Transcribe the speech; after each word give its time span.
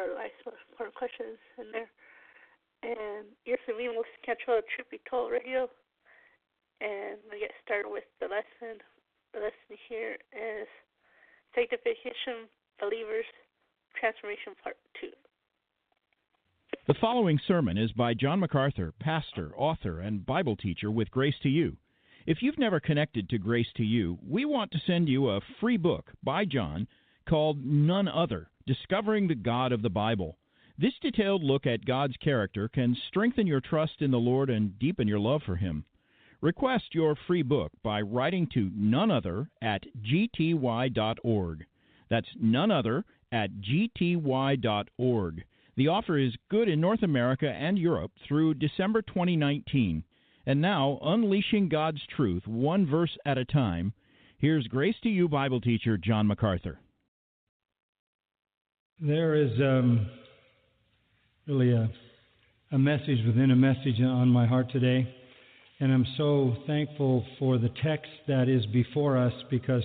for 0.00 0.14
last 0.16 0.32
four 0.76 0.90
questions 0.96 1.36
in 1.58 1.72
there. 1.72 1.90
And 2.82 3.26
you're 3.44 3.60
familiar 3.66 3.92
with 3.92 4.08
Control 4.24 4.60
Truth 4.74 4.88
Be 4.90 5.00
Told 5.08 5.32
Radio. 5.32 5.68
And 6.80 7.20
we 7.30 7.40
get 7.40 7.52
started 7.64 7.90
with 7.90 8.04
the 8.20 8.26
lesson. 8.26 8.80
The 9.34 9.40
lesson 9.40 9.76
here 9.88 10.16
is 10.32 10.68
Sanctification 11.54 12.48
Believers 12.80 13.28
Transformation 13.98 14.56
Part 14.64 14.76
2. 15.00 15.08
The 16.86 16.98
following 17.00 17.38
sermon 17.46 17.76
is 17.76 17.92
by 17.92 18.14
John 18.14 18.40
MacArthur, 18.40 18.94
pastor, 18.98 19.52
author, 19.54 20.00
and 20.00 20.24
Bible 20.24 20.56
teacher 20.56 20.90
with 20.90 21.10
Grace 21.10 21.36
to 21.42 21.50
You. 21.50 21.76
If 22.26 22.38
you've 22.40 22.58
never 22.58 22.80
connected 22.80 23.28
to 23.28 23.38
Grace 23.38 23.68
to 23.76 23.84
You, 23.84 24.18
we 24.26 24.46
want 24.46 24.72
to 24.72 24.80
send 24.86 25.08
you 25.08 25.28
a 25.28 25.40
free 25.60 25.76
book 25.76 26.10
by 26.24 26.46
John 26.46 26.88
called 27.28 27.64
None 27.64 28.08
Other 28.08 28.48
Discovering 28.70 29.26
the 29.26 29.34
God 29.34 29.72
of 29.72 29.82
the 29.82 29.90
Bible. 29.90 30.38
This 30.78 30.94
detailed 31.02 31.42
look 31.42 31.66
at 31.66 31.84
God's 31.84 32.16
character 32.18 32.68
can 32.68 32.96
strengthen 33.08 33.44
your 33.44 33.60
trust 33.60 34.00
in 34.00 34.12
the 34.12 34.20
Lord 34.20 34.48
and 34.48 34.78
deepen 34.78 35.08
your 35.08 35.18
love 35.18 35.42
for 35.44 35.56
Him. 35.56 35.84
Request 36.40 36.94
your 36.94 37.16
free 37.26 37.42
book 37.42 37.72
by 37.82 38.00
writing 38.00 38.46
to 38.54 38.70
none 38.72 39.10
other 39.10 39.50
at 39.60 39.82
gty.org. 40.04 41.66
That's 42.10 42.28
none 42.40 42.70
other 42.70 43.04
at 43.32 43.50
gty.org. 43.60 45.44
The 45.74 45.88
offer 45.88 46.16
is 46.16 46.36
good 46.48 46.68
in 46.68 46.80
North 46.80 47.02
America 47.02 47.50
and 47.50 47.76
Europe 47.76 48.12
through 48.24 48.54
December 48.54 49.02
2019. 49.02 50.04
And 50.46 50.60
now, 50.60 51.00
unleashing 51.02 51.70
God's 51.70 52.02
truth 52.06 52.46
one 52.46 52.86
verse 52.86 53.18
at 53.26 53.36
a 53.36 53.44
time, 53.44 53.94
here's 54.38 54.68
Grace 54.68 55.00
to 55.02 55.08
You 55.08 55.28
Bible 55.28 55.60
teacher 55.60 55.98
John 55.98 56.28
MacArthur. 56.28 56.78
There 59.02 59.34
is 59.34 59.50
um, 59.60 60.10
really 61.46 61.72
a, 61.72 61.90
a 62.70 62.78
message 62.78 63.24
within 63.26 63.50
a 63.50 63.56
message 63.56 63.98
on 64.02 64.28
my 64.28 64.46
heart 64.46 64.70
today. 64.70 65.08
And 65.78 65.90
I'm 65.90 66.04
so 66.18 66.54
thankful 66.66 67.24
for 67.38 67.56
the 67.56 67.70
text 67.82 68.10
that 68.28 68.50
is 68.50 68.66
before 68.66 69.16
us 69.16 69.32
because 69.50 69.84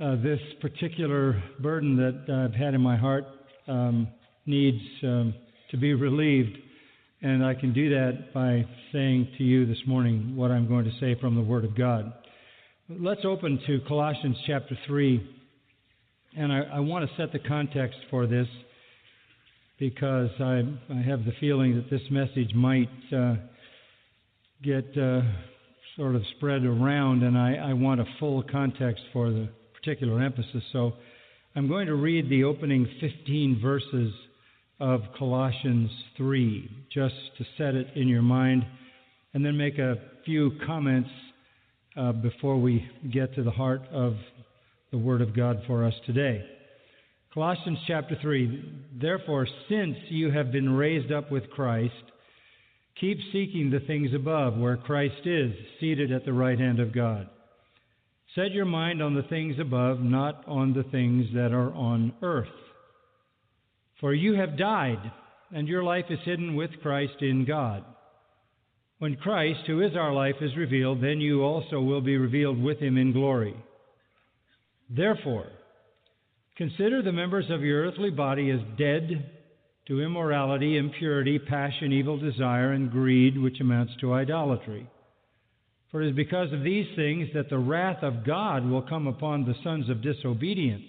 uh, 0.00 0.16
this 0.16 0.40
particular 0.60 1.40
burden 1.60 1.96
that 1.98 2.34
I've 2.34 2.52
had 2.52 2.74
in 2.74 2.80
my 2.80 2.96
heart 2.96 3.26
um, 3.68 4.08
needs 4.44 4.82
um, 5.04 5.32
to 5.70 5.76
be 5.76 5.94
relieved. 5.94 6.58
And 7.22 7.44
I 7.44 7.54
can 7.54 7.72
do 7.72 7.90
that 7.90 8.34
by 8.34 8.66
saying 8.90 9.28
to 9.38 9.44
you 9.44 9.66
this 9.66 9.82
morning 9.86 10.34
what 10.34 10.50
I'm 10.50 10.66
going 10.66 10.84
to 10.84 10.92
say 10.98 11.14
from 11.20 11.36
the 11.36 11.42
Word 11.42 11.64
of 11.64 11.76
God. 11.76 12.12
Let's 12.88 13.24
open 13.24 13.60
to 13.68 13.80
Colossians 13.86 14.36
chapter 14.48 14.76
3. 14.88 15.36
And 16.36 16.52
I, 16.52 16.60
I 16.74 16.80
want 16.80 17.08
to 17.08 17.16
set 17.16 17.32
the 17.32 17.40
context 17.40 17.98
for 18.08 18.26
this 18.26 18.46
because 19.78 20.30
I, 20.38 20.62
I 20.92 21.02
have 21.02 21.24
the 21.24 21.32
feeling 21.40 21.74
that 21.74 21.90
this 21.90 22.02
message 22.10 22.54
might 22.54 22.90
uh, 23.12 23.34
get 24.62 24.96
uh, 24.96 25.22
sort 25.96 26.14
of 26.14 26.22
spread 26.36 26.64
around, 26.64 27.22
and 27.22 27.36
I, 27.36 27.54
I 27.54 27.72
want 27.72 28.00
a 28.00 28.04
full 28.20 28.44
context 28.44 29.02
for 29.12 29.30
the 29.30 29.48
particular 29.74 30.22
emphasis. 30.22 30.62
So 30.72 30.92
I'm 31.56 31.66
going 31.66 31.86
to 31.86 31.94
read 31.94 32.30
the 32.30 32.44
opening 32.44 32.86
15 33.00 33.58
verses 33.60 34.12
of 34.78 35.00
Colossians 35.18 35.90
3, 36.16 36.86
just 36.92 37.14
to 37.38 37.44
set 37.58 37.74
it 37.74 37.88
in 37.96 38.06
your 38.06 38.22
mind, 38.22 38.64
and 39.34 39.44
then 39.44 39.56
make 39.56 39.78
a 39.78 39.96
few 40.24 40.52
comments 40.64 41.10
uh, 41.96 42.12
before 42.12 42.60
we 42.60 42.88
get 43.12 43.34
to 43.34 43.42
the 43.42 43.50
heart 43.50 43.82
of 43.90 44.14
the 44.90 44.98
Word 44.98 45.20
of 45.20 45.36
God 45.36 45.62
for 45.66 45.84
us 45.84 45.94
today. 46.04 46.44
Colossians 47.32 47.78
chapter 47.86 48.16
3 48.20 48.88
Therefore, 49.00 49.46
since 49.68 49.96
you 50.08 50.30
have 50.32 50.50
been 50.50 50.70
raised 50.70 51.12
up 51.12 51.30
with 51.30 51.48
Christ, 51.50 51.94
keep 53.00 53.18
seeking 53.32 53.70
the 53.70 53.80
things 53.86 54.10
above, 54.14 54.56
where 54.56 54.76
Christ 54.76 55.24
is, 55.24 55.52
seated 55.78 56.10
at 56.10 56.24
the 56.24 56.32
right 56.32 56.58
hand 56.58 56.80
of 56.80 56.92
God. 56.92 57.28
Set 58.34 58.50
your 58.50 58.64
mind 58.64 59.02
on 59.02 59.14
the 59.14 59.22
things 59.24 59.56
above, 59.60 60.00
not 60.00 60.42
on 60.46 60.72
the 60.72 60.84
things 60.90 61.26
that 61.34 61.52
are 61.52 61.72
on 61.72 62.12
earth. 62.22 62.48
For 64.00 64.12
you 64.12 64.34
have 64.34 64.58
died, 64.58 65.12
and 65.52 65.68
your 65.68 65.84
life 65.84 66.06
is 66.10 66.18
hidden 66.24 66.56
with 66.56 66.70
Christ 66.82 67.20
in 67.20 67.44
God. 67.44 67.84
When 68.98 69.16
Christ, 69.16 69.60
who 69.66 69.82
is 69.82 69.96
our 69.96 70.12
life, 70.12 70.36
is 70.40 70.56
revealed, 70.56 71.02
then 71.02 71.20
you 71.20 71.42
also 71.42 71.80
will 71.80 72.00
be 72.00 72.16
revealed 72.16 72.60
with 72.60 72.78
him 72.78 72.98
in 72.98 73.12
glory. 73.12 73.54
Therefore, 74.90 75.46
consider 76.56 77.00
the 77.00 77.12
members 77.12 77.46
of 77.48 77.62
your 77.62 77.86
earthly 77.86 78.10
body 78.10 78.50
as 78.50 78.60
dead 78.76 79.30
to 79.86 80.00
immorality, 80.00 80.76
impurity, 80.76 81.38
passion, 81.38 81.92
evil 81.92 82.18
desire, 82.18 82.72
and 82.72 82.90
greed, 82.90 83.38
which 83.38 83.60
amounts 83.60 83.92
to 84.00 84.12
idolatry. 84.12 84.88
For 85.90 86.02
it 86.02 86.10
is 86.10 86.16
because 86.16 86.52
of 86.52 86.62
these 86.62 86.86
things 86.94 87.28
that 87.34 87.50
the 87.50 87.58
wrath 87.58 88.02
of 88.02 88.24
God 88.24 88.64
will 88.64 88.82
come 88.82 89.06
upon 89.06 89.44
the 89.44 89.56
sons 89.64 89.88
of 89.88 90.02
disobedience. 90.02 90.84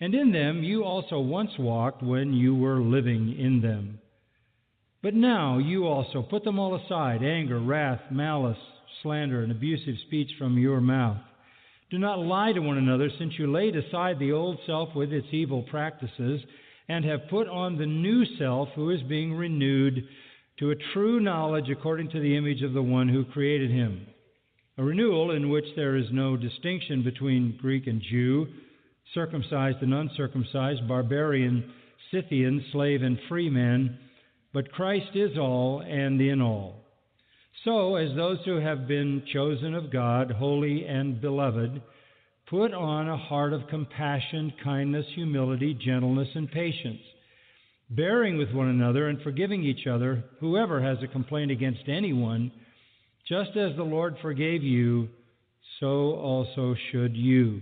And 0.00 0.14
in 0.14 0.32
them 0.32 0.62
you 0.62 0.84
also 0.84 1.18
once 1.18 1.50
walked 1.58 2.02
when 2.02 2.32
you 2.32 2.54
were 2.54 2.80
living 2.80 3.36
in 3.38 3.60
them. 3.60 3.98
But 5.02 5.14
now 5.14 5.58
you 5.58 5.86
also 5.86 6.22
put 6.22 6.44
them 6.44 6.58
all 6.58 6.76
aside 6.76 7.22
anger, 7.22 7.60
wrath, 7.60 8.00
malice, 8.10 8.58
slander, 9.02 9.42
and 9.42 9.52
abusive 9.52 9.96
speech 10.06 10.30
from 10.38 10.58
your 10.58 10.80
mouth. 10.80 11.18
Do 11.90 11.98
not 11.98 12.18
lie 12.18 12.52
to 12.52 12.60
one 12.60 12.78
another, 12.78 13.10
since 13.18 13.34
you 13.38 13.50
laid 13.50 13.76
aside 13.76 14.18
the 14.18 14.32
old 14.32 14.58
self 14.66 14.94
with 14.94 15.12
its 15.12 15.26
evil 15.32 15.62
practices, 15.62 16.40
and 16.88 17.04
have 17.04 17.28
put 17.30 17.48
on 17.48 17.76
the 17.76 17.86
new 17.86 18.24
self, 18.38 18.68
who 18.74 18.90
is 18.90 19.02
being 19.02 19.34
renewed 19.34 20.06
to 20.58 20.70
a 20.70 20.92
true 20.92 21.20
knowledge 21.20 21.70
according 21.70 22.10
to 22.10 22.20
the 22.20 22.36
image 22.36 22.62
of 22.62 22.72
the 22.72 22.82
one 22.82 23.08
who 23.08 23.24
created 23.24 23.70
him. 23.70 24.06
A 24.76 24.84
renewal 24.84 25.32
in 25.32 25.48
which 25.48 25.66
there 25.76 25.96
is 25.96 26.06
no 26.12 26.36
distinction 26.36 27.02
between 27.02 27.58
Greek 27.60 27.86
and 27.86 28.02
Jew, 28.02 28.46
circumcised 29.14 29.82
and 29.82 29.94
uncircumcised, 29.94 30.86
barbarian, 30.86 31.72
Scythian, 32.10 32.64
slave 32.72 33.02
and 33.02 33.18
free 33.28 33.50
man 33.50 33.98
but 34.52 34.72
Christ 34.72 35.14
is 35.14 35.36
all 35.36 35.82
and 35.82 36.20
in 36.20 36.40
all. 36.40 36.84
So, 37.64 37.96
as 37.96 38.14
those 38.14 38.38
who 38.44 38.56
have 38.56 38.86
been 38.86 39.22
chosen 39.32 39.74
of 39.74 39.90
God, 39.90 40.30
holy 40.30 40.86
and 40.86 41.20
beloved, 41.20 41.82
put 42.48 42.72
on 42.72 43.08
a 43.08 43.16
heart 43.16 43.52
of 43.52 43.68
compassion, 43.68 44.52
kindness, 44.62 45.06
humility, 45.14 45.74
gentleness, 45.74 46.28
and 46.34 46.50
patience, 46.50 47.00
bearing 47.90 48.38
with 48.38 48.52
one 48.52 48.68
another 48.68 49.08
and 49.08 49.20
forgiving 49.22 49.64
each 49.64 49.86
other, 49.86 50.24
whoever 50.40 50.80
has 50.80 50.98
a 51.02 51.08
complaint 51.08 51.50
against 51.50 51.88
anyone, 51.88 52.52
just 53.28 53.50
as 53.56 53.76
the 53.76 53.82
Lord 53.82 54.16
forgave 54.22 54.62
you, 54.62 55.08
so 55.80 56.14
also 56.14 56.74
should 56.90 57.16
you. 57.16 57.60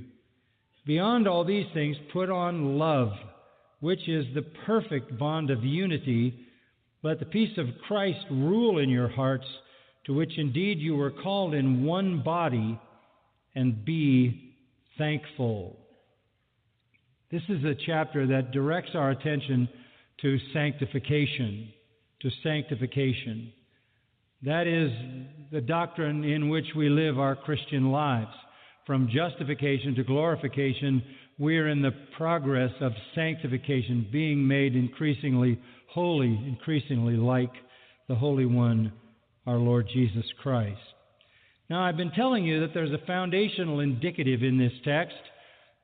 Beyond 0.86 1.26
all 1.26 1.44
these 1.44 1.66
things, 1.74 1.96
put 2.12 2.30
on 2.30 2.78
love, 2.78 3.12
which 3.80 4.08
is 4.08 4.26
the 4.34 4.42
perfect 4.66 5.18
bond 5.18 5.50
of 5.50 5.64
unity 5.64 6.46
let 7.02 7.20
the 7.20 7.26
peace 7.26 7.56
of 7.56 7.66
Christ 7.86 8.24
rule 8.32 8.78
in 8.78 8.88
your 8.88 9.06
hearts, 9.06 9.46
to 10.06 10.14
which 10.14 10.32
indeed 10.38 10.78
you 10.78 10.94
were 10.94 11.10
called 11.10 11.52
in 11.52 11.84
one 11.84 12.22
body, 12.22 12.78
and 13.54 13.84
be 13.84 14.54
thankful. 14.96 15.76
This 17.30 17.42
is 17.48 17.64
a 17.64 17.74
chapter 17.86 18.26
that 18.28 18.52
directs 18.52 18.90
our 18.94 19.10
attention 19.10 19.68
to 20.22 20.38
sanctification. 20.52 21.72
To 22.22 22.30
sanctification. 22.42 23.52
That 24.42 24.66
is 24.66 24.90
the 25.50 25.60
doctrine 25.60 26.22
in 26.22 26.48
which 26.50 26.66
we 26.76 26.88
live 26.88 27.18
our 27.18 27.34
Christian 27.34 27.90
lives. 27.90 28.30
From 28.86 29.08
justification 29.12 29.94
to 29.96 30.04
glorification, 30.04 31.02
we 31.38 31.58
are 31.58 31.68
in 31.68 31.82
the 31.82 31.94
progress 32.16 32.70
of 32.80 32.92
sanctification, 33.14 34.06
being 34.12 34.46
made 34.46 34.76
increasingly 34.76 35.58
holy, 35.88 36.28
increasingly 36.46 37.16
like 37.16 37.52
the 38.08 38.14
Holy 38.14 38.46
One, 38.46 38.92
our 39.46 39.56
Lord 39.56 39.88
Jesus 39.92 40.24
Christ. 40.42 40.80
Now, 41.70 41.82
I've 41.84 41.96
been 41.96 42.12
telling 42.12 42.44
you 42.44 42.60
that 42.60 42.74
there's 42.74 42.92
a 42.92 43.06
foundational 43.06 43.80
indicative 43.80 44.42
in 44.42 44.58
this 44.58 44.72
text. 44.84 45.16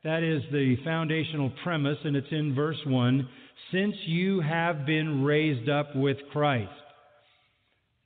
That 0.05 0.23
is 0.23 0.43
the 0.53 0.77
foundational 0.85 1.53
premise, 1.63 1.99
and 2.05 2.17
it's 2.17 2.27
in 2.31 2.55
verse 2.55 2.79
1 2.87 3.29
since 3.71 3.95
you 4.07 4.41
have 4.41 4.85
been 4.85 5.25
raised 5.25 5.69
up 5.69 5.95
with 5.97 6.17
Christ. 6.33 6.71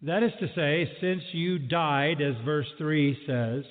That 0.03 0.23
is 0.23 0.33
to 0.41 0.49
say, 0.55 0.91
since 1.01 1.23
you 1.33 1.59
died, 1.59 2.21
as 2.21 2.35
verse 2.45 2.67
3 2.79 3.19
says, 3.27 3.65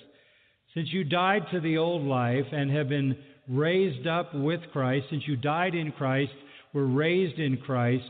since 0.73 0.91
you 0.91 1.03
died 1.03 1.43
to 1.51 1.61
the 1.61 1.77
old 1.77 2.03
life 2.03 2.45
and 2.51 2.69
have 2.71 2.89
been 2.89 3.15
raised 3.47 4.07
up 4.07 4.33
with 4.35 4.59
Christ, 4.73 5.05
since 5.09 5.23
you 5.27 5.37
died 5.37 5.75
in 5.75 5.91
Christ, 5.91 6.33
were 6.73 6.87
raised 6.87 7.39
in 7.39 7.57
Christ, 7.57 8.09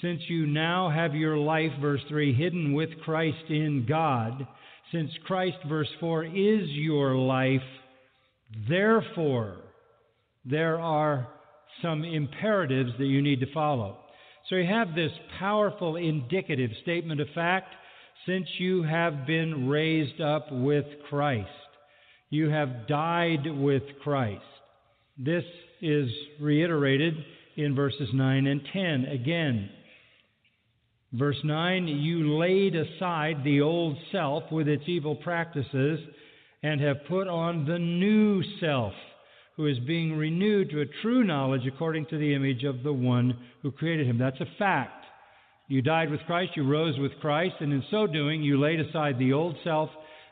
since 0.00 0.20
you 0.28 0.46
now 0.46 0.90
have 0.90 1.14
your 1.14 1.36
life, 1.36 1.70
verse 1.80 2.00
3, 2.08 2.34
hidden 2.34 2.72
with 2.72 2.90
Christ 3.04 3.44
in 3.48 3.86
God, 3.88 4.46
since 4.90 5.10
Christ, 5.26 5.58
verse 5.68 5.88
4, 6.00 6.24
is 6.24 6.68
your 6.70 7.14
life, 7.16 7.60
therefore, 8.68 9.58
there 10.44 10.80
are 10.80 11.28
some 11.80 12.04
imperatives 12.04 12.90
that 12.98 13.06
you 13.06 13.22
need 13.22 13.40
to 13.40 13.52
follow. 13.52 13.98
So 14.48 14.56
you 14.56 14.66
have 14.66 14.94
this 14.94 15.12
powerful 15.38 15.96
indicative 15.96 16.70
statement 16.82 17.20
of 17.20 17.28
fact 17.34 17.74
since 18.26 18.46
you 18.58 18.82
have 18.82 19.26
been 19.26 19.68
raised 19.68 20.20
up 20.20 20.48
with 20.50 20.84
Christ. 21.08 21.48
You 22.30 22.50
have 22.50 22.86
died 22.88 23.46
with 23.46 23.82
Christ. 24.02 24.42
This 25.18 25.44
is 25.80 26.08
reiterated 26.40 27.14
in 27.56 27.74
verses 27.74 28.08
9 28.12 28.46
and 28.46 28.60
10 28.72 29.04
again. 29.06 29.70
Verse 31.12 31.36
9, 31.44 31.88
you 31.88 32.38
laid 32.38 32.74
aside 32.74 33.44
the 33.44 33.60
old 33.60 33.98
self 34.10 34.44
with 34.50 34.66
its 34.66 34.84
evil 34.86 35.14
practices 35.14 36.00
and 36.62 36.80
have 36.80 37.04
put 37.06 37.28
on 37.28 37.66
the 37.66 37.78
new 37.78 38.42
self, 38.60 38.94
who 39.56 39.66
is 39.66 39.78
being 39.80 40.16
renewed 40.16 40.70
to 40.70 40.80
a 40.80 40.86
true 41.02 41.22
knowledge 41.22 41.66
according 41.66 42.06
to 42.06 42.16
the 42.16 42.34
image 42.34 42.64
of 42.64 42.82
the 42.82 42.92
one 42.92 43.38
who 43.60 43.70
created 43.70 44.06
him. 44.06 44.16
That's 44.16 44.40
a 44.40 44.46
fact. 44.58 45.04
You 45.68 45.82
died 45.82 46.10
with 46.10 46.20
Christ, 46.26 46.52
you 46.56 46.66
rose 46.66 46.98
with 46.98 47.12
Christ, 47.20 47.56
and 47.60 47.72
in 47.72 47.84
so 47.90 48.06
doing, 48.06 48.42
you 48.42 48.58
laid 48.58 48.80
aside 48.80 49.18
the 49.18 49.34
old 49.34 49.56
self, 49.64 49.90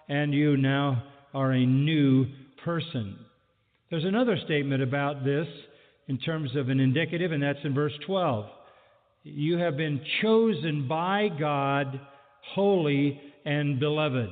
and 0.09 0.33
you 0.33 0.57
now 0.57 1.02
are 1.35 1.52
a 1.52 1.66
new 1.66 2.26
person. 2.64 3.19
There's 3.90 4.04
another 4.04 4.38
statement 4.45 4.83
about 4.83 5.25
this 5.25 5.47
in 6.09 6.19
terms 6.19 6.57
of 6.57 6.71
an 6.71 6.81
indicative, 6.81 7.33
and 7.33 7.43
that's 7.43 7.59
in 7.64 7.75
verse 7.75 7.93
12. 8.07 8.47
You 9.23 9.59
have 9.59 9.77
been 9.77 10.00
chosen 10.23 10.89
by 10.89 11.29
God, 11.29 12.00
holy 12.55 13.21
and 13.45 13.79
beloved. 13.79 14.31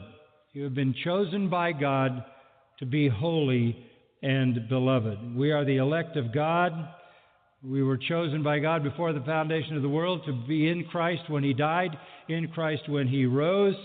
You 0.54 0.64
have 0.64 0.74
been 0.74 0.94
chosen 1.04 1.50
by 1.50 1.72
God 1.72 2.24
to 2.78 2.86
be 2.86 3.06
holy 3.06 3.76
and 4.22 4.66
beloved. 4.68 5.36
We 5.36 5.52
are 5.52 5.66
the 5.66 5.76
elect 5.76 6.16
of 6.16 6.32
God. 6.32 6.72
We 7.62 7.82
were 7.82 7.98
chosen 7.98 8.42
by 8.42 8.60
God 8.60 8.82
before 8.82 9.12
the 9.12 9.20
foundation 9.20 9.76
of 9.76 9.82
the 9.82 9.88
world 9.90 10.22
to 10.24 10.32
be 10.32 10.68
in 10.68 10.84
Christ 10.84 11.28
when 11.28 11.44
He 11.44 11.52
died, 11.52 11.90
in 12.28 12.48
Christ 12.48 12.88
when 12.88 13.08
He 13.08 13.26
rose. 13.26 13.76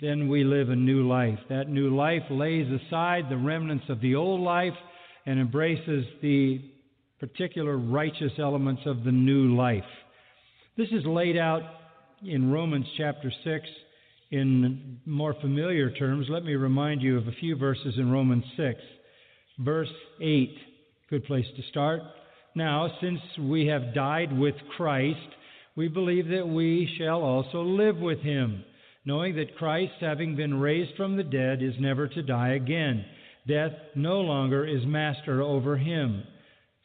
Then 0.00 0.28
we 0.28 0.44
live 0.44 0.70
a 0.70 0.76
new 0.76 1.06
life. 1.06 1.38
That 1.50 1.68
new 1.68 1.94
life 1.94 2.22
lays 2.30 2.66
aside 2.70 3.24
the 3.28 3.36
remnants 3.36 3.84
of 3.90 4.00
the 4.00 4.14
old 4.14 4.40
life 4.40 4.74
and 5.26 5.38
embraces 5.38 6.06
the 6.22 6.62
particular 7.20 7.76
righteous 7.76 8.32
elements 8.38 8.82
of 8.86 9.04
the 9.04 9.12
new 9.12 9.54
life. 9.54 9.84
This 10.76 10.88
is 10.92 11.06
laid 11.06 11.38
out 11.38 11.62
in 12.22 12.52
Romans 12.52 12.84
chapter 12.98 13.32
6 13.44 13.66
in 14.30 15.00
more 15.06 15.32
familiar 15.40 15.90
terms. 15.90 16.26
Let 16.28 16.44
me 16.44 16.54
remind 16.54 17.00
you 17.00 17.16
of 17.16 17.26
a 17.26 17.32
few 17.32 17.56
verses 17.56 17.94
in 17.96 18.10
Romans 18.10 18.44
6. 18.58 18.78
Verse 19.60 19.88
8, 20.20 20.54
good 21.08 21.24
place 21.24 21.46
to 21.56 21.62
start. 21.70 22.02
Now, 22.54 22.90
since 23.00 23.20
we 23.40 23.68
have 23.68 23.94
died 23.94 24.38
with 24.38 24.54
Christ, 24.76 25.18
we 25.76 25.88
believe 25.88 26.28
that 26.28 26.46
we 26.46 26.94
shall 26.98 27.22
also 27.22 27.62
live 27.62 27.96
with 27.96 28.18
him, 28.18 28.62
knowing 29.06 29.34
that 29.36 29.56
Christ, 29.56 29.94
having 30.00 30.36
been 30.36 30.60
raised 30.60 30.94
from 30.94 31.16
the 31.16 31.24
dead, 31.24 31.62
is 31.62 31.74
never 31.80 32.06
to 32.06 32.22
die 32.22 32.50
again. 32.50 33.02
Death 33.48 33.72
no 33.94 34.20
longer 34.20 34.66
is 34.66 34.84
master 34.84 35.40
over 35.40 35.78
him. 35.78 36.24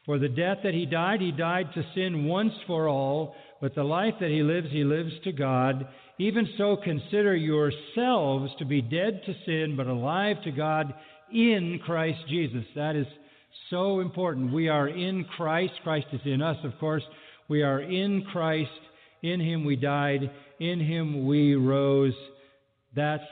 For 0.06 0.18
the 0.18 0.28
death 0.28 0.58
that 0.64 0.74
he 0.74 0.86
died, 0.86 1.20
he 1.20 1.30
died 1.30 1.68
to 1.74 1.84
sin 1.94 2.24
once 2.24 2.54
for 2.66 2.88
all 2.88 3.36
but 3.62 3.76
the 3.76 3.84
life 3.84 4.14
that 4.20 4.28
he 4.28 4.42
lives, 4.42 4.66
he 4.72 4.82
lives 4.82 5.12
to 5.22 5.30
God. 5.30 5.86
Even 6.18 6.48
so, 6.58 6.76
consider 6.82 7.36
yourselves 7.36 8.50
to 8.58 8.64
be 8.64 8.82
dead 8.82 9.22
to 9.24 9.34
sin, 9.46 9.76
but 9.76 9.86
alive 9.86 10.36
to 10.42 10.50
God 10.50 10.92
in 11.32 11.78
Christ 11.86 12.18
Jesus. 12.28 12.64
That 12.74 12.96
is 12.96 13.06
So 13.70 14.00
important. 14.00 14.52
We 14.52 14.68
are 14.68 14.88
in 14.88 15.24
Christ. 15.36 15.74
Christ 15.84 16.08
is 16.12 16.20
in 16.24 16.42
us, 16.42 16.56
of 16.64 16.76
course. 16.80 17.04
We 17.48 17.62
are 17.62 17.80
in 17.80 18.24
Christ. 18.32 18.70
In 19.22 19.40
Him 19.40 19.64
we 19.64 19.76
died. 19.76 20.30
In 20.58 20.80
Him 20.80 21.26
we 21.26 21.54
rose. 21.54 22.14
That's 22.96 23.22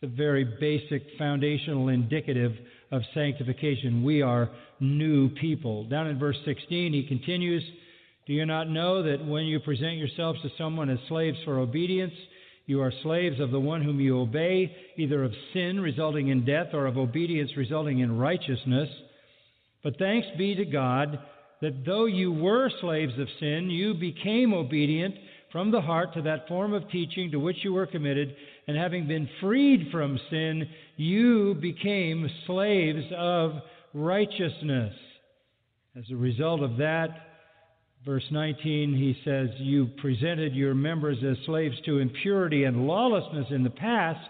the 0.00 0.06
very 0.06 0.44
basic 0.58 1.02
foundational 1.18 1.88
indicative 1.88 2.52
of 2.90 3.02
sanctification. 3.12 4.02
We 4.02 4.22
are 4.22 4.48
new 4.80 5.28
people. 5.28 5.84
Down 5.84 6.06
in 6.06 6.18
verse 6.18 6.38
16, 6.46 6.92
he 6.94 7.06
continues 7.06 7.62
Do 8.26 8.32
you 8.32 8.46
not 8.46 8.70
know 8.70 9.02
that 9.02 9.24
when 9.24 9.46
you 9.46 9.58
present 9.60 9.96
yourselves 9.96 10.40
to 10.42 10.50
someone 10.56 10.88
as 10.90 10.98
slaves 11.08 11.38
for 11.44 11.58
obedience, 11.58 12.12
you 12.66 12.80
are 12.80 12.92
slaves 13.02 13.40
of 13.40 13.50
the 13.50 13.58
one 13.58 13.82
whom 13.82 14.00
you 14.00 14.20
obey, 14.20 14.74
either 14.96 15.24
of 15.24 15.32
sin 15.52 15.80
resulting 15.80 16.28
in 16.28 16.44
death 16.44 16.68
or 16.72 16.86
of 16.86 16.96
obedience 16.96 17.50
resulting 17.56 17.98
in 17.98 18.16
righteousness? 18.16 18.88
But 19.82 19.98
thanks 19.98 20.28
be 20.38 20.54
to 20.54 20.64
God 20.64 21.18
that 21.60 21.84
though 21.84 22.06
you 22.06 22.32
were 22.32 22.70
slaves 22.80 23.18
of 23.18 23.28
sin, 23.40 23.68
you 23.70 23.94
became 23.94 24.54
obedient 24.54 25.16
from 25.50 25.70
the 25.70 25.80
heart 25.80 26.14
to 26.14 26.22
that 26.22 26.48
form 26.48 26.72
of 26.72 26.88
teaching 26.90 27.30
to 27.30 27.40
which 27.40 27.58
you 27.62 27.72
were 27.72 27.86
committed, 27.86 28.34
and 28.66 28.76
having 28.76 29.06
been 29.06 29.28
freed 29.40 29.88
from 29.90 30.18
sin, 30.30 30.68
you 30.96 31.54
became 31.60 32.30
slaves 32.46 33.04
of 33.16 33.52
righteousness. 33.92 34.94
As 35.96 36.04
a 36.10 36.16
result 36.16 36.62
of 36.62 36.78
that, 36.78 37.10
verse 38.04 38.24
19, 38.30 38.94
he 38.94 39.16
says, 39.24 39.48
You 39.58 39.88
presented 40.00 40.54
your 40.54 40.74
members 40.74 41.18
as 41.24 41.36
slaves 41.46 41.76
to 41.86 41.98
impurity 41.98 42.64
and 42.64 42.86
lawlessness 42.86 43.46
in 43.50 43.62
the 43.62 43.70
past, 43.70 44.28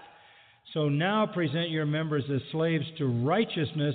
so 0.75 0.89
now 0.89 1.27
present 1.27 1.71
your 1.71 1.87
members 1.87 2.25
as 2.33 2.41
slaves 2.51 2.85
to 2.99 3.07
righteousness, 3.07 3.95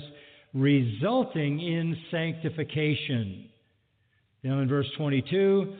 resulting 0.54 1.60
in 1.60 1.96
sanctification. 2.10 3.48
Down 4.44 4.60
in 4.60 4.68
verse 4.68 4.86
22, 4.96 5.74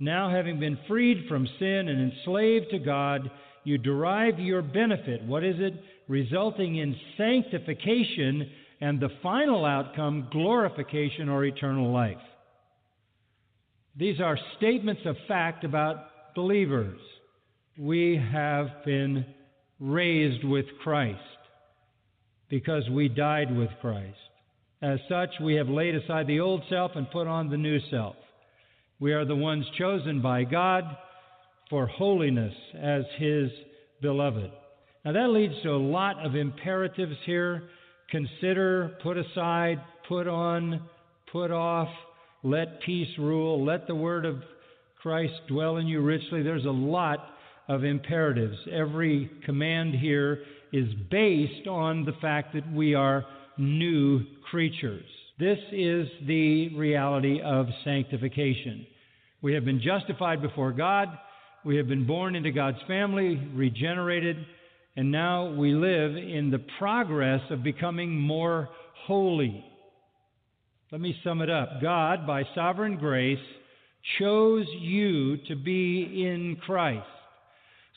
now 0.00 0.30
having 0.30 0.58
been 0.58 0.78
freed 0.88 1.26
from 1.28 1.46
sin 1.58 1.88
and 1.88 2.12
enslaved 2.12 2.70
to 2.70 2.78
God, 2.78 3.30
you 3.64 3.78
derive 3.78 4.38
your 4.38 4.62
benefit. 4.62 5.22
What 5.24 5.44
is 5.44 5.56
it? 5.58 5.74
Resulting 6.08 6.76
in 6.76 6.96
sanctification 7.16 8.50
and 8.80 8.98
the 8.98 9.10
final 9.22 9.64
outcome, 9.64 10.28
glorification 10.32 11.28
or 11.28 11.44
eternal 11.44 11.92
life. 11.92 12.16
These 13.96 14.20
are 14.20 14.38
statements 14.56 15.02
of 15.04 15.16
fact 15.26 15.64
about 15.64 16.34
believers. 16.34 17.00
We 17.78 18.22
have 18.32 18.68
been 18.84 19.24
raised 19.78 20.44
with 20.44 20.66
Christ 20.82 21.18
because 22.48 22.88
we 22.90 23.08
died 23.08 23.54
with 23.54 23.70
Christ. 23.80 24.16
As 24.82 24.98
such, 25.08 25.30
we 25.42 25.54
have 25.54 25.68
laid 25.68 25.94
aside 25.94 26.26
the 26.26 26.40
old 26.40 26.62
self 26.70 26.92
and 26.94 27.10
put 27.10 27.26
on 27.26 27.50
the 27.50 27.56
new 27.56 27.78
self. 27.90 28.16
We 28.98 29.12
are 29.12 29.24
the 29.24 29.36
ones 29.36 29.64
chosen 29.78 30.22
by 30.22 30.44
God 30.44 30.84
for 31.68 31.86
holiness 31.86 32.54
as 32.78 33.02
His 33.18 33.50
beloved. 34.02 34.50
Now, 35.04 35.12
that 35.12 35.30
leads 35.30 35.54
to 35.62 35.70
a 35.70 35.76
lot 35.76 36.24
of 36.24 36.34
imperatives 36.34 37.16
here 37.24 37.64
consider, 38.10 38.96
put 39.02 39.16
aside, 39.16 39.80
put 40.08 40.26
on, 40.26 40.82
put 41.32 41.50
off, 41.50 41.88
let 42.42 42.80
peace 42.82 43.08
rule, 43.18 43.64
let 43.64 43.86
the 43.86 43.94
word 43.94 44.24
of 44.24 44.36
Christ 45.02 45.34
dwell 45.48 45.76
in 45.76 45.86
you 45.86 46.00
richly. 46.00 46.42
There's 46.42 46.64
a 46.64 46.70
lot 46.70 47.26
of 47.68 47.84
imperatives. 47.84 48.56
Every 48.70 49.30
command 49.44 49.94
here 49.94 50.42
is 50.72 50.88
based 51.10 51.66
on 51.68 52.04
the 52.04 52.12
fact 52.20 52.54
that 52.54 52.70
we 52.72 52.94
are 52.94 53.24
new 53.58 54.20
creatures. 54.50 55.04
This 55.38 55.58
is 55.72 56.06
the 56.26 56.74
reality 56.76 57.40
of 57.42 57.66
sanctification. 57.84 58.86
We 59.42 59.54
have 59.54 59.64
been 59.64 59.80
justified 59.80 60.42
before 60.42 60.72
God, 60.72 61.08
we 61.64 61.76
have 61.76 61.88
been 61.88 62.06
born 62.06 62.36
into 62.36 62.52
God's 62.52 62.78
family, 62.86 63.36
regenerated, 63.54 64.36
and 64.96 65.10
now 65.10 65.50
we 65.52 65.74
live 65.74 66.16
in 66.16 66.50
the 66.50 66.64
progress 66.78 67.42
of 67.50 67.62
becoming 67.62 68.18
more 68.18 68.68
holy. 69.06 69.64
Let 70.92 71.00
me 71.00 71.14
sum 71.22 71.40
it 71.40 71.48
up. 71.48 71.80
God, 71.80 72.26
by 72.26 72.42
sovereign 72.52 72.96
grace, 72.96 73.38
chose 74.18 74.66
you 74.80 75.36
to 75.46 75.54
be 75.54 76.24
in 76.26 76.56
Christ. 76.66 77.06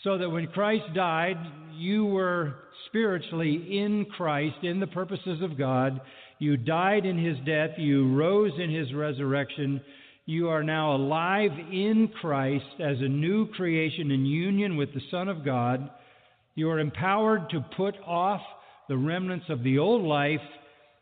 So 0.03 0.19
that 0.19 0.29
when 0.29 0.45
Christ 0.45 0.93
died, 0.93 1.37
you 1.75 2.05
were 2.05 2.53
spiritually 2.85 3.79
in 3.79 4.05
Christ, 4.15 4.57
in 4.61 4.79
the 4.79 4.85
purposes 4.85 5.41
of 5.41 5.57
God. 5.57 6.01
You 6.37 6.55
died 6.55 7.07
in 7.07 7.17
his 7.17 7.37
death, 7.47 7.71
you 7.77 8.15
rose 8.15 8.51
in 8.59 8.69
his 8.69 8.93
resurrection. 8.93 9.81
You 10.27 10.49
are 10.49 10.63
now 10.63 10.95
alive 10.95 11.51
in 11.71 12.11
Christ 12.21 12.79
as 12.79 12.97
a 12.99 13.09
new 13.09 13.47
creation 13.53 14.11
in 14.11 14.23
union 14.23 14.77
with 14.77 14.93
the 14.93 15.01
Son 15.09 15.29
of 15.29 15.43
God. 15.43 15.89
You 16.53 16.69
are 16.69 16.79
empowered 16.79 17.49
to 17.49 17.65
put 17.75 17.95
off 18.05 18.41
the 18.87 18.97
remnants 18.97 19.45
of 19.49 19.63
the 19.63 19.79
old 19.79 20.03
life 20.03 20.41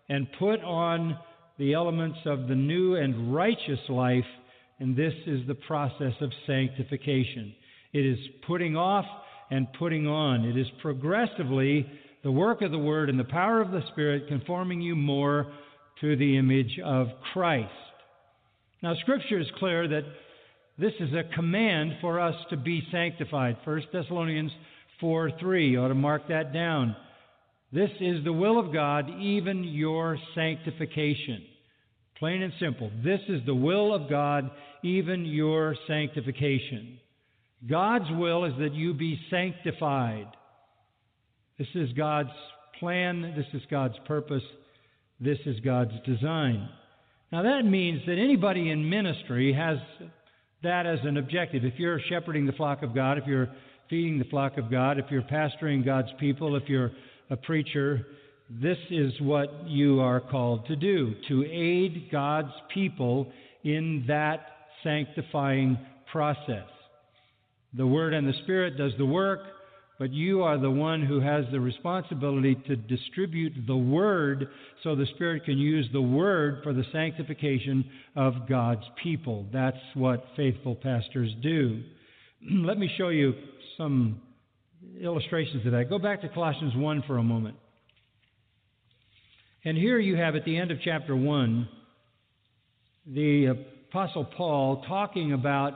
and 0.07 0.25
put 0.39 0.61
on 0.61 1.17
the 1.61 1.75
elements 1.75 2.17
of 2.25 2.47
the 2.47 2.55
new 2.55 2.95
and 2.95 3.31
righteous 3.31 3.79
life, 3.87 4.25
and 4.79 4.97
this 4.97 5.13
is 5.27 5.45
the 5.45 5.53
process 5.53 6.13
of 6.19 6.31
sanctification. 6.47 7.53
It 7.93 8.03
is 8.03 8.17
putting 8.47 8.75
off 8.75 9.05
and 9.51 9.67
putting 9.77 10.07
on. 10.07 10.43
It 10.43 10.57
is 10.57 10.65
progressively 10.81 11.85
the 12.23 12.31
work 12.31 12.63
of 12.63 12.71
the 12.71 12.79
Word 12.79 13.11
and 13.11 13.19
the 13.19 13.25
power 13.25 13.61
of 13.61 13.69
the 13.69 13.83
Spirit 13.91 14.27
conforming 14.27 14.81
you 14.81 14.95
more 14.95 15.53
to 16.01 16.15
the 16.15 16.35
image 16.35 16.79
of 16.83 17.09
Christ. 17.31 17.69
Now, 18.81 18.95
Scripture 19.01 19.39
is 19.39 19.47
clear 19.59 19.87
that 19.87 20.05
this 20.79 20.93
is 20.99 21.13
a 21.13 21.31
command 21.35 21.91
for 22.01 22.19
us 22.19 22.35
to 22.49 22.57
be 22.57 22.81
sanctified. 22.91 23.57
1 23.65 23.83
Thessalonians 23.93 24.51
4 24.99 25.33
3. 25.39 25.69
You 25.69 25.81
ought 25.81 25.89
to 25.89 25.93
mark 25.93 26.27
that 26.29 26.53
down. 26.53 26.95
This 27.71 27.91
is 27.99 28.23
the 28.23 28.33
will 28.33 28.59
of 28.59 28.73
God, 28.73 29.11
even 29.21 29.63
your 29.63 30.17
sanctification. 30.33 31.43
Plain 32.21 32.43
and 32.43 32.53
simple. 32.59 32.91
This 33.03 33.19
is 33.29 33.41
the 33.47 33.55
will 33.55 33.95
of 33.95 34.07
God, 34.07 34.51
even 34.83 35.25
your 35.25 35.75
sanctification. 35.87 36.99
God's 37.67 38.11
will 38.11 38.45
is 38.45 38.53
that 38.59 38.75
you 38.75 38.93
be 38.93 39.19
sanctified. 39.31 40.27
This 41.57 41.69
is 41.73 41.91
God's 41.93 42.29
plan. 42.79 43.33
This 43.35 43.47
is 43.59 43.63
God's 43.71 43.95
purpose. 44.05 44.43
This 45.19 45.39
is 45.47 45.59
God's 45.61 45.93
design. 46.05 46.69
Now, 47.31 47.41
that 47.41 47.65
means 47.65 48.03
that 48.05 48.19
anybody 48.19 48.69
in 48.69 48.87
ministry 48.87 49.51
has 49.53 49.79
that 50.61 50.85
as 50.85 50.99
an 51.01 51.17
objective. 51.17 51.65
If 51.65 51.79
you're 51.79 51.99
shepherding 52.07 52.45
the 52.45 52.51
flock 52.51 52.83
of 52.83 52.93
God, 52.93 53.17
if 53.17 53.25
you're 53.25 53.49
feeding 53.89 54.19
the 54.19 54.25
flock 54.25 54.59
of 54.59 54.69
God, 54.69 54.99
if 54.99 55.05
you're 55.09 55.23
pastoring 55.23 55.83
God's 55.83 56.09
people, 56.19 56.55
if 56.55 56.69
you're 56.69 56.91
a 57.31 57.35
preacher, 57.35 58.05
this 58.59 58.77
is 58.89 59.13
what 59.21 59.67
you 59.67 60.01
are 60.01 60.19
called 60.19 60.65
to 60.67 60.75
do 60.75 61.15
to 61.29 61.45
aid 61.45 62.09
God's 62.11 62.51
people 62.73 63.31
in 63.63 64.03
that 64.07 64.47
sanctifying 64.83 65.77
process. 66.11 66.67
The 67.73 67.87
Word 67.87 68.13
and 68.13 68.27
the 68.27 68.37
Spirit 68.43 68.77
does 68.77 68.91
the 68.97 69.05
work, 69.05 69.39
but 69.97 70.11
you 70.11 70.41
are 70.41 70.57
the 70.57 70.71
one 70.71 71.05
who 71.05 71.21
has 71.21 71.45
the 71.51 71.59
responsibility 71.59 72.55
to 72.67 72.75
distribute 72.75 73.53
the 73.67 73.77
Word 73.77 74.49
so 74.83 74.95
the 74.95 75.05
Spirit 75.15 75.45
can 75.45 75.57
use 75.57 75.87
the 75.93 76.01
Word 76.01 76.61
for 76.63 76.73
the 76.73 76.83
sanctification 76.91 77.85
of 78.17 78.49
God's 78.49 78.83
people. 79.01 79.45
That's 79.53 79.77
what 79.93 80.25
faithful 80.35 80.75
pastors 80.75 81.31
do. 81.41 81.83
Let 82.51 82.77
me 82.77 82.89
show 82.97 83.09
you 83.09 83.33
some 83.77 84.19
illustrations 84.99 85.65
of 85.65 85.71
that. 85.71 85.89
Go 85.89 85.99
back 85.99 86.21
to 86.21 86.29
Colossians 86.29 86.75
1 86.75 87.03
for 87.07 87.17
a 87.17 87.23
moment. 87.23 87.55
And 89.63 89.77
here 89.77 89.99
you 89.99 90.15
have 90.15 90.35
at 90.35 90.43
the 90.43 90.57
end 90.57 90.71
of 90.71 90.79
chapter 90.83 91.15
1 91.15 91.69
the 93.05 93.45
Apostle 93.89 94.25
Paul 94.25 94.83
talking 94.87 95.33
about 95.33 95.73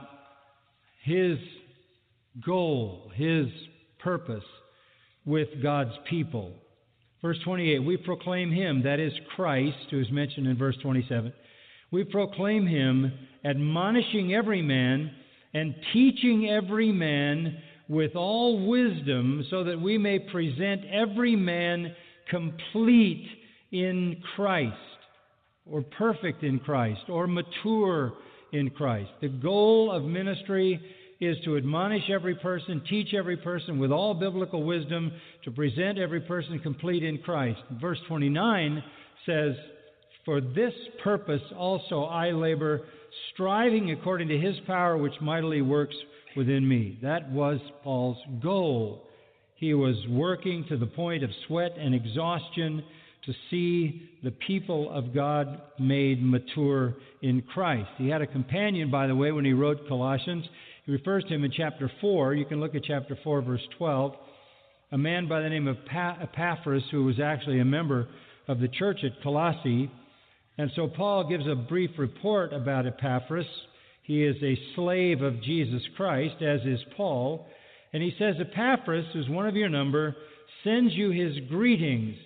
his 1.04 1.38
goal, 2.44 3.12
his 3.14 3.46
purpose 4.00 4.44
with 5.24 5.48
God's 5.62 5.92
people. 6.10 6.52
Verse 7.22 7.38
28 7.44 7.78
We 7.78 7.96
proclaim 7.96 8.50
him, 8.50 8.82
that 8.82 8.98
is 8.98 9.12
Christ, 9.36 9.76
who 9.90 10.00
is 10.00 10.10
mentioned 10.10 10.48
in 10.48 10.58
verse 10.58 10.76
27. 10.82 11.32
We 11.92 12.02
proclaim 12.02 12.66
him, 12.66 13.12
admonishing 13.44 14.34
every 14.34 14.62
man 14.62 15.12
and 15.54 15.76
teaching 15.92 16.50
every 16.50 16.90
man 16.90 17.58
with 17.88 18.16
all 18.16 18.66
wisdom, 18.66 19.46
so 19.48 19.62
that 19.62 19.80
we 19.80 19.96
may 19.96 20.18
present 20.18 20.84
every 20.86 21.36
man 21.36 21.94
complete 22.28 23.28
in 23.72 24.22
Christ, 24.34 24.76
or 25.70 25.82
perfect 25.82 26.42
in 26.42 26.58
Christ, 26.60 27.02
or 27.08 27.26
mature 27.26 28.12
in 28.52 28.70
Christ. 28.70 29.10
The 29.20 29.28
goal 29.28 29.90
of 29.90 30.04
ministry 30.04 30.80
is 31.20 31.36
to 31.44 31.56
admonish 31.56 32.10
every 32.10 32.34
person, 32.34 32.82
teach 32.88 33.14
every 33.14 33.36
person 33.36 33.78
with 33.78 33.90
all 33.90 34.14
biblical 34.14 34.62
wisdom, 34.62 35.12
to 35.44 35.50
present 35.50 35.98
every 35.98 36.20
person 36.20 36.58
complete 36.58 37.02
in 37.02 37.18
Christ. 37.18 37.60
Verse 37.80 37.98
29 38.08 38.82
says, 39.24 39.54
For 40.24 40.40
this 40.40 40.74
purpose 41.02 41.42
also 41.56 42.04
I 42.04 42.32
labor, 42.32 42.82
striving 43.32 43.92
according 43.92 44.28
to 44.28 44.38
his 44.38 44.56
power 44.66 44.96
which 44.96 45.14
mightily 45.20 45.62
works 45.62 45.94
within 46.36 46.68
me. 46.68 46.98
That 47.02 47.30
was 47.30 47.58
Paul's 47.82 48.18
goal. 48.42 49.04
He 49.54 49.72
was 49.72 49.96
working 50.10 50.66
to 50.68 50.76
the 50.76 50.86
point 50.86 51.24
of 51.24 51.30
sweat 51.46 51.72
and 51.78 51.94
exhaustion 51.94 52.84
to 53.26 53.32
see 53.50 54.08
the 54.22 54.30
people 54.30 54.90
of 54.90 55.12
God 55.12 55.60
made 55.78 56.22
mature 56.22 56.94
in 57.22 57.42
Christ. 57.42 57.88
He 57.98 58.08
had 58.08 58.22
a 58.22 58.26
companion, 58.26 58.90
by 58.90 59.08
the 59.08 59.16
way, 59.16 59.32
when 59.32 59.44
he 59.44 59.52
wrote 59.52 59.88
Colossians. 59.88 60.44
He 60.84 60.92
refers 60.92 61.24
to 61.24 61.34
him 61.34 61.44
in 61.44 61.50
chapter 61.50 61.90
4. 62.00 62.34
You 62.34 62.44
can 62.44 62.60
look 62.60 62.76
at 62.76 62.84
chapter 62.84 63.18
4, 63.22 63.42
verse 63.42 63.66
12. 63.78 64.14
A 64.92 64.98
man 64.98 65.28
by 65.28 65.40
the 65.40 65.48
name 65.48 65.66
of 65.66 65.76
Epaphras, 65.92 66.84
who 66.92 67.04
was 67.04 67.18
actually 67.18 67.58
a 67.58 67.64
member 67.64 68.06
of 68.46 68.60
the 68.60 68.68
church 68.68 69.00
at 69.02 69.20
Colossae. 69.22 69.90
And 70.58 70.70
so 70.76 70.86
Paul 70.86 71.28
gives 71.28 71.46
a 71.48 71.56
brief 71.56 71.90
report 71.98 72.52
about 72.52 72.86
Epaphras. 72.86 73.46
He 74.04 74.22
is 74.24 74.36
a 74.40 74.56
slave 74.76 75.22
of 75.22 75.42
Jesus 75.42 75.82
Christ, 75.96 76.40
as 76.40 76.60
is 76.64 76.80
Paul. 76.96 77.48
And 77.92 78.02
he 78.02 78.14
says, 78.18 78.36
Epaphras, 78.40 79.06
who's 79.12 79.28
one 79.28 79.48
of 79.48 79.56
your 79.56 79.68
number, 79.68 80.14
sends 80.62 80.94
you 80.94 81.10
his 81.10 81.34
greetings, 81.48 82.16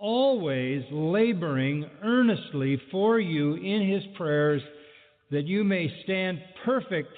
always 0.00 0.84
laboring 0.90 1.88
earnestly 2.02 2.80
for 2.90 3.18
you 3.18 3.54
in 3.54 3.88
his 3.88 4.02
prayers, 4.16 4.62
that 5.30 5.46
you 5.46 5.64
may 5.64 5.92
stand 6.04 6.40
perfect 6.64 7.10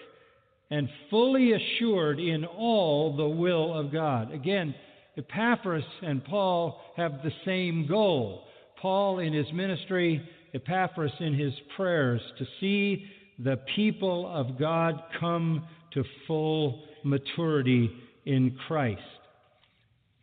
and 0.70 0.88
fully 1.11 1.52
assured 1.52 2.20
in 2.20 2.44
all 2.44 3.16
the 3.16 3.28
will 3.28 3.73
of 3.78 3.92
God. 3.92 4.32
Again, 4.32 4.75
Epaphras 5.16 5.85
and 6.02 6.25
Paul 6.25 6.80
have 6.97 7.23
the 7.23 7.32
same 7.44 7.87
goal. 7.87 8.44
Paul 8.80 9.18
in 9.18 9.32
his 9.32 9.50
ministry, 9.52 10.26
Epaphras 10.54 11.12
in 11.20 11.35
his 11.35 11.52
prayers, 11.76 12.20
to 12.38 12.47
see 12.61 13.06
the 13.38 13.58
people 13.75 14.30
of 14.32 14.58
God 14.58 15.02
come 15.18 15.66
to 15.94 16.04
full 16.26 16.85
maturity 17.04 17.90
in 18.26 18.56
Christ. 18.66 19.00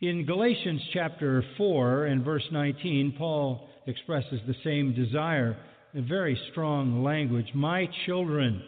In 0.02 0.26
Galatians 0.26 0.82
chapter 0.92 1.42
4 1.56 2.04
and 2.04 2.22
verse 2.22 2.46
19, 2.52 3.14
Paul 3.16 3.66
expresses 3.86 4.40
the 4.46 4.54
same 4.62 4.94
desire 4.94 5.56
in 5.94 6.06
very 6.06 6.38
strong 6.50 7.02
language. 7.02 7.46
My 7.54 7.88
children, 8.04 8.62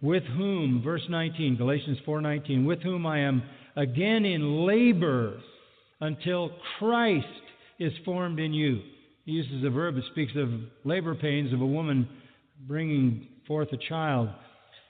with 0.00 0.22
whom, 0.22 0.80
verse 0.84 1.02
19, 1.08 1.56
Galatians 1.56 1.98
4:19, 2.06 2.64
with 2.64 2.80
whom 2.82 3.06
I 3.06 3.18
am 3.18 3.42
again 3.74 4.24
in 4.24 4.64
labor 4.66 5.40
until 6.00 6.52
Christ 6.78 7.26
is 7.80 7.92
formed 8.04 8.38
in 8.38 8.54
you. 8.54 8.80
He 9.24 9.32
uses 9.32 9.64
a 9.64 9.70
verb 9.70 9.96
that 9.96 10.04
speaks 10.12 10.36
of 10.36 10.48
labor 10.84 11.16
pains 11.16 11.52
of 11.52 11.60
a 11.60 11.66
woman 11.66 12.08
bringing 12.68 13.26
forth 13.48 13.72
a 13.72 13.88
child. 13.88 14.28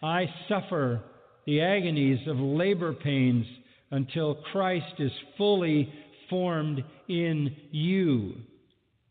I 0.03 0.27
suffer 0.49 1.01
the 1.47 1.63
agonies 1.63 2.29
of 2.29 2.39
labor 2.39 2.93
pains 2.93 3.47
until 3.91 4.37
Christ 4.53 4.95
is 4.99 5.13
fully 5.37 5.93
formed 6.29 6.83
in 7.09 7.55
you. 7.71 8.35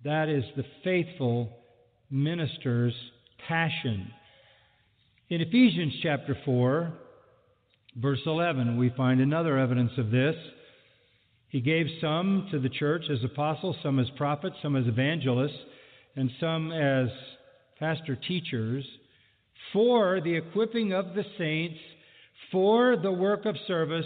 That 0.04 0.30
is 0.30 0.44
the 0.56 0.66
faithful 0.84 1.50
minister's 2.10 2.94
passion. 3.48 4.12
In 5.30 5.42
Ephesians 5.42 5.94
chapter 6.02 6.38
4, 6.46 6.94
verse 7.98 8.20
11, 8.26 8.78
we 8.78 8.92
find 8.96 9.20
another 9.20 9.58
evidence 9.58 9.92
of 9.98 10.12
this. 10.12 10.36
He 11.50 11.60
gave 11.60 11.88
some 12.00 12.48
to 12.52 12.60
the 12.60 12.70
church 12.70 13.04
as 13.12 13.24
apostles, 13.24 13.76
some 13.82 14.00
as 14.00 14.08
prophets, 14.18 14.56
some 14.62 14.76
as 14.76 14.86
evangelists, 14.86 15.58
and 16.16 16.30
some 16.40 16.72
as 16.72 17.10
pastor 17.80 18.16
teachers 18.16 18.86
for 19.74 20.22
the 20.22 20.36
equipping 20.36 20.94
of 20.94 21.14
the 21.14 21.26
saints, 21.38 21.80
for 22.52 22.96
the 22.96 23.12
work 23.12 23.46
of 23.46 23.56
service, 23.68 24.06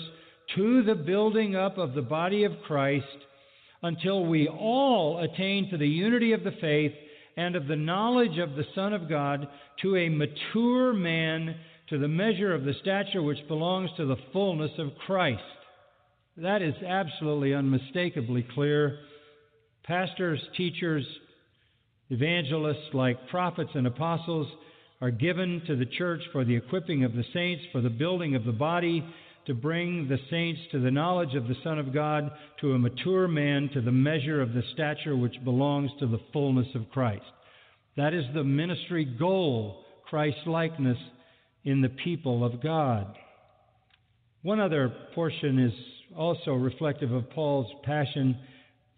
to 0.55 0.83
the 0.83 0.95
building 0.95 1.55
up 1.55 1.77
of 1.77 1.93
the 1.93 2.01
body 2.01 2.43
of 2.43 2.51
Christ, 2.65 3.05
until 3.83 4.25
we 4.25 4.47
all 4.47 5.19
attain 5.19 5.69
to 5.69 5.77
the 5.77 5.87
unity 5.87 6.33
of 6.33 6.43
the 6.43 6.55
faith 6.61 6.93
and 7.37 7.55
of 7.55 7.67
the 7.67 7.75
knowledge 7.75 8.37
of 8.37 8.55
the 8.55 8.65
Son 8.75 8.93
of 8.93 9.09
God, 9.09 9.47
to 9.81 9.95
a 9.95 10.09
mature 10.09 10.93
man, 10.93 11.55
to 11.89 11.97
the 11.97 12.07
measure 12.07 12.53
of 12.53 12.63
the 12.63 12.75
stature 12.81 13.23
which 13.23 13.47
belongs 13.47 13.89
to 13.97 14.05
the 14.05 14.17
fullness 14.31 14.71
of 14.77 14.89
Christ. 15.05 15.41
That 16.37 16.61
is 16.61 16.75
absolutely 16.85 17.53
unmistakably 17.53 18.45
clear. 18.53 18.99
Pastors, 19.83 20.39
teachers, 20.55 21.05
evangelists, 22.09 22.93
like 22.93 23.27
prophets 23.29 23.71
and 23.73 23.87
apostles, 23.87 24.47
are 25.01 25.11
given 25.11 25.61
to 25.67 25.75
the 25.75 25.85
church 25.85 26.21
for 26.31 26.45
the 26.45 26.55
equipping 26.55 27.03
of 27.03 27.13
the 27.13 27.25
saints, 27.33 27.63
for 27.71 27.81
the 27.81 27.89
building 27.89 28.35
of 28.35 28.45
the 28.45 28.51
body, 28.51 29.03
to 29.47 29.53
bring 29.53 30.07
the 30.07 30.19
saints 30.29 30.61
to 30.71 30.79
the 30.79 30.91
knowledge 30.91 31.35
of 31.35 31.47
the 31.47 31.55
Son 31.63 31.79
of 31.79 31.93
God, 31.93 32.31
to 32.61 32.73
a 32.73 32.79
mature 32.79 33.27
man, 33.27 33.69
to 33.73 33.81
the 33.81 33.91
measure 33.91 34.41
of 34.41 34.53
the 34.53 34.63
stature 34.73 35.15
which 35.15 35.43
belongs 35.43 35.91
to 35.99 36.07
the 36.07 36.19
fullness 36.31 36.67
of 36.75 36.89
Christ. 36.91 37.23
That 37.97 38.13
is 38.13 38.23
the 38.33 38.43
ministry 38.43 39.05
goal, 39.05 39.83
Christ 40.09 40.37
likeness 40.45 40.97
in 41.63 41.81
the 41.81 41.89
people 41.89 42.43
of 42.43 42.61
God. 42.61 43.15
One 44.43 44.59
other 44.59 44.91
portion 45.13 45.59
is 45.59 45.73
also 46.17 46.51
reflective 46.51 47.11
of 47.11 47.29
Paul's 47.31 47.71
passion, 47.83 48.37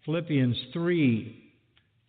Philippians 0.04 0.56
3. 0.72 1.40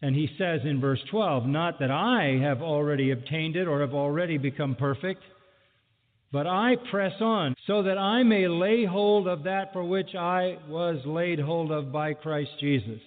And 0.02 0.16
he 0.16 0.30
says 0.38 0.62
in 0.64 0.80
verse 0.80 1.00
12, 1.10 1.46
Not 1.46 1.80
that 1.80 1.92
I 1.92 2.40
have 2.42 2.62
already 2.62 3.12
obtained 3.12 3.56
it 3.56 3.68
or 3.68 3.82
have 3.82 3.94
already 3.94 4.38
become 4.38 4.76
perfect, 4.76 5.22
but 6.36 6.48
I 6.48 6.76
press 6.92 7.14
on, 7.22 7.56
so 7.66 7.84
that 7.84 7.98
I 7.98 8.24
may 8.24 8.50
lay 8.50 8.84
hold 8.84 9.26
of 9.26 9.44
that 9.44 9.72
for 9.72 9.86
which 9.86 10.16
I 10.16 10.58
was 10.68 11.00
laid 11.06 11.40
hold 11.40 11.72
of 11.72 11.94
by 11.94 12.14
Christ 12.14 12.50
Jesus. 12.60 13.00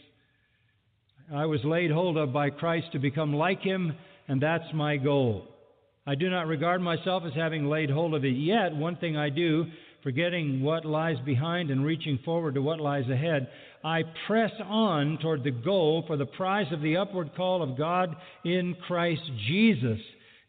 I 1.30 1.44
was 1.44 1.60
laid 1.62 1.90
hold 1.90 2.16
of 2.16 2.32
by 2.32 2.48
Christ 2.48 2.86
to 2.92 2.98
become 2.98 3.34
like 3.34 3.60
him, 3.60 3.92
and 4.28 4.42
that's 4.42 4.72
my 4.72 4.96
goal. 4.96 5.46
I 6.06 6.14
do 6.14 6.30
not 6.30 6.46
regard 6.46 6.80
myself 6.80 7.22
as 7.26 7.34
having 7.34 7.66
laid 7.66 7.90
hold 7.90 8.14
of 8.14 8.24
it 8.24 8.30
yet. 8.30 8.74
One 8.74 8.96
thing 8.96 9.18
I 9.18 9.28
do, 9.28 9.66
forgetting 10.02 10.62
what 10.62 10.86
lies 10.86 11.18
behind 11.26 11.70
and 11.70 11.84
reaching 11.84 12.18
forward 12.24 12.54
to 12.54 12.62
what 12.62 12.80
lies 12.80 13.10
ahead, 13.10 13.50
I 13.84 14.04
press 14.26 14.52
on 14.64 15.18
toward 15.20 15.44
the 15.44 15.50
goal 15.50 16.02
for 16.06 16.16
the 16.16 16.24
prize 16.24 16.72
of 16.72 16.80
the 16.80 16.96
upward 16.96 17.32
call 17.36 17.62
of 17.62 17.76
God 17.76 18.16
in 18.46 18.74
Christ 18.86 19.20
Jesus. 19.46 20.00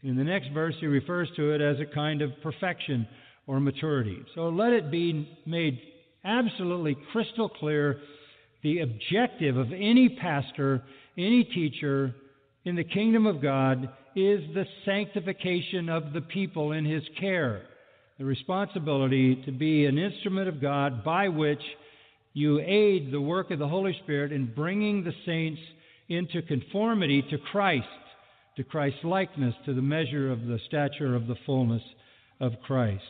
In 0.03 0.15
the 0.15 0.23
next 0.23 0.49
verse, 0.53 0.75
he 0.79 0.85
refers 0.87 1.27
to 1.35 1.51
it 1.51 1.61
as 1.61 1.77
a 1.79 1.93
kind 1.93 2.21
of 2.21 2.31
perfection 2.41 3.07
or 3.47 3.59
maturity. 3.59 4.17
So 4.35 4.49
let 4.49 4.71
it 4.71 4.91
be 4.91 5.37
made 5.45 5.79
absolutely 6.23 6.97
crystal 7.11 7.49
clear 7.49 7.99
the 8.61 8.79
objective 8.79 9.57
of 9.57 9.71
any 9.71 10.09
pastor, 10.21 10.83
any 11.17 11.43
teacher 11.43 12.13
in 12.65 12.75
the 12.75 12.83
kingdom 12.83 13.25
of 13.25 13.41
God 13.41 13.89
is 14.15 14.41
the 14.53 14.65
sanctification 14.85 15.89
of 15.89 16.13
the 16.13 16.21
people 16.21 16.73
in 16.73 16.85
his 16.85 17.03
care. 17.19 17.63
The 18.17 18.25
responsibility 18.25 19.41
to 19.45 19.51
be 19.51 19.85
an 19.85 19.97
instrument 19.97 20.49
of 20.49 20.61
God 20.61 21.03
by 21.03 21.29
which 21.29 21.61
you 22.33 22.59
aid 22.59 23.11
the 23.11 23.21
work 23.21 23.49
of 23.51 23.59
the 23.59 23.67
Holy 23.67 23.97
Spirit 24.03 24.31
in 24.31 24.53
bringing 24.53 25.03
the 25.03 25.13
saints 25.25 25.61
into 26.09 26.41
conformity 26.41 27.23
to 27.29 27.37
Christ, 27.51 27.87
to 28.59 28.65
Christ's 28.65 29.05
likeness, 29.05 29.55
to 29.63 29.73
the 29.73 29.81
measure 29.81 30.29
of 30.29 30.45
the 30.45 30.59
stature 30.67 31.15
of 31.15 31.27
the 31.27 31.37
fullness 31.45 31.81
of 32.41 32.51
Christ. 32.61 33.05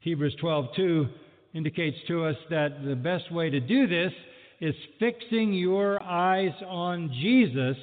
Hebrews 0.00 0.34
12:2 0.42 1.08
indicates 1.54 2.02
to 2.08 2.24
us 2.24 2.36
that 2.50 2.84
the 2.84 2.96
best 2.96 3.30
way 3.30 3.48
to 3.48 3.60
do 3.60 3.86
this 3.86 4.12
is 4.58 4.74
fixing 4.98 5.54
your 5.54 6.02
eyes 6.02 6.52
on 6.66 7.12
Jesus, 7.12 7.76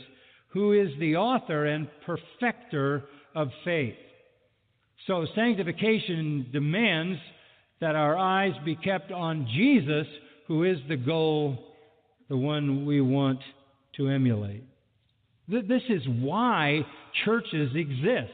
who 0.50 0.74
is 0.74 0.94
the 1.00 1.16
author 1.16 1.68
and 1.68 1.88
perfecter 2.06 3.06
of 3.34 3.50
faith. 3.64 3.96
So 5.08 5.26
sanctification 5.36 6.48
demands 6.52 7.18
that 7.80 7.96
our 7.96 8.18
eyes 8.18 8.58
be 8.66 8.76
kept 8.76 9.14
on 9.14 9.48
Jesus, 9.48 10.06
who 10.48 10.66
is 10.66 10.80
the 10.90 10.98
goal, 10.98 11.78
the 12.28 12.36
one 12.36 12.86
we 12.86 13.00
want 13.00 13.40
to 13.94 14.10
emulate. 14.10 14.66
This 15.50 15.82
is 15.90 16.04
why 16.08 16.86
churches 17.26 17.72
exist, 17.76 18.32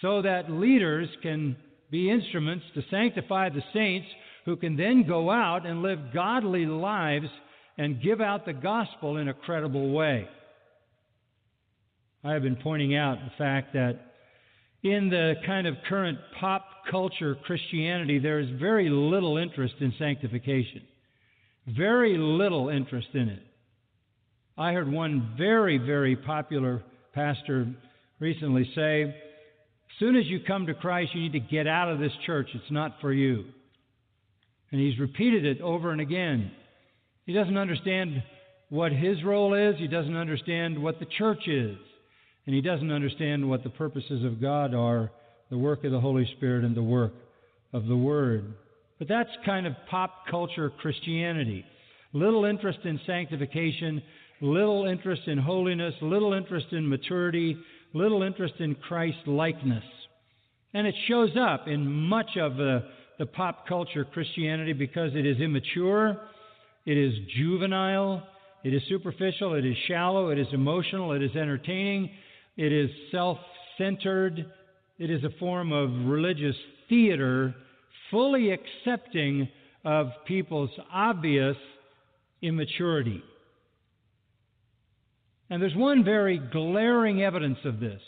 so 0.00 0.22
that 0.22 0.50
leaders 0.50 1.08
can 1.22 1.56
be 1.90 2.10
instruments 2.10 2.64
to 2.74 2.82
sanctify 2.90 3.50
the 3.50 3.62
saints 3.74 4.08
who 4.46 4.56
can 4.56 4.76
then 4.76 5.04
go 5.06 5.30
out 5.30 5.66
and 5.66 5.82
live 5.82 5.98
godly 6.14 6.64
lives 6.64 7.28
and 7.76 8.02
give 8.02 8.20
out 8.20 8.46
the 8.46 8.52
gospel 8.52 9.18
in 9.18 9.28
a 9.28 9.34
credible 9.34 9.92
way. 9.92 10.26
I 12.24 12.32
have 12.32 12.42
been 12.42 12.56
pointing 12.56 12.94
out 12.96 13.18
the 13.18 13.32
fact 13.36 13.74
that 13.74 13.98
in 14.82 15.10
the 15.10 15.34
kind 15.44 15.66
of 15.66 15.74
current 15.86 16.18
pop 16.38 16.64
culture 16.90 17.36
Christianity, 17.44 18.18
there 18.18 18.40
is 18.40 18.48
very 18.58 18.88
little 18.88 19.36
interest 19.36 19.74
in 19.80 19.92
sanctification. 19.98 20.82
Very 21.66 22.16
little 22.16 22.70
interest 22.70 23.08
in 23.12 23.28
it. 23.28 23.42
I 24.60 24.74
heard 24.74 24.92
one 24.92 25.32
very, 25.38 25.78
very 25.78 26.16
popular 26.16 26.82
pastor 27.14 27.66
recently 28.18 28.70
say, 28.74 29.04
as 29.04 29.98
soon 29.98 30.16
as 30.16 30.26
you 30.26 30.40
come 30.46 30.66
to 30.66 30.74
Christ, 30.74 31.14
you 31.14 31.22
need 31.22 31.32
to 31.32 31.40
get 31.40 31.66
out 31.66 31.90
of 31.90 31.98
this 31.98 32.12
church. 32.26 32.50
It's 32.52 32.70
not 32.70 32.96
for 33.00 33.10
you. 33.10 33.46
And 34.70 34.78
he's 34.78 34.98
repeated 34.98 35.46
it 35.46 35.62
over 35.62 35.92
and 35.92 36.00
again. 36.02 36.52
He 37.24 37.32
doesn't 37.32 37.56
understand 37.56 38.22
what 38.68 38.92
his 38.92 39.24
role 39.24 39.54
is, 39.54 39.76
he 39.78 39.88
doesn't 39.88 40.14
understand 40.14 40.80
what 40.80 41.00
the 41.00 41.06
church 41.16 41.48
is, 41.48 41.78
and 42.44 42.54
he 42.54 42.60
doesn't 42.60 42.92
understand 42.92 43.48
what 43.48 43.64
the 43.64 43.70
purposes 43.70 44.26
of 44.26 44.42
God 44.42 44.74
are 44.74 45.10
the 45.48 45.56
work 45.56 45.84
of 45.84 45.90
the 45.90 46.00
Holy 46.00 46.30
Spirit 46.36 46.66
and 46.66 46.76
the 46.76 46.82
work 46.82 47.14
of 47.72 47.86
the 47.86 47.96
Word. 47.96 48.52
But 48.98 49.08
that's 49.08 49.30
kind 49.46 49.66
of 49.66 49.72
pop 49.90 50.26
culture 50.30 50.70
Christianity. 50.82 51.64
Little 52.12 52.44
interest 52.44 52.80
in 52.84 53.00
sanctification, 53.06 54.02
little 54.40 54.86
interest 54.86 55.22
in 55.26 55.38
holiness, 55.38 55.94
little 56.00 56.32
interest 56.32 56.66
in 56.72 56.88
maturity, 56.88 57.56
little 57.92 58.22
interest 58.22 58.54
in 58.58 58.74
Christ 58.74 59.18
likeness. 59.26 59.84
And 60.72 60.86
it 60.86 60.94
shows 61.08 61.30
up 61.38 61.66
in 61.68 61.86
much 61.86 62.36
of 62.38 62.56
the, 62.56 62.84
the 63.18 63.26
pop 63.26 63.66
culture 63.66 64.04
Christianity 64.04 64.72
because 64.72 65.12
it 65.14 65.26
is 65.26 65.38
immature, 65.38 66.18
it 66.86 66.96
is 66.96 67.12
juvenile, 67.36 68.22
it 68.62 68.72
is 68.72 68.82
superficial, 68.88 69.54
it 69.54 69.64
is 69.64 69.76
shallow, 69.88 70.28
it 70.30 70.38
is 70.38 70.46
emotional, 70.52 71.12
it 71.12 71.22
is 71.22 71.34
entertaining, 71.34 72.10
it 72.56 72.72
is 72.72 72.90
self 73.10 73.38
centered, 73.78 74.46
it 74.98 75.10
is 75.10 75.24
a 75.24 75.30
form 75.38 75.72
of 75.72 75.90
religious 76.06 76.56
theater 76.88 77.54
fully 78.10 78.50
accepting 78.50 79.48
of 79.84 80.08
people's 80.26 80.70
obvious 80.92 81.56
immaturity. 82.42 83.22
And 85.50 85.60
there's 85.60 85.74
one 85.74 86.04
very 86.04 86.38
glaring 86.38 87.22
evidence 87.22 87.58
of 87.64 87.80
this 87.80 88.00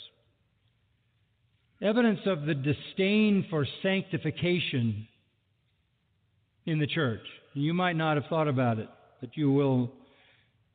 evidence 1.83 2.20
of 2.26 2.46
the 2.46 2.55
disdain 2.55 3.44
for 3.50 3.66
sanctification 3.83 5.09
in 6.64 6.78
the 6.78 6.87
church. 6.87 7.22
You 7.55 7.74
might 7.74 7.96
not 7.96 8.16
have 8.16 8.26
thought 8.26 8.46
about 8.46 8.78
it, 8.78 8.88
but 9.20 9.37
you 9.37 9.50
will, 9.50 9.90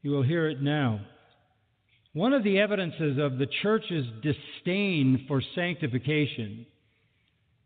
you 0.02 0.12
will 0.12 0.22
hear 0.22 0.50
it 0.50 0.62
now. 0.62 1.00
One 2.14 2.34
of 2.34 2.44
the 2.44 2.60
evidences 2.60 3.18
of 3.20 3.38
the 3.38 3.48
church's 3.62 4.06
disdain 4.22 5.26
for 5.28 5.42
sanctification 5.56 6.66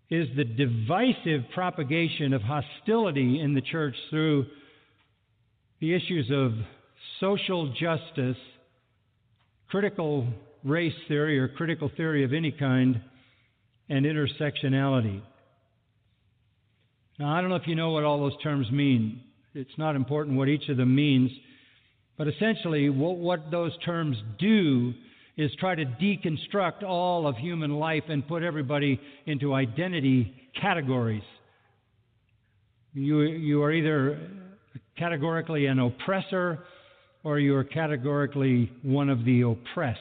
is 0.10 0.28
the 0.36 0.44
divisive 0.44 1.50
propagation 1.54 2.34
of 2.34 2.42
hostility 2.42 3.40
in 3.40 3.54
the 3.54 3.62
church 3.62 3.96
through 4.10 4.46
the 5.80 5.94
issues 5.96 6.30
of 6.32 6.52
social 7.20 7.74
justice, 7.74 8.38
critical 9.72 10.28
race 10.64 10.94
theory 11.08 11.40
or 11.40 11.48
critical 11.48 11.90
theory 11.96 12.24
of 12.24 12.34
any 12.34 12.52
kind, 12.52 13.02
and 13.90 14.06
intersectionality. 14.06 15.22
Now, 17.18 17.34
I 17.34 17.42
don't 17.42 17.50
know 17.50 17.56
if 17.56 17.68
you 17.68 17.76
know 17.76 17.92
what 17.92 18.04
all 18.04 18.20
those 18.20 18.40
terms 18.44 18.70
mean. 18.72 19.22
It's 19.54 19.78
not 19.78 19.96
important 19.96 20.38
what 20.38 20.50
each 20.50 20.70
of 20.70 20.78
them 20.78 20.94
means. 20.94 21.32
But 22.18 22.28
essentially, 22.28 22.90
what, 22.90 23.18
what 23.18 23.50
those 23.50 23.72
terms 23.84 24.18
do 24.40 24.94
is 25.38 25.52
try 25.60 25.76
to 25.76 25.86
deconstruct 25.86 26.84
all 26.84 27.26
of 27.26 27.38
human 27.38 27.72
life 27.72 28.04
and 28.10 28.28
put 28.28 28.44
everybody 28.44 29.00
into 29.26 29.54
identity 29.54 30.34
categories. 30.62 31.24
You, 32.94 33.22
you 33.22 33.64
are 33.64 33.72
either 33.72 34.20
categorically 34.98 35.66
an 35.66 35.80
oppressor 35.80 36.60
or 37.24 37.40
you 37.40 37.56
are 37.56 37.64
categorically 37.64 38.72
one 38.82 39.10
of 39.10 39.26
the 39.26 39.42
oppressed. 39.42 40.00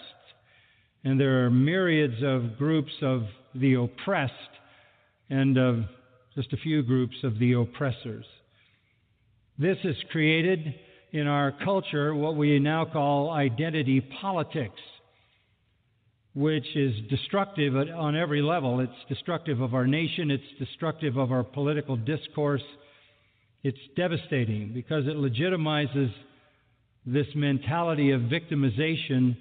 And 1.04 1.18
there 1.18 1.44
are 1.44 1.50
myriads 1.50 2.22
of 2.22 2.58
groups 2.58 2.92
of 3.02 3.22
the 3.54 3.74
oppressed 3.74 4.32
and 5.28 5.56
of 5.56 5.84
just 6.34 6.52
a 6.52 6.56
few 6.58 6.82
groups 6.82 7.16
of 7.22 7.38
the 7.38 7.54
oppressors. 7.54 8.24
This 9.58 9.78
has 9.82 9.96
created 10.10 10.74
in 11.12 11.26
our 11.26 11.52
culture 11.64 12.14
what 12.14 12.36
we 12.36 12.58
now 12.58 12.84
call 12.84 13.30
identity 13.30 14.00
politics 14.20 14.80
which 16.34 16.76
is 16.76 16.94
destructive 17.08 17.74
on 17.76 18.16
every 18.16 18.42
level. 18.42 18.80
It's 18.80 18.92
destructive 19.08 19.60
of 19.60 19.74
our 19.74 19.86
nation, 19.86 20.30
it's 20.30 20.42
destructive 20.58 21.16
of 21.16 21.32
our 21.32 21.42
political 21.42 21.96
discourse. 21.96 22.62
It's 23.62 23.78
devastating 23.96 24.72
because 24.72 25.06
it 25.06 25.16
legitimizes 25.16 26.10
this 27.06 27.26
mentality 27.34 28.10
of 28.10 28.22
victimization 28.22 29.36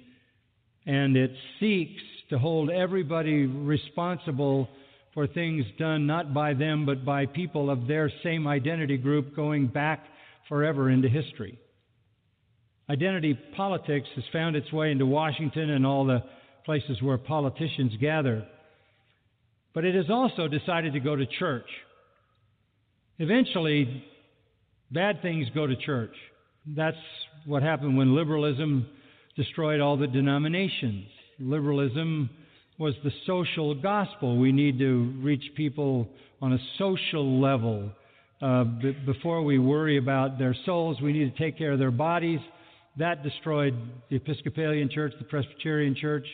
and 0.86 1.16
it 1.16 1.32
seeks 1.58 2.00
to 2.30 2.38
hold 2.38 2.70
everybody 2.70 3.46
responsible 3.46 4.68
for 5.12 5.26
things 5.26 5.64
done 5.78 6.06
not 6.06 6.32
by 6.32 6.54
them 6.54 6.86
but 6.86 7.04
by 7.04 7.26
people 7.26 7.70
of 7.70 7.86
their 7.86 8.10
same 8.22 8.46
identity 8.46 8.96
group 8.96 9.34
going 9.36 9.66
back 9.66 10.04
forever 10.48 10.90
into 10.90 11.08
history. 11.08 11.58
Identity 12.88 13.38
politics 13.56 14.08
has 14.16 14.24
found 14.32 14.56
its 14.56 14.72
way 14.72 14.90
into 14.90 15.06
Washington 15.06 15.70
and 15.70 15.86
all 15.86 16.04
the 16.04 16.24
places 16.64 17.00
where 17.00 17.18
politicians 17.18 17.92
gather. 18.00 18.44
But 19.74 19.84
it 19.84 19.94
has 19.94 20.10
also 20.10 20.48
decided 20.48 20.94
to 20.94 21.00
go 21.00 21.14
to 21.14 21.24
church. 21.26 21.68
Eventually, 23.18 24.04
bad 24.90 25.22
things 25.22 25.46
go 25.54 25.66
to 25.66 25.76
church. 25.76 26.14
That's 26.66 26.96
what 27.46 27.62
happened 27.62 27.96
when 27.96 28.14
liberalism 28.14 28.86
destroyed 29.36 29.80
all 29.80 29.96
the 29.96 30.06
denominations. 30.06 31.06
Liberalism 31.38 32.30
was 32.78 32.94
the 33.04 33.10
social 33.26 33.74
gospel. 33.74 34.38
We 34.38 34.52
need 34.52 34.78
to 34.78 35.14
reach 35.22 35.44
people 35.56 36.08
on 36.40 36.52
a 36.52 36.58
social 36.78 37.40
level. 37.40 37.90
Uh, 38.40 38.64
b- 38.64 38.96
before 39.04 39.42
we 39.42 39.58
worry 39.58 39.98
about 39.98 40.38
their 40.38 40.56
souls, 40.64 41.00
we 41.02 41.12
need 41.12 41.34
to 41.34 41.42
take 41.42 41.58
care 41.58 41.72
of 41.72 41.78
their 41.78 41.90
bodies. 41.90 42.40
That 42.98 43.22
destroyed 43.22 43.74
the 44.08 44.16
Episcopalian 44.16 44.90
Church, 44.90 45.12
the 45.18 45.24
Presbyterian 45.24 45.94
Church, 45.94 46.26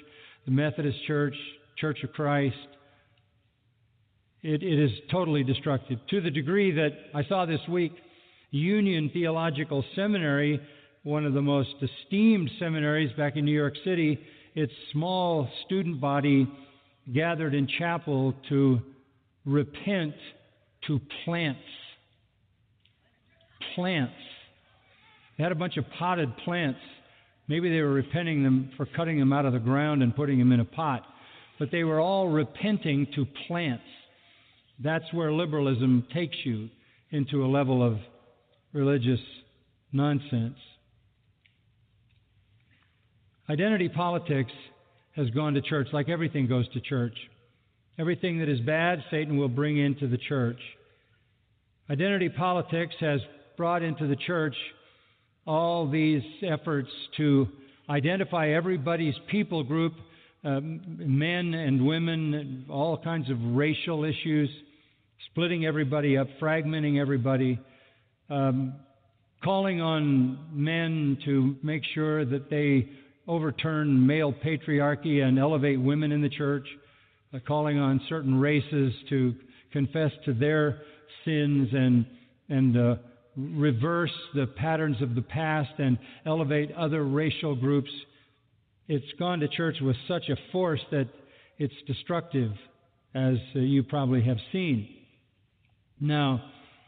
the 0.45 0.53
Methodist 0.53 0.99
Church, 1.07 1.35
Church 1.79 1.99
of 2.05 2.13
Christ. 2.13 2.57
It, 4.43 4.63
it 4.63 4.85
is 4.85 4.91
totally 5.11 5.43
destructive 5.43 5.99
to 6.11 6.21
the 6.21 6.31
degree 6.31 6.73
that 6.73 6.91
I 7.15 7.25
saw 7.25 7.47
this 7.47 7.61
week 7.69 7.93
Union 8.51 9.11
Theological 9.13 9.85
Seminary, 9.95 10.61
one 11.07 11.25
of 11.25 11.33
the 11.33 11.43
most 11.43 11.75
esteemed 11.81 12.51
seminaries 12.59 13.13
back 13.17 13.37
in 13.37 13.45
New 13.45 13.55
York 13.55 13.75
City, 13.85 14.19
its 14.55 14.73
small 14.93 15.49
student 15.65 16.01
body 16.01 16.47
gathered 17.15 17.55
in 17.55 17.69
chapel 17.79 18.35
to 18.49 18.81
repent 19.45 20.15
to 20.87 21.01
plants. 21.25 21.61
Plants. 23.75 24.13
They 25.39 25.45
had 25.45 25.53
a 25.53 25.57
bunch 25.57 25.77
of 25.77 25.85
potted 25.99 26.37
plants 26.39 26.81
Maybe 27.49 27.71
they 27.71 27.81
were 27.81 27.93
repenting 27.93 28.43
them 28.43 28.71
for 28.77 28.87
cutting 28.87 29.19
them 29.19 29.33
out 29.33 29.47
of 29.47 29.53
the 29.53 29.59
ground 29.59 30.03
and 30.03 30.15
putting 30.15 30.39
them 30.39 30.53
in 30.53 30.61
a 30.61 30.65
pot. 30.65 31.05
But 31.59 31.71
they 31.71 31.85
were 31.85 32.01
all 32.01 32.29
repenting 32.29 33.07
to 33.15 33.27
plants. 33.47 33.85
That's 34.83 35.05
where 35.13 35.33
liberalism 35.33 36.07
takes 36.13 36.37
you 36.45 36.69
into 37.11 37.45
a 37.45 37.49
level 37.49 37.87
of 37.87 37.99
religious 38.73 39.21
nonsense. 39.93 40.59
Identity 43.49 43.89
politics 43.89 44.51
has 45.15 45.31
gone 45.31 45.55
to 45.55 45.61
church 45.61 45.87
like 45.93 46.09
everything 46.09 46.49
goes 46.49 46.69
to 46.71 46.81
church. 46.81 47.15
Everything 47.99 48.41
that 48.41 48.49
is 48.49 48.61
bad, 48.61 49.03
Satan 49.11 49.39
will 49.39 49.49
bring 49.49 49.79
into 49.79 50.09
the 50.09 50.19
church. 50.19 50.59
Identity 51.89 52.29
politics 52.29 52.95
has 52.99 53.21
brought 53.57 53.83
into 53.83 54.09
the 54.09 54.17
church 54.17 54.57
all 55.47 55.89
these 55.89 56.23
efforts 56.43 56.91
to 57.17 57.47
identify 57.89 58.49
everybody's 58.49 59.15
people 59.31 59.63
group, 59.63 59.95
um, 60.43 60.81
men 60.99 61.55
and 61.55 61.87
women, 61.87 62.67
all 62.69 62.99
kinds 62.99 63.31
of 63.31 63.39
racial 63.41 64.05
issues, 64.05 64.51
splitting 65.31 65.65
everybody 65.65 66.19
up, 66.19 66.27
fragmenting 66.41 67.01
everybody, 67.01 67.61
um, 68.29 68.75
calling 69.45 69.81
on 69.81 70.37
men 70.53 71.17
to 71.25 71.55
make 71.63 71.85
sure 71.95 72.25
that 72.25 72.51
they 72.51 72.89
overturn 73.29 74.07
male 74.07 74.33
patriarchy 74.33 75.23
and 75.23 75.39
elevate 75.39 75.81
women 75.81 76.13
in 76.13 76.23
the 76.23 76.29
church, 76.29 76.67
uh, 77.35 77.39
calling 77.47 77.79
on 77.79 78.01
certain 78.09 78.39
races 78.39 78.93
to 79.09 79.35
confess 79.73 80.13
to 80.25 80.33
their 80.33 80.81
sins 81.25 81.69
and 81.73 82.07
and 82.49 82.77
uh, 82.77 82.97
reverse 83.37 84.13
the 84.35 84.47
patterns 84.47 85.03
of 85.03 85.15
the 85.15 85.23
past 85.23 85.73
and 85.79 85.99
elevate 86.25 86.73
other 86.73 87.05
racial 87.05 87.55
groups. 87.55 87.91
It's 88.89 89.13
gone 89.19 89.41
to 89.41 89.49
church 89.49 89.77
with 89.81 89.97
such 90.09 90.29
a 90.29 90.37
force 90.53 90.81
that 90.93 91.09
it's 91.59 91.75
destructive, 91.87 92.53
as 93.15 93.37
uh, 93.55 93.59
you 93.59 93.83
probably 93.83 94.23
have 94.23 94.39
seen. 94.53 94.89
Now, 96.01 96.43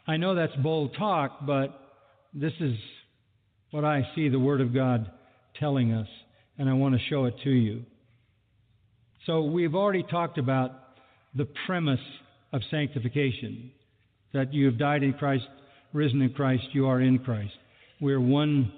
I 0.06 0.16
know 0.16 0.34
that's 0.34 0.54
bold 0.56 0.94
talk, 0.96 1.44
but 1.46 1.78
this 2.32 2.52
is 2.60 2.76
what 3.70 3.84
I 3.84 4.08
see 4.14 4.28
the 4.28 4.38
Word 4.38 4.60
of 4.60 4.72
God 4.72 5.10
telling 5.58 5.92
us, 5.92 6.08
and 6.58 6.68
I 6.68 6.72
want 6.74 6.94
to 6.94 7.00
show 7.08 7.24
it 7.26 7.34
to 7.44 7.50
you. 7.50 7.84
So, 9.26 9.42
we've 9.42 9.74
already 9.74 10.02
talked 10.02 10.38
about 10.38 10.72
the 11.34 11.46
premise 11.66 12.00
of 12.52 12.62
sanctification 12.70 13.70
that 14.32 14.52
you 14.52 14.66
have 14.66 14.78
died 14.78 15.02
in 15.02 15.12
Christ, 15.14 15.44
risen 15.92 16.22
in 16.22 16.30
Christ, 16.30 16.64
you 16.72 16.86
are 16.86 17.00
in 17.00 17.18
Christ. 17.18 17.52
We're 18.00 18.20
one 18.20 18.72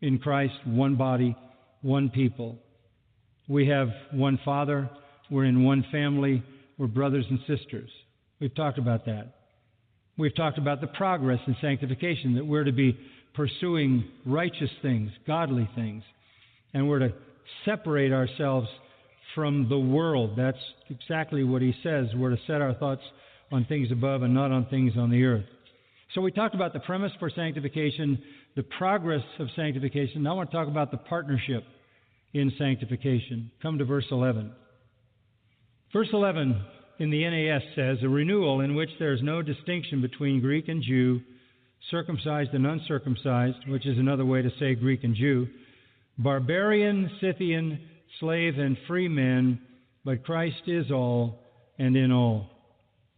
in 0.00 0.18
Christ, 0.18 0.54
one 0.64 0.96
body, 0.96 1.36
one 1.82 2.10
people. 2.10 2.58
We 3.48 3.68
have 3.68 3.88
one 4.12 4.38
Father, 4.44 4.88
we're 5.30 5.44
in 5.44 5.64
one 5.64 5.84
family, 5.90 6.42
we're 6.78 6.86
brothers 6.86 7.26
and 7.28 7.38
sisters. 7.40 7.90
We've 8.40 8.54
talked 8.54 8.78
about 8.78 9.06
that. 9.06 9.34
We've 10.18 10.34
talked 10.34 10.58
about 10.58 10.80
the 10.80 10.88
progress 10.88 11.40
in 11.46 11.56
sanctification, 11.60 12.34
that 12.34 12.44
we're 12.44 12.64
to 12.64 12.72
be 12.72 12.98
pursuing 13.34 14.04
righteous 14.26 14.70
things, 14.82 15.10
godly 15.26 15.68
things, 15.74 16.02
and 16.74 16.88
we're 16.88 17.00
to 17.00 17.12
separate 17.64 18.12
ourselves 18.12 18.68
from 19.34 19.68
the 19.68 19.78
world. 19.78 20.32
That's 20.36 20.58
exactly 20.90 21.44
what 21.44 21.62
he 21.62 21.74
says. 21.82 22.06
We're 22.14 22.30
to 22.30 22.40
set 22.46 22.60
our 22.60 22.74
thoughts 22.74 23.02
on 23.50 23.64
things 23.66 23.90
above 23.90 24.22
and 24.22 24.34
not 24.34 24.50
on 24.50 24.66
things 24.66 24.92
on 24.96 25.10
the 25.10 25.24
earth. 25.24 25.44
So 26.14 26.20
we 26.20 26.30
talked 26.30 26.54
about 26.54 26.72
the 26.72 26.80
premise 26.80 27.12
for 27.18 27.30
sanctification, 27.30 28.22
the 28.56 28.62
progress 28.62 29.22
of 29.38 29.48
sanctification. 29.56 30.22
Now 30.22 30.32
I 30.32 30.34
want 30.34 30.50
to 30.50 30.56
talk 30.56 30.68
about 30.68 30.90
the 30.90 30.98
partnership 30.98 31.64
in 32.34 32.52
sanctification. 32.58 33.50
Come 33.62 33.78
to 33.78 33.84
verse 33.84 34.06
11. 34.10 34.52
Verse 35.92 36.08
11 36.12 36.62
in 36.98 37.10
the 37.10 37.24
NAS 37.24 37.62
says, 37.74 37.98
A 38.02 38.08
renewal 38.08 38.60
in 38.60 38.74
which 38.74 38.90
there 38.98 39.12
is 39.12 39.22
no 39.22 39.42
distinction 39.42 40.00
between 40.00 40.40
Greek 40.40 40.68
and 40.68 40.82
Jew, 40.82 41.20
circumcised 41.90 42.50
and 42.52 42.66
uncircumcised, 42.66 43.68
which 43.68 43.86
is 43.86 43.98
another 43.98 44.24
way 44.24 44.42
to 44.42 44.50
say 44.58 44.74
Greek 44.74 45.04
and 45.04 45.14
Jew, 45.14 45.48
barbarian, 46.18 47.10
Scythian, 47.20 47.80
slave, 48.20 48.58
and 48.58 48.76
free 48.86 49.08
men, 49.08 49.60
but 50.04 50.24
Christ 50.24 50.62
is 50.66 50.90
all 50.90 51.40
and 51.78 51.96
in 51.96 52.12
all. 52.12 52.50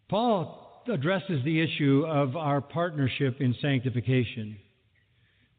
Paul 0.08 0.82
addresses 0.88 1.42
the 1.44 1.60
issue 1.60 2.04
of 2.06 2.36
our 2.36 2.60
partnership 2.60 3.40
in 3.40 3.54
sanctification. 3.60 4.56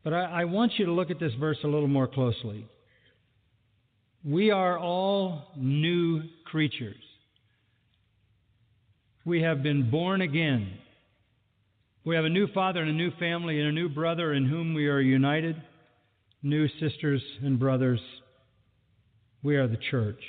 But 0.04 0.14
I, 0.14 0.42
I, 0.42 0.46
want 0.46 0.74
you 0.78 0.86
to 0.86 0.92
look 0.92 1.10
at 1.10 1.20
this 1.20 1.34
verse 1.40 1.58
a 1.64 1.68
little 1.68 1.88
more 1.88 2.08
closely. 2.08 2.68
We 4.24 4.52
are 4.52 4.78
all 4.78 5.52
new 5.58 6.24
creatures. 6.46 7.02
We 9.26 9.42
have 9.42 9.64
been 9.64 9.90
born 9.90 10.22
again. 10.22 10.78
We 12.06 12.16
have 12.16 12.26
a 12.26 12.30
new 12.30 12.48
father 12.54 12.82
and 12.82 12.90
a 12.90 12.94
new 12.94 13.12
family 13.18 13.60
and 13.60 13.68
a 13.68 13.72
new 13.72 13.90
brother 13.90 14.34
in 14.34 14.46
whom 14.46 14.76
we 14.76 14.88
are 14.88 15.02
united, 15.02 15.60
new 16.46 16.68
sisters 16.80 17.24
and 17.42 17.60
brothers. 17.60 18.00
We 19.42 19.56
are 19.56 19.68
the 19.68 19.80
church. 19.90 20.22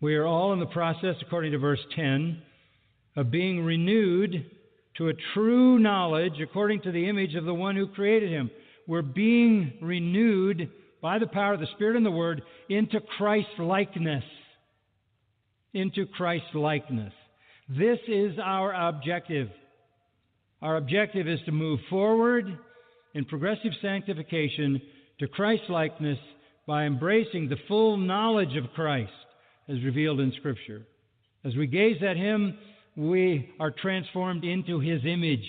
We 0.00 0.16
are 0.16 0.26
all 0.26 0.54
in 0.54 0.58
the 0.58 0.66
process, 0.66 1.16
according 1.20 1.52
to 1.52 1.58
verse 1.58 1.80
10, 1.94 2.40
of 3.14 3.30
being 3.30 3.62
renewed 3.62 4.50
to 4.96 5.08
a 5.08 5.12
true 5.34 5.78
knowledge 5.78 6.40
according 6.42 6.80
to 6.82 6.92
the 6.92 7.08
image 7.10 7.34
of 7.34 7.44
the 7.44 7.52
one 7.52 7.76
who 7.76 7.88
created 7.88 8.30
him. 8.30 8.50
We're 8.86 9.02
being 9.02 9.74
renewed 9.82 10.70
by 11.02 11.18
the 11.18 11.26
power 11.26 11.52
of 11.52 11.60
the 11.60 11.66
Spirit 11.74 11.96
and 11.96 12.06
the 12.06 12.10
Word 12.10 12.42
into 12.70 13.00
Christ 13.18 13.48
likeness. 13.58 14.24
Into 15.74 16.06
Christ 16.06 16.54
likeness. 16.54 17.12
This 17.68 17.98
is 18.08 18.38
our 18.42 18.72
objective. 18.72 19.50
Our 20.62 20.78
objective 20.78 21.28
is 21.28 21.40
to 21.44 21.52
move 21.52 21.80
forward 21.90 22.58
in 23.14 23.24
progressive 23.24 23.72
sanctification 23.82 24.80
to 25.18 25.28
Christ 25.28 25.64
likeness 25.68 26.18
by 26.66 26.84
embracing 26.84 27.48
the 27.48 27.56
full 27.68 27.96
knowledge 27.96 28.56
of 28.56 28.72
Christ 28.74 29.12
as 29.68 29.82
revealed 29.82 30.20
in 30.20 30.32
Scripture. 30.38 30.82
As 31.44 31.56
we 31.56 31.66
gaze 31.66 32.02
at 32.02 32.16
Him, 32.16 32.56
we 32.96 33.50
are 33.58 33.70
transformed 33.70 34.44
into 34.44 34.80
His 34.80 35.00
image. 35.04 35.44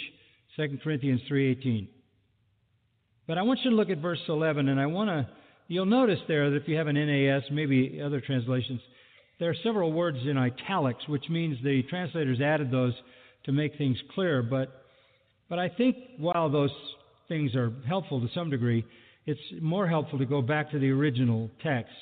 2 0.56 0.80
Corinthians 0.84 1.22
3:18. 1.30 1.88
But 3.28 3.38
I 3.38 3.44
want 3.44 3.60
you 3.64 3.70
to 3.70 3.76
look 3.76 3.90
at 3.90 4.00
verse 4.00 4.22
11, 4.28 4.68
and 4.68 4.80
I 4.80 4.86
want 4.88 5.10
to. 5.10 5.28
You'll 5.68 5.86
notice 5.86 6.20
there 6.28 6.50
that 6.50 6.58
if 6.58 6.68
you 6.68 6.76
have 6.76 6.88
an 6.88 6.96
NAS, 6.96 7.44
maybe 7.50 8.02
other 8.04 8.20
translations, 8.20 8.82
there 9.40 9.50
are 9.50 9.56
several 9.64 9.94
words 9.94 10.18
in 10.26 10.38
italics, 10.38 11.08
which 11.08 11.30
means 11.30 11.58
the 11.64 11.84
translators 11.84 12.42
added 12.42 12.72
those 12.72 12.94
to 13.46 13.52
make 13.52 13.78
things 13.78 13.98
clear. 14.14 14.44
But, 14.44 14.84
but 15.50 15.60
I 15.60 15.70
think 15.70 15.96
while 16.18 16.50
those 16.50 16.72
things 17.32 17.56
are 17.56 17.72
helpful 17.88 18.20
to 18.20 18.28
some 18.36 18.50
degree, 18.50 18.86
it's 19.26 19.40
more 19.62 19.88
helpful 19.88 20.20
to 20.20 20.26
go 20.26 20.42
back 20.42 20.70
to 20.70 20.80
the 20.80 20.90
original 20.90 21.50
text. 21.64 21.94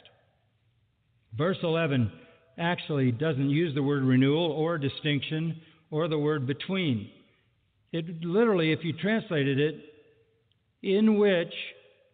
Verse 1.37 1.57
11 1.61 2.11
actually 2.57 3.11
doesn't 3.11 3.51
use 3.51 3.75
the 3.75 3.83
word 3.83 4.03
renewal 4.03 4.51
or 4.51 4.79
distinction 4.79 5.61
or 5.91 6.07
the 6.07 6.17
word 6.17 6.47
between. 6.47 7.11
It 7.91 8.23
literally, 8.23 8.71
if 8.71 8.79
you 8.81 8.93
translated 8.93 9.59
it, 9.59 9.75
in 10.81 11.19
which 11.19 11.53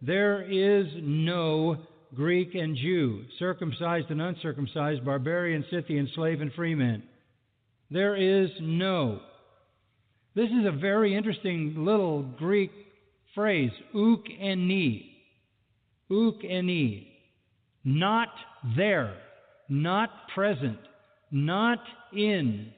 there 0.02 0.42
is 0.42 0.88
no 1.02 1.78
Greek 2.16 2.54
and 2.54 2.76
Jew, 2.76 3.24
circumcised 3.40 4.10
and 4.10 4.22
uncircumcised, 4.22 5.06
barbarian, 5.06 5.64
Scythian, 5.72 6.10
slave 6.16 6.42
and 6.42 6.52
freeman. 6.52 7.02
There 7.90 8.18
is 8.18 8.50
no. 8.60 9.22
This 10.36 10.50
is 10.50 10.66
a 10.66 10.78
very 10.78 11.16
interesting 11.16 11.76
little 11.78 12.24
Greek 12.24 12.72
phrase, 13.36 13.72
uk 13.94 14.26
eni. 14.42 15.12
Uk 16.10 16.42
eni. 16.44 17.08
Not 17.84 18.30
there 18.76 19.16
not 19.70 20.10
present, 20.34 20.78
not 21.32 21.80
in, 22.14 22.72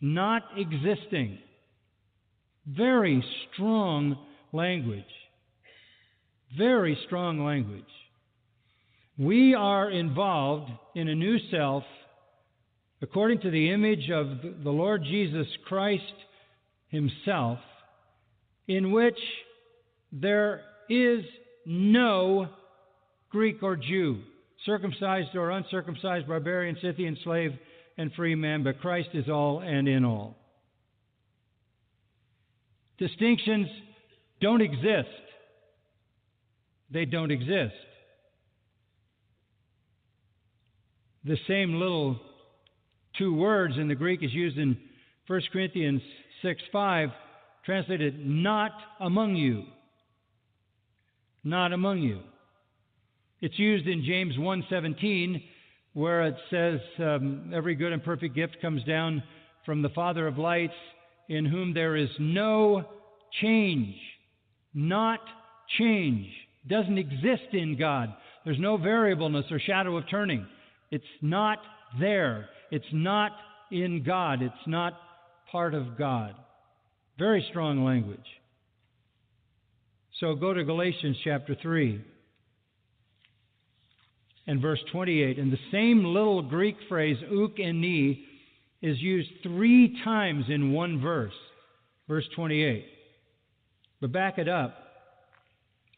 not 0.00 0.42
existing. 0.56 1.38
Very 2.66 3.24
strong 3.52 4.16
language. 4.52 5.04
Very 6.56 6.98
strong 7.06 7.44
language. 7.44 7.84
We 9.18 9.54
are 9.54 9.90
involved 9.90 10.70
in 10.94 11.08
a 11.08 11.14
new 11.14 11.38
self 11.50 11.84
according 13.02 13.40
to 13.40 13.50
the 13.50 13.70
image 13.70 14.10
of 14.10 14.26
the 14.62 14.70
Lord 14.70 15.02
Jesus 15.04 15.46
Christ 15.66 16.02
Himself, 16.88 17.58
in 18.68 18.92
which 18.92 19.18
there 20.12 20.62
is 20.88 21.24
no 21.66 22.48
Greek 23.30 23.62
or 23.62 23.76
Jew 23.76 24.20
circumcised 24.66 25.34
or 25.34 25.50
uncircumcised, 25.50 26.26
barbarian, 26.26 26.76
Scythian, 26.82 27.16
slave, 27.24 27.52
and 27.96 28.12
free 28.14 28.34
man, 28.34 28.62
but 28.62 28.80
Christ 28.80 29.10
is 29.14 29.28
all 29.28 29.60
and 29.60 29.88
in 29.88 30.04
all. 30.04 30.36
Distinctions 32.98 33.68
don't 34.40 34.60
exist. 34.60 35.08
They 36.90 37.04
don't 37.04 37.30
exist. 37.30 37.74
The 41.24 41.36
same 41.46 41.74
little 41.74 42.18
two 43.18 43.34
words 43.34 43.74
in 43.76 43.88
the 43.88 43.94
Greek 43.94 44.22
is 44.22 44.32
used 44.32 44.58
in 44.58 44.76
1 45.26 45.40
Corinthians 45.52 46.02
6 46.42 46.60
5, 46.72 47.10
translated 47.64 48.26
not 48.26 48.72
among 48.98 49.36
you. 49.36 49.64
Not 51.44 51.72
among 51.72 52.00
you. 52.00 52.20
It's 53.40 53.58
used 53.58 53.86
in 53.86 54.04
James 54.04 54.36
1:17 54.36 55.42
where 55.92 56.22
it 56.26 56.36
says 56.50 56.80
um, 57.00 57.50
every 57.52 57.74
good 57.74 57.92
and 57.92 58.04
perfect 58.04 58.34
gift 58.34 58.56
comes 58.62 58.84
down 58.84 59.22
from 59.66 59.82
the 59.82 59.88
Father 59.88 60.26
of 60.26 60.38
lights 60.38 60.74
in 61.28 61.44
whom 61.44 61.74
there 61.74 61.96
is 61.96 62.10
no 62.18 62.84
change. 63.40 63.96
Not 64.72 65.20
change. 65.78 66.28
Doesn't 66.68 66.98
exist 66.98 67.52
in 67.52 67.76
God. 67.78 68.14
There's 68.44 68.58
no 68.58 68.76
variableness 68.76 69.46
or 69.50 69.58
shadow 69.58 69.96
of 69.96 70.08
turning. 70.08 70.46
It's 70.90 71.04
not 71.22 71.58
there. 71.98 72.48
It's 72.70 72.84
not 72.92 73.32
in 73.70 74.02
God. 74.04 74.42
It's 74.42 74.66
not 74.66 74.94
part 75.50 75.74
of 75.74 75.98
God. 75.98 76.34
Very 77.18 77.44
strong 77.50 77.84
language. 77.84 78.18
So 80.20 80.34
go 80.34 80.52
to 80.52 80.64
Galatians 80.64 81.16
chapter 81.24 81.56
3 81.60 81.98
and 84.46 84.60
verse 84.60 84.80
28. 84.92 85.38
And 85.38 85.50
the 85.50 85.58
same 85.72 86.04
little 86.04 86.42
Greek 86.42 86.76
phrase, 86.90 87.16
uk 87.22 87.56
eni, 87.56 88.20
is 88.82 89.00
used 89.00 89.30
three 89.42 89.98
times 90.04 90.44
in 90.50 90.72
one 90.72 91.00
verse, 91.00 91.32
verse 92.06 92.26
28. 92.36 92.84
But 94.02 94.12
back 94.12 94.36
it 94.36 94.48
up, 94.48 94.76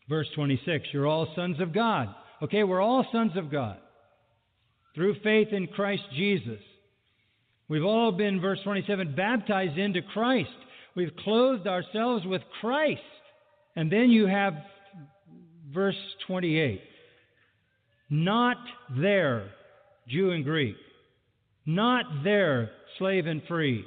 verse 0.08 0.28
26. 0.36 0.86
You're 0.92 1.08
all 1.08 1.26
sons 1.34 1.60
of 1.60 1.74
God. 1.74 2.14
Okay, 2.42 2.62
we're 2.62 2.80
all 2.80 3.04
sons 3.10 3.32
of 3.36 3.50
God 3.50 3.78
through 4.94 5.16
faith 5.24 5.48
in 5.50 5.66
Christ 5.66 6.02
Jesus. 6.14 6.60
We've 7.68 7.84
all 7.84 8.12
been, 8.12 8.40
verse 8.40 8.60
27, 8.62 9.16
baptized 9.16 9.78
into 9.78 10.00
Christ. 10.12 10.50
We've 10.94 11.16
clothed 11.24 11.66
ourselves 11.66 12.24
with 12.24 12.42
Christ. 12.60 13.00
And 13.76 13.90
then 13.90 14.10
you 14.10 14.26
have 14.26 14.54
verse 15.72 15.96
28. 16.26 16.80
Not 18.10 18.58
there, 19.00 19.50
Jew 20.08 20.32
and 20.32 20.44
Greek. 20.44 20.76
Not 21.64 22.04
there, 22.24 22.70
slave 22.98 23.26
and 23.26 23.42
free. 23.48 23.84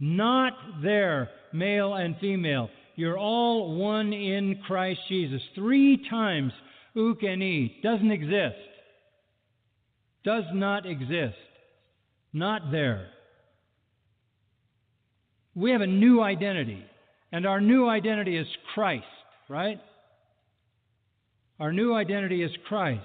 Not 0.00 0.54
there, 0.82 1.28
male 1.52 1.94
and 1.94 2.16
female. 2.20 2.70
You're 2.96 3.18
all 3.18 3.76
one 3.76 4.12
in 4.12 4.60
Christ 4.66 5.00
Jesus. 5.08 5.40
Three 5.54 6.04
times, 6.08 6.52
ukeni, 6.96 7.82
doesn't 7.82 8.10
exist. 8.10 8.56
Does 10.24 10.44
not 10.52 10.86
exist. 10.86 11.36
Not 12.32 12.70
there. 12.70 13.08
We 15.54 15.72
have 15.72 15.80
a 15.80 15.86
new 15.86 16.22
identity, 16.22 16.82
and 17.32 17.46
our 17.46 17.60
new 17.60 17.88
identity 17.88 18.36
is 18.36 18.46
Christ, 18.74 19.04
right? 19.50 19.80
Our 21.58 21.72
new 21.72 21.92
identity 21.92 22.42
is 22.42 22.52
Christ. 22.68 23.02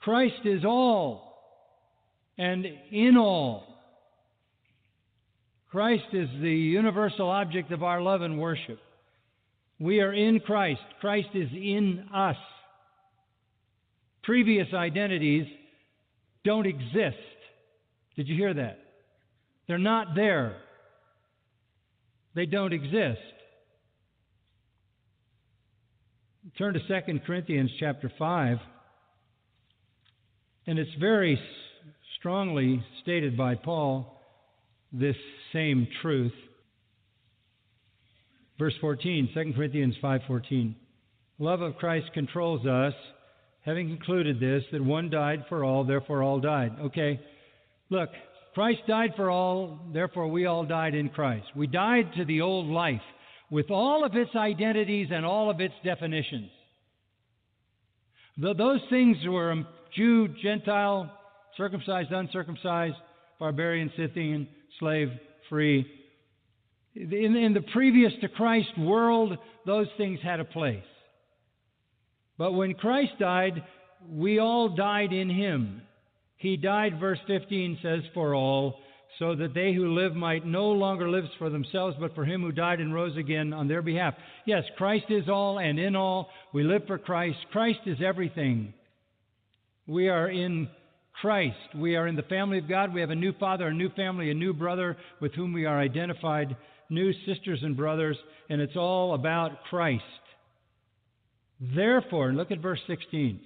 Christ 0.00 0.40
is 0.44 0.64
all 0.64 1.34
and 2.38 2.64
in 2.90 3.16
all. 3.16 3.66
Christ 5.70 6.04
is 6.12 6.28
the 6.40 6.50
universal 6.50 7.28
object 7.28 7.72
of 7.72 7.82
our 7.82 8.00
love 8.00 8.22
and 8.22 8.38
worship. 8.38 8.78
We 9.80 10.00
are 10.00 10.12
in 10.12 10.38
Christ. 10.38 10.82
Christ 11.00 11.30
is 11.34 11.48
in 11.52 12.06
us. 12.14 12.36
Previous 14.22 14.68
identities 14.72 15.46
don't 16.44 16.66
exist. 16.66 17.16
Did 18.14 18.28
you 18.28 18.36
hear 18.36 18.54
that? 18.54 18.78
They're 19.66 19.78
not 19.78 20.14
there. 20.14 20.58
They 22.34 22.46
don't 22.46 22.72
exist. 22.72 23.18
Turn 26.58 26.74
to 26.74 26.80
2 26.80 27.20
Corinthians 27.26 27.70
chapter 27.80 28.12
5. 28.18 28.58
And 30.66 30.78
it's 30.78 30.94
very 31.00 31.40
strongly 32.18 32.84
stated 33.02 33.38
by 33.38 33.54
Paul 33.54 34.20
this 34.92 35.16
same 35.52 35.88
truth. 36.02 36.34
Verse 38.58 38.74
14, 38.82 39.30
2 39.32 39.52
Corinthians 39.54 39.96
5:14. 40.02 40.74
Love 41.38 41.62
of 41.62 41.76
Christ 41.76 42.12
controls 42.12 42.66
us, 42.66 42.94
having 43.62 43.88
concluded 43.88 44.38
this 44.38 44.62
that 44.72 44.84
one 44.84 45.08
died 45.08 45.46
for 45.48 45.64
all, 45.64 45.84
therefore 45.84 46.22
all 46.22 46.38
died. 46.38 46.72
Okay. 46.80 47.18
Look, 47.88 48.10
Christ 48.52 48.82
died 48.86 49.14
for 49.16 49.30
all, 49.30 49.80
therefore 49.92 50.28
we 50.28 50.44
all 50.44 50.64
died 50.64 50.94
in 50.94 51.08
Christ. 51.08 51.46
We 51.56 51.66
died 51.66 52.12
to 52.16 52.26
the 52.26 52.42
old 52.42 52.66
life 52.66 53.00
with 53.52 53.70
all 53.70 54.02
of 54.02 54.16
its 54.16 54.34
identities 54.34 55.08
and 55.12 55.26
all 55.26 55.50
of 55.50 55.60
its 55.60 55.74
definitions. 55.84 56.48
those 58.38 58.80
things 58.88 59.18
were 59.26 59.52
um, 59.52 59.66
Jew, 59.94 60.28
Gentile, 60.42 61.12
circumcised, 61.58 62.10
uncircumcised, 62.10 62.96
barbarian, 63.38 63.92
Scythian, 63.94 64.48
slave, 64.80 65.10
free. 65.50 65.86
In, 66.96 67.36
in 67.36 67.52
the 67.52 67.60
previous 67.74 68.14
to 68.22 68.28
Christ 68.30 68.70
world, 68.78 69.36
those 69.66 69.88
things 69.98 70.18
had 70.22 70.40
a 70.40 70.44
place. 70.44 70.82
But 72.38 72.52
when 72.52 72.72
Christ 72.72 73.12
died, 73.20 73.62
we 74.08 74.38
all 74.38 74.70
died 74.70 75.12
in 75.12 75.28
him. 75.28 75.82
He 76.36 76.56
died, 76.56 76.98
verse 76.98 77.18
15 77.26 77.80
says, 77.82 78.00
for 78.14 78.34
all, 78.34 78.78
so 79.18 79.34
that 79.34 79.54
they 79.54 79.72
who 79.72 79.94
live 79.94 80.14
might 80.14 80.46
no 80.46 80.68
longer 80.70 81.08
live 81.08 81.24
for 81.38 81.50
themselves, 81.50 81.96
but 82.00 82.14
for 82.14 82.24
him 82.24 82.42
who 82.42 82.52
died 82.52 82.80
and 82.80 82.94
rose 82.94 83.16
again 83.16 83.52
on 83.52 83.68
their 83.68 83.82
behalf. 83.82 84.14
Yes, 84.46 84.64
Christ 84.76 85.06
is 85.10 85.28
all 85.28 85.58
and 85.58 85.78
in 85.78 85.94
all. 85.96 86.30
We 86.52 86.62
live 86.62 86.82
for 86.86 86.98
Christ. 86.98 87.38
Christ 87.50 87.80
is 87.86 87.98
everything. 88.04 88.72
We 89.86 90.08
are 90.08 90.28
in 90.28 90.68
Christ. 91.20 91.56
We 91.76 91.96
are 91.96 92.06
in 92.06 92.16
the 92.16 92.22
family 92.22 92.58
of 92.58 92.68
God. 92.68 92.94
We 92.94 93.00
have 93.00 93.10
a 93.10 93.14
new 93.14 93.32
father, 93.38 93.68
a 93.68 93.74
new 93.74 93.90
family, 93.90 94.30
a 94.30 94.34
new 94.34 94.52
brother 94.52 94.96
with 95.20 95.34
whom 95.34 95.52
we 95.52 95.66
are 95.66 95.78
identified, 95.78 96.56
new 96.88 97.12
sisters 97.26 97.60
and 97.62 97.76
brothers, 97.76 98.16
and 98.48 98.60
it's 98.60 98.76
all 98.76 99.14
about 99.14 99.64
Christ. 99.68 100.02
Therefore, 101.60 102.32
look 102.32 102.50
at 102.50 102.60
verse 102.60 102.80
16. 102.86 103.40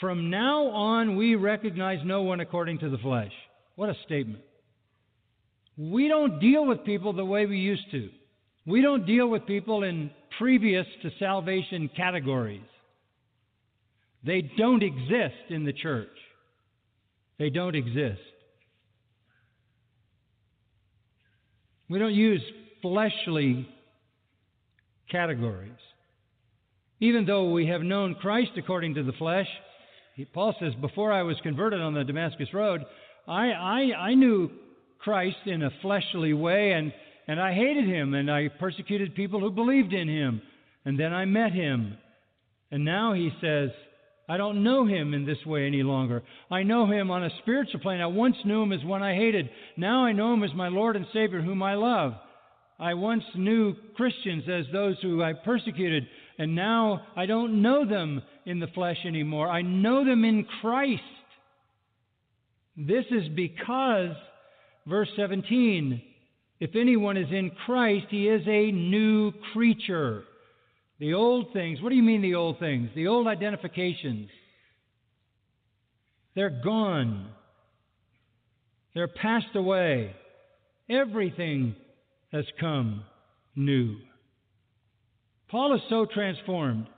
From 0.00 0.30
now 0.30 0.66
on, 0.68 1.16
we 1.16 1.34
recognize 1.34 1.98
no 2.04 2.22
one 2.22 2.40
according 2.40 2.78
to 2.80 2.88
the 2.88 2.98
flesh. 2.98 3.32
What 3.76 3.88
a 3.88 3.94
statement. 4.04 4.42
We 5.76 6.08
don't 6.08 6.38
deal 6.40 6.66
with 6.66 6.84
people 6.84 7.12
the 7.12 7.24
way 7.24 7.46
we 7.46 7.58
used 7.58 7.90
to. 7.90 8.08
We 8.66 8.80
don't 8.80 9.06
deal 9.06 9.28
with 9.28 9.46
people 9.46 9.82
in 9.82 10.10
previous 10.38 10.86
to 11.02 11.10
salvation 11.18 11.90
categories. 11.96 12.62
They 14.24 14.50
don't 14.56 14.82
exist 14.82 15.50
in 15.50 15.64
the 15.64 15.72
church. 15.72 16.08
They 17.38 17.50
don't 17.50 17.74
exist. 17.74 18.20
We 21.88 21.98
don't 21.98 22.14
use 22.14 22.40
fleshly 22.80 23.68
categories. 25.10 25.72
Even 27.00 27.26
though 27.26 27.50
we 27.50 27.66
have 27.66 27.82
known 27.82 28.14
Christ 28.14 28.52
according 28.56 28.94
to 28.94 29.02
the 29.02 29.12
flesh, 29.12 29.48
Paul 30.32 30.54
says, 30.58 30.72
Before 30.80 31.12
I 31.12 31.22
was 31.22 31.36
converted 31.42 31.80
on 31.80 31.92
the 31.92 32.04
Damascus 32.04 32.48
Road, 32.54 32.84
I, 33.26 33.50
I, 33.50 33.80
I 33.98 34.14
knew 34.14 34.50
Christ 34.98 35.36
in 35.46 35.62
a 35.62 35.70
fleshly 35.82 36.32
way, 36.32 36.72
and, 36.72 36.92
and 37.26 37.40
I 37.40 37.54
hated 37.54 37.86
him, 37.86 38.14
and 38.14 38.30
I 38.30 38.48
persecuted 38.48 39.14
people 39.14 39.40
who 39.40 39.50
believed 39.50 39.92
in 39.92 40.08
him. 40.08 40.42
And 40.84 40.98
then 40.98 41.12
I 41.12 41.24
met 41.24 41.52
him. 41.52 41.96
And 42.70 42.84
now 42.84 43.14
he 43.14 43.30
says, 43.40 43.70
I 44.28 44.36
don't 44.36 44.62
know 44.62 44.86
him 44.86 45.14
in 45.14 45.26
this 45.26 45.44
way 45.46 45.66
any 45.66 45.82
longer. 45.82 46.22
I 46.50 46.62
know 46.62 46.86
him 46.90 47.10
on 47.10 47.24
a 47.24 47.30
spiritual 47.42 47.80
plane. 47.80 48.00
I 48.00 48.06
once 48.06 48.36
knew 48.44 48.62
him 48.62 48.72
as 48.72 48.84
one 48.84 49.02
I 49.02 49.14
hated. 49.14 49.50
Now 49.76 50.04
I 50.04 50.12
know 50.12 50.32
him 50.32 50.42
as 50.42 50.54
my 50.54 50.68
Lord 50.68 50.96
and 50.96 51.06
Savior, 51.12 51.42
whom 51.42 51.62
I 51.62 51.74
love. 51.74 52.14
I 52.78 52.94
once 52.94 53.22
knew 53.36 53.74
Christians 53.96 54.44
as 54.48 54.64
those 54.72 54.96
who 55.00 55.22
I 55.22 55.32
persecuted, 55.32 56.06
and 56.38 56.54
now 56.54 57.02
I 57.16 57.26
don't 57.26 57.62
know 57.62 57.86
them 57.88 58.22
in 58.46 58.58
the 58.60 58.66
flesh 58.68 58.96
anymore. 59.06 59.48
I 59.48 59.62
know 59.62 60.04
them 60.04 60.24
in 60.24 60.46
Christ. 60.60 61.02
This 62.76 63.04
is 63.10 63.28
because, 63.28 64.16
verse 64.86 65.08
17, 65.16 66.02
if 66.60 66.70
anyone 66.74 67.16
is 67.16 67.30
in 67.30 67.50
Christ, 67.66 68.06
he 68.10 68.28
is 68.28 68.42
a 68.46 68.72
new 68.72 69.32
creature. 69.52 70.24
The 70.98 71.14
old 71.14 71.52
things, 71.52 71.80
what 71.80 71.90
do 71.90 71.96
you 71.96 72.02
mean 72.02 72.22
the 72.22 72.34
old 72.34 72.58
things? 72.58 72.90
The 72.94 73.06
old 73.06 73.26
identifications. 73.26 74.28
They're 76.34 76.60
gone. 76.64 77.28
They're 78.94 79.08
passed 79.08 79.54
away. 79.54 80.14
Everything 80.88 81.76
has 82.32 82.44
come 82.60 83.04
new. 83.54 83.96
Paul 85.48 85.74
is 85.74 85.80
so 85.88 86.06
transformed 86.06 86.88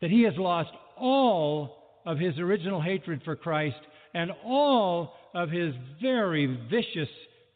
that 0.00 0.10
he 0.10 0.22
has 0.22 0.34
lost 0.36 0.70
all 0.98 2.00
of 2.06 2.18
his 2.18 2.38
original 2.38 2.80
hatred 2.80 3.22
for 3.24 3.36
Christ 3.36 3.76
and 4.14 4.30
all 4.44 5.14
of 5.36 5.50
his 5.50 5.74
very 6.00 6.46
vicious 6.70 7.10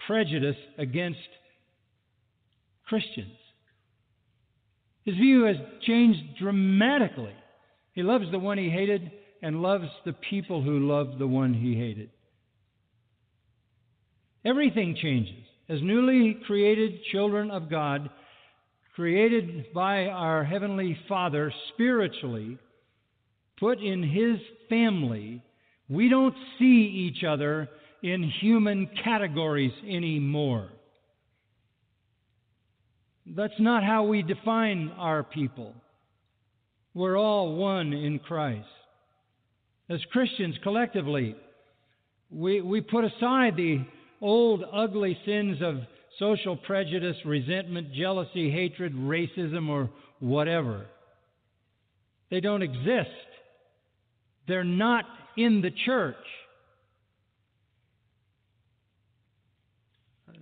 prejudice 0.07 0.57
against 0.77 1.19
Christians. 2.87 3.33
His 5.07 5.14
view 5.14 5.45
has 5.45 5.57
changed 5.87 6.38
dramatically. 6.38 7.35
He 7.95 8.03
loves 8.03 8.27
the 8.31 8.38
one 8.38 8.59
he 8.59 8.69
hated 8.69 9.11
and 9.43 9.62
loves 9.62 9.87
the 10.05 10.12
people 10.12 10.62
who 10.62 10.87
love 10.87 11.19
the 11.19 11.27
one 11.27 11.55
he 11.55 11.75
hated. 11.75 12.11
Everything 14.45 14.95
changes. 15.01 15.43
As 15.71 15.81
newly 15.81 16.38
created 16.47 17.03
children 17.11 17.51
of 17.51 17.71
God, 17.71 18.11
created 18.95 19.73
by 19.73 20.07
our 20.07 20.45
Heavenly 20.45 20.99
Father 21.09 21.51
spiritually, 21.72 22.59
put 23.59 23.81
in 23.81 24.03
His 24.03 24.39
family, 24.68 25.43
we 25.91 26.09
don't 26.09 26.34
see 26.59 27.11
each 27.14 27.24
other 27.24 27.68
in 28.03 28.22
human 28.41 28.88
categories 29.05 29.72
anymore. 29.86 30.68
That's 33.26 33.59
not 33.59 33.82
how 33.82 34.05
we 34.05 34.22
define 34.22 34.93
our 34.97 35.22
people. 35.22 35.74
We're 36.95 37.18
all 37.18 37.57
one 37.57 37.93
in 37.93 38.20
Christ. 38.20 38.66
As 39.88 40.01
Christians 40.12 40.55
collectively, 40.62 41.34
we, 42.30 42.61
we 42.61 42.80
put 42.80 43.05
aside 43.05 43.57
the 43.57 43.84
old 44.20 44.64
ugly 44.72 45.18
sins 45.26 45.59
of 45.61 45.80
social 46.18 46.57
prejudice, 46.57 47.16
resentment, 47.24 47.93
jealousy, 47.93 48.51
hatred, 48.51 48.95
racism, 48.95 49.68
or 49.68 49.91
whatever. 50.20 50.86
They 52.30 52.41
don't 52.41 52.62
exist. 52.62 53.11
They're 54.47 54.64
not 54.64 55.05
in 55.45 55.61
the 55.62 55.70
church. 55.84 56.16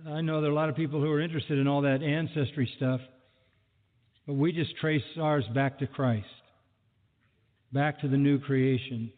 I 0.07 0.21
know 0.21 0.41
there 0.41 0.49
are 0.49 0.53
a 0.53 0.55
lot 0.55 0.69
of 0.69 0.75
people 0.75 1.01
who 1.01 1.11
are 1.11 1.19
interested 1.19 1.57
in 1.57 1.67
all 1.67 1.81
that 1.81 2.01
ancestry 2.01 2.71
stuff. 2.77 3.01
But 4.25 4.35
we 4.35 4.51
just 4.51 4.77
trace 4.77 5.03
ours 5.19 5.43
back 5.55 5.79
to 5.79 5.87
Christ, 5.87 6.27
back 7.73 8.01
to 8.01 8.07
the 8.07 8.17
new 8.17 8.39
creation. 8.39 9.11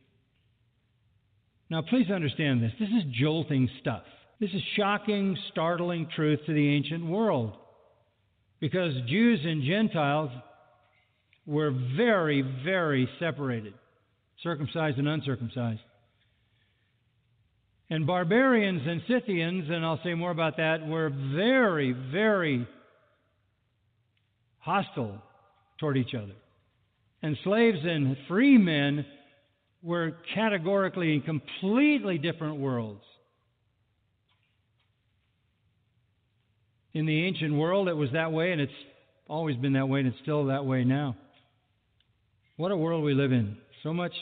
Now, 1.70 1.82
please 1.82 2.10
understand 2.10 2.62
this. 2.62 2.72
This 2.80 2.90
is 2.90 3.04
jolting 3.20 3.70
stuff. 3.82 4.04
This 4.40 4.52
is 4.52 4.62
shocking, 4.76 5.38
startling 5.52 6.08
truth 6.16 6.40
to 6.46 6.54
the 6.54 6.76
ancient 6.76 7.06
world. 7.06 7.58
Because 8.60 8.94
Jews 9.08 9.42
and 9.44 9.64
Gentiles 9.64 10.32
were 11.46 11.72
very, 11.98 12.42
very 12.64 13.10
separated 13.20 13.74
circumcised 14.44 14.98
and 14.98 15.08
uncircumcised. 15.08 15.82
And 17.90 18.08
barbarians 18.08 18.82
and 18.86 19.02
Scythians, 19.08 19.70
and 19.70 19.86
I'll 19.86 20.00
say 20.04 20.14
more 20.14 20.32
about 20.32 20.58
that, 20.58 20.88
were 20.88 21.10
very, 21.10 21.92
very 21.92 22.66
hostile 24.60 25.22
toward 25.80 25.98
each 25.98 26.14
other. 26.16 26.34
And 27.22 27.38
slaves 27.44 27.80
and 27.84 28.16
free 28.28 28.58
men 28.58 29.06
were 29.84 30.16
categorically 30.34 31.16
in 31.16 31.22
completely 31.22 32.18
different 32.18 32.58
worlds. 32.58 33.04
In 36.94 37.06
the 37.06 37.26
ancient 37.26 37.54
world, 37.54 37.88
it 37.88 37.94
was 37.94 38.10
that 38.14 38.32
way, 38.32 38.52
and 38.52 38.62
it's 38.62 38.72
always 39.28 39.56
been 39.58 39.74
that 39.74 39.88
way, 39.88 40.00
and 40.00 40.08
it's 40.08 40.20
still 40.22 40.46
that 40.46 40.66
way 40.66 40.84
now. 40.84 41.16
What 42.58 42.72
a 42.72 42.78
world 42.78 43.04
we 43.04 43.14
live 43.14 43.32
in. 43.32 43.58
So 43.84 43.94
much, 43.94 44.14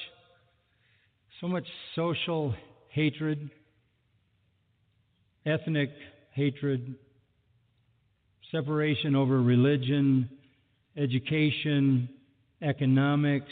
so 1.42 1.48
much 1.48 1.66
social 1.94 2.56
hatred, 2.90 3.50
ethnic 5.46 5.90
hatred, 6.32 6.96
separation 8.52 9.16
over 9.16 9.42
religion, 9.42 10.30
education, 10.96 12.08
economics. 12.62 13.52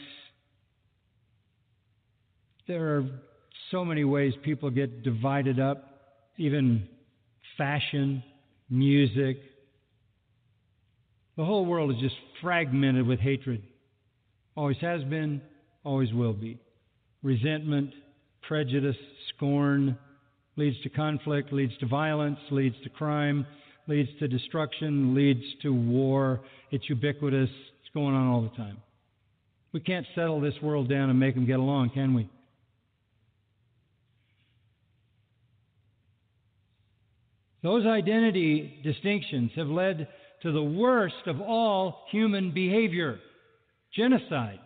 There 2.67 2.97
are 2.97 3.09
so 3.71 3.83
many 3.83 4.05
ways 4.05 4.33
people 4.43 4.69
get 4.69 5.03
divided 5.03 5.59
up, 5.59 5.83
even 6.37 6.87
fashion, 7.57 8.23
music. 8.69 9.37
The 11.35 11.43
whole 11.43 11.65
world 11.65 11.91
is 11.91 11.97
just 12.01 12.15
fragmented 12.41 13.05
with 13.05 13.19
hatred. 13.19 13.61
Always 14.55 14.77
has 14.77 15.03
been, 15.03 15.41
always 15.87 16.13
will 16.13 16.33
be. 16.33 16.59
Resentment, 17.23 17.91
prejudice, 18.47 18.97
scorn 19.35 19.97
leads 20.57 20.79
to 20.81 20.89
conflict, 20.89 21.53
leads 21.53 21.75
to 21.77 21.87
violence, 21.87 22.39
leads 22.51 22.75
to 22.83 22.89
crime, 22.89 23.45
leads 23.87 24.09
to 24.19 24.27
destruction, 24.27 25.15
leads 25.15 25.43
to 25.61 25.73
war. 25.73 26.41
It's 26.71 26.89
ubiquitous. 26.89 27.49
It's 27.49 27.93
going 27.93 28.13
on 28.13 28.27
all 28.27 28.41
the 28.41 28.55
time. 28.57 28.77
We 29.71 29.79
can't 29.79 30.05
settle 30.13 30.41
this 30.41 30.55
world 30.61 30.89
down 30.89 31.09
and 31.09 31.19
make 31.19 31.35
them 31.35 31.45
get 31.45 31.59
along, 31.59 31.91
can 31.91 32.13
we? 32.13 32.29
Those 37.63 37.85
identity 37.85 38.81
distinctions 38.83 39.51
have 39.55 39.67
led 39.67 40.07
to 40.43 40.51
the 40.51 40.63
worst 40.63 41.27
of 41.27 41.41
all 41.41 42.05
human 42.11 42.51
behavior 42.51 43.19
genocide. 43.95 44.59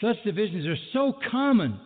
Such 0.00 0.16
divisions 0.24 0.66
are 0.66 0.76
so 0.92 1.18
common 1.30 1.78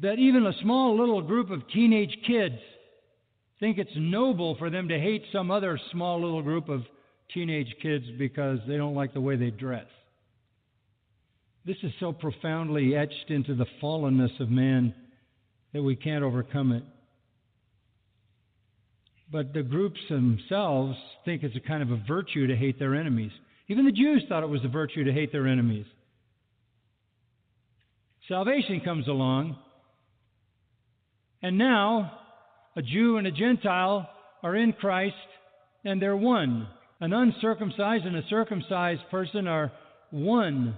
that 0.00 0.18
even 0.18 0.46
a 0.46 0.52
small 0.62 0.96
little 0.98 1.22
group 1.22 1.50
of 1.50 1.68
teenage 1.72 2.16
kids 2.26 2.58
think 3.60 3.78
it's 3.78 3.90
noble 3.96 4.56
for 4.56 4.70
them 4.70 4.88
to 4.88 4.98
hate 4.98 5.22
some 5.32 5.50
other 5.50 5.78
small 5.92 6.20
little 6.20 6.42
group 6.42 6.68
of 6.68 6.82
teenage 7.32 7.74
kids 7.82 8.04
because 8.18 8.58
they 8.68 8.76
don't 8.76 8.94
like 8.94 9.14
the 9.14 9.20
way 9.20 9.36
they 9.36 9.50
dress. 9.50 9.86
This 11.64 11.76
is 11.82 11.92
so 11.98 12.12
profoundly 12.12 12.94
etched 12.94 13.30
into 13.30 13.54
the 13.54 13.66
fallenness 13.82 14.38
of 14.40 14.50
man 14.50 14.94
that 15.72 15.82
we 15.82 15.96
can't 15.96 16.22
overcome 16.22 16.72
it. 16.72 16.82
But 19.32 19.54
the 19.54 19.62
groups 19.62 19.98
themselves 20.08 20.96
think 21.24 21.42
it's 21.42 21.56
a 21.56 21.60
kind 21.60 21.82
of 21.82 21.90
a 21.90 22.02
virtue 22.06 22.46
to 22.46 22.56
hate 22.56 22.78
their 22.78 22.94
enemies. 22.94 23.32
Even 23.68 23.86
the 23.86 23.92
Jews 23.92 24.22
thought 24.28 24.42
it 24.42 24.48
was 24.48 24.64
a 24.64 24.68
virtue 24.68 25.04
to 25.04 25.12
hate 25.12 25.32
their 25.32 25.48
enemies. 25.48 25.86
Salvation 28.28 28.80
comes 28.80 29.06
along, 29.06 29.56
and 31.42 31.58
now 31.58 32.10
a 32.74 32.80
Jew 32.80 33.18
and 33.18 33.26
a 33.26 33.30
Gentile 33.30 34.08
are 34.42 34.56
in 34.56 34.72
Christ, 34.72 35.14
and 35.84 36.00
they're 36.00 36.16
one. 36.16 36.66
An 37.00 37.12
uncircumcised 37.12 38.06
and 38.06 38.16
a 38.16 38.26
circumcised 38.30 39.02
person 39.10 39.46
are 39.46 39.72
one, 40.10 40.74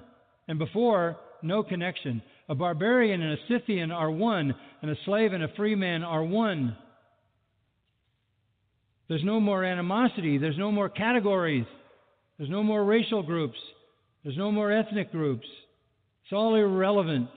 and 0.48 0.58
before, 0.58 1.18
no 1.42 1.62
connection. 1.62 2.20
A 2.48 2.54
barbarian 2.54 3.22
and 3.22 3.34
a 3.34 3.42
Scythian 3.48 3.92
are 3.92 4.10
one, 4.10 4.52
and 4.82 4.90
a 4.90 4.96
slave 5.04 5.32
and 5.32 5.44
a 5.44 5.54
free 5.56 5.76
man 5.76 6.02
are 6.02 6.24
one. 6.24 6.76
There's 9.08 9.24
no 9.24 9.38
more 9.38 9.62
animosity. 9.62 10.38
There's 10.38 10.58
no 10.58 10.72
more 10.72 10.88
categories. 10.88 11.66
There's 12.38 12.50
no 12.50 12.64
more 12.64 12.84
racial 12.84 13.22
groups. 13.22 13.58
There's 14.24 14.36
no 14.36 14.50
more 14.50 14.72
ethnic 14.72 15.12
groups. 15.12 15.46
It's 16.26 16.32
all 16.32 16.56
irrelevant. 16.56 17.28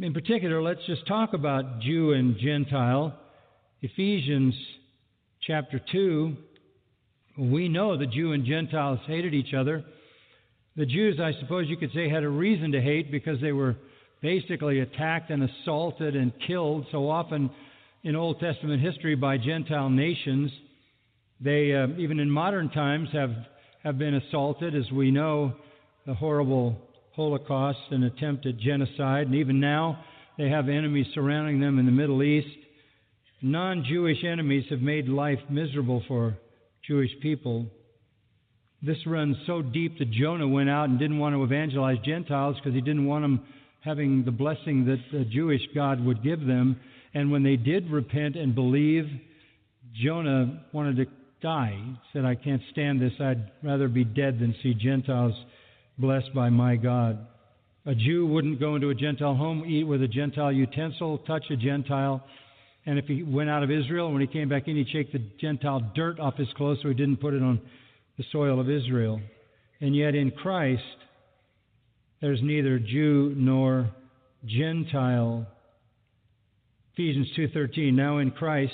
In 0.00 0.14
particular, 0.14 0.62
let's 0.62 0.80
just 0.86 1.06
talk 1.06 1.34
about 1.34 1.80
Jew 1.82 2.12
and 2.12 2.38
Gentile. 2.38 3.14
Ephesians 3.82 4.54
chapter 5.46 5.82
2, 5.92 6.34
we 7.36 7.68
know 7.68 7.98
the 7.98 8.06
Jew 8.06 8.32
and 8.32 8.46
Gentiles 8.46 9.00
hated 9.06 9.34
each 9.34 9.52
other. 9.52 9.84
The 10.76 10.86
Jews, 10.86 11.20
I 11.20 11.34
suppose 11.40 11.68
you 11.68 11.76
could 11.76 11.92
say, 11.92 12.08
had 12.08 12.24
a 12.24 12.28
reason 12.30 12.72
to 12.72 12.80
hate 12.80 13.12
because 13.12 13.38
they 13.42 13.52
were 13.52 13.76
basically 14.22 14.80
attacked 14.80 15.28
and 15.28 15.42
assaulted 15.42 16.16
and 16.16 16.32
killed 16.46 16.86
so 16.90 17.10
often 17.10 17.50
in 18.02 18.16
Old 18.16 18.40
Testament 18.40 18.80
history 18.80 19.14
by 19.14 19.36
Gentile 19.36 19.90
nations. 19.90 20.50
They, 21.38 21.74
uh, 21.74 21.88
even 21.98 22.18
in 22.18 22.30
modern 22.30 22.70
times, 22.70 23.10
have, 23.12 23.34
have 23.88 23.96
been 23.96 24.16
assaulted, 24.16 24.74
as 24.74 24.92
we 24.92 25.10
know, 25.10 25.54
the 26.04 26.12
horrible 26.12 26.76
Holocaust 27.16 27.78
and 27.90 28.04
attempt 28.04 28.44
at 28.44 28.58
genocide. 28.58 29.28
And 29.28 29.34
even 29.34 29.60
now, 29.60 30.04
they 30.36 30.50
have 30.50 30.68
enemies 30.68 31.06
surrounding 31.14 31.58
them 31.58 31.78
in 31.78 31.86
the 31.86 31.92
Middle 31.92 32.22
East. 32.22 32.54
Non 33.40 33.86
Jewish 33.88 34.22
enemies 34.24 34.66
have 34.68 34.82
made 34.82 35.08
life 35.08 35.38
miserable 35.48 36.02
for 36.06 36.36
Jewish 36.86 37.12
people. 37.22 37.64
This 38.82 38.98
runs 39.06 39.38
so 39.46 39.62
deep 39.62 39.98
that 40.00 40.10
Jonah 40.10 40.46
went 40.46 40.68
out 40.68 40.90
and 40.90 40.98
didn't 40.98 41.18
want 41.18 41.34
to 41.34 41.42
evangelize 41.42 41.96
Gentiles 42.04 42.56
because 42.56 42.74
he 42.74 42.82
didn't 42.82 43.06
want 43.06 43.24
them 43.24 43.40
having 43.80 44.22
the 44.22 44.30
blessing 44.30 44.84
that 44.84 44.98
the 45.10 45.24
Jewish 45.24 45.62
God 45.74 46.04
would 46.04 46.22
give 46.22 46.40
them. 46.40 46.78
And 47.14 47.32
when 47.32 47.42
they 47.42 47.56
did 47.56 47.90
repent 47.90 48.36
and 48.36 48.54
believe, 48.54 49.06
Jonah 49.94 50.62
wanted 50.74 50.96
to 50.96 51.06
die. 51.40 51.78
He 51.82 51.96
said, 52.12 52.24
I 52.24 52.34
can't 52.34 52.62
stand 52.72 53.00
this. 53.00 53.12
I'd 53.20 53.50
rather 53.62 53.88
be 53.88 54.04
dead 54.04 54.38
than 54.38 54.54
see 54.62 54.74
Gentiles 54.74 55.34
blessed 55.98 56.34
by 56.34 56.50
my 56.50 56.76
God. 56.76 57.26
A 57.86 57.94
Jew 57.94 58.26
wouldn't 58.26 58.60
go 58.60 58.74
into 58.74 58.90
a 58.90 58.94
Gentile 58.94 59.34
home, 59.34 59.64
eat 59.66 59.84
with 59.84 60.02
a 60.02 60.08
Gentile 60.08 60.52
utensil, 60.52 61.18
touch 61.18 61.44
a 61.50 61.56
Gentile. 61.56 62.22
And 62.86 62.98
if 62.98 63.06
he 63.06 63.22
went 63.22 63.50
out 63.50 63.62
of 63.62 63.70
Israel, 63.70 64.12
when 64.12 64.20
he 64.20 64.26
came 64.26 64.48
back 64.48 64.68
in, 64.68 64.76
he'd 64.76 64.88
shake 64.90 65.12
the 65.12 65.22
Gentile 65.40 65.92
dirt 65.94 66.20
off 66.20 66.36
his 66.36 66.48
clothes 66.56 66.78
so 66.82 66.88
he 66.88 66.94
didn't 66.94 67.18
put 67.18 67.34
it 67.34 67.42
on 67.42 67.60
the 68.16 68.24
soil 68.30 68.60
of 68.60 68.68
Israel. 68.68 69.20
And 69.80 69.96
yet 69.96 70.14
in 70.14 70.30
Christ, 70.30 70.82
there's 72.20 72.40
neither 72.42 72.78
Jew 72.78 73.34
nor 73.36 73.90
Gentile 74.44 75.46
Ephesians 76.98 77.30
2:13 77.36 77.94
Now 77.94 78.18
in 78.18 78.32
Christ 78.32 78.72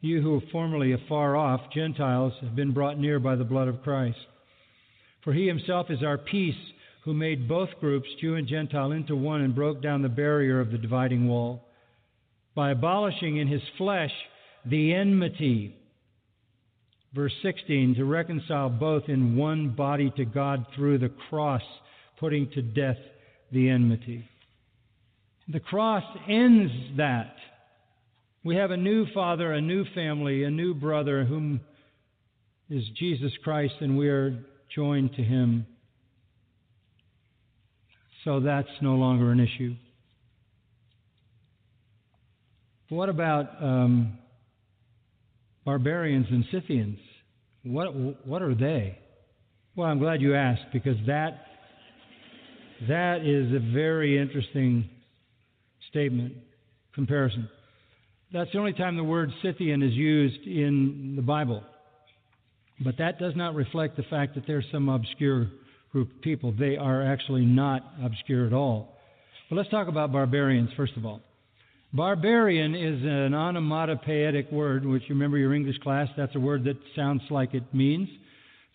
you 0.00 0.20
who 0.20 0.32
were 0.32 0.50
formerly 0.52 0.92
afar 0.92 1.36
off 1.36 1.60
Gentiles 1.74 2.32
have 2.40 2.54
been 2.54 2.72
brought 2.72 2.98
near 2.98 3.18
by 3.18 3.36
the 3.36 3.44
blood 3.44 3.68
of 3.68 3.82
Christ. 3.82 4.18
For 5.24 5.32
he 5.32 5.46
himself 5.46 5.90
is 5.90 6.02
our 6.02 6.18
peace 6.18 6.54
who 7.04 7.14
made 7.14 7.48
both 7.48 7.70
groups 7.80 8.08
Jew 8.20 8.34
and 8.34 8.46
Gentile 8.46 8.92
into 8.92 9.16
one 9.16 9.40
and 9.40 9.54
broke 9.54 9.82
down 9.82 10.02
the 10.02 10.08
barrier 10.08 10.60
of 10.60 10.70
the 10.70 10.78
dividing 10.78 11.28
wall. 11.28 11.64
By 12.54 12.70
abolishing 12.70 13.36
in 13.36 13.48
his 13.48 13.62
flesh 13.76 14.12
the 14.64 14.94
enmity 14.94 15.76
verse 17.16 17.32
16 17.42 17.94
to 17.94 18.04
reconcile 18.04 18.68
both 18.68 19.04
in 19.08 19.36
one 19.36 19.70
body 19.70 20.12
to 20.16 20.24
God 20.24 20.66
through 20.76 20.98
the 20.98 21.10
cross 21.30 21.62
putting 22.20 22.50
to 22.50 22.62
death 22.62 22.98
the 23.50 23.70
enmity. 23.70 24.28
The 25.48 25.60
cross 25.60 26.04
ends 26.28 26.72
that. 26.98 27.34
We 28.46 28.54
have 28.54 28.70
a 28.70 28.76
new 28.76 29.06
father, 29.12 29.54
a 29.54 29.60
new 29.60 29.84
family, 29.92 30.44
a 30.44 30.50
new 30.50 30.72
brother, 30.72 31.24
whom 31.24 31.60
is 32.70 32.84
Jesus 32.96 33.32
Christ, 33.42 33.74
and 33.80 33.98
we 33.98 34.08
are 34.08 34.38
joined 34.72 35.16
to 35.16 35.22
him. 35.24 35.66
So 38.22 38.38
that's 38.38 38.68
no 38.80 38.94
longer 38.94 39.32
an 39.32 39.40
issue. 39.40 39.74
What 42.88 43.08
about 43.08 43.60
um, 43.60 44.16
barbarians 45.64 46.26
and 46.30 46.44
Scythians? 46.52 47.00
What, 47.64 47.96
what 48.24 48.42
are 48.42 48.54
they? 48.54 48.96
Well, 49.74 49.88
I'm 49.88 49.98
glad 49.98 50.22
you 50.22 50.36
asked 50.36 50.66
because 50.72 50.98
that, 51.08 51.46
that 52.86 53.22
is 53.22 53.52
a 53.52 53.72
very 53.74 54.16
interesting 54.16 54.88
statement, 55.90 56.34
comparison. 56.94 57.48
That's 58.36 58.52
the 58.52 58.58
only 58.58 58.74
time 58.74 58.98
the 58.98 59.04
word 59.04 59.32
Scythian 59.40 59.82
is 59.82 59.94
used 59.94 60.46
in 60.46 61.14
the 61.16 61.22
Bible. 61.22 61.62
But 62.84 62.98
that 62.98 63.18
does 63.18 63.34
not 63.34 63.54
reflect 63.54 63.96
the 63.96 64.02
fact 64.02 64.34
that 64.34 64.46
there's 64.46 64.66
some 64.70 64.90
obscure 64.90 65.48
group 65.90 66.14
of 66.14 66.20
people. 66.20 66.52
They 66.52 66.76
are 66.76 67.02
actually 67.02 67.46
not 67.46 67.82
obscure 68.04 68.46
at 68.46 68.52
all. 68.52 68.98
But 69.48 69.56
let's 69.56 69.70
talk 69.70 69.88
about 69.88 70.12
barbarians, 70.12 70.68
first 70.76 70.98
of 70.98 71.06
all. 71.06 71.22
Barbarian 71.94 72.74
is 72.74 73.02
an 73.02 73.32
onomatopoeic 73.32 74.52
word, 74.52 74.84
which 74.84 75.04
you 75.08 75.14
remember 75.14 75.38
your 75.38 75.54
English 75.54 75.78
class, 75.78 76.08
that's 76.14 76.34
a 76.34 76.40
word 76.40 76.64
that 76.64 76.76
sounds 76.94 77.22
like 77.30 77.54
it 77.54 77.64
means. 77.72 78.06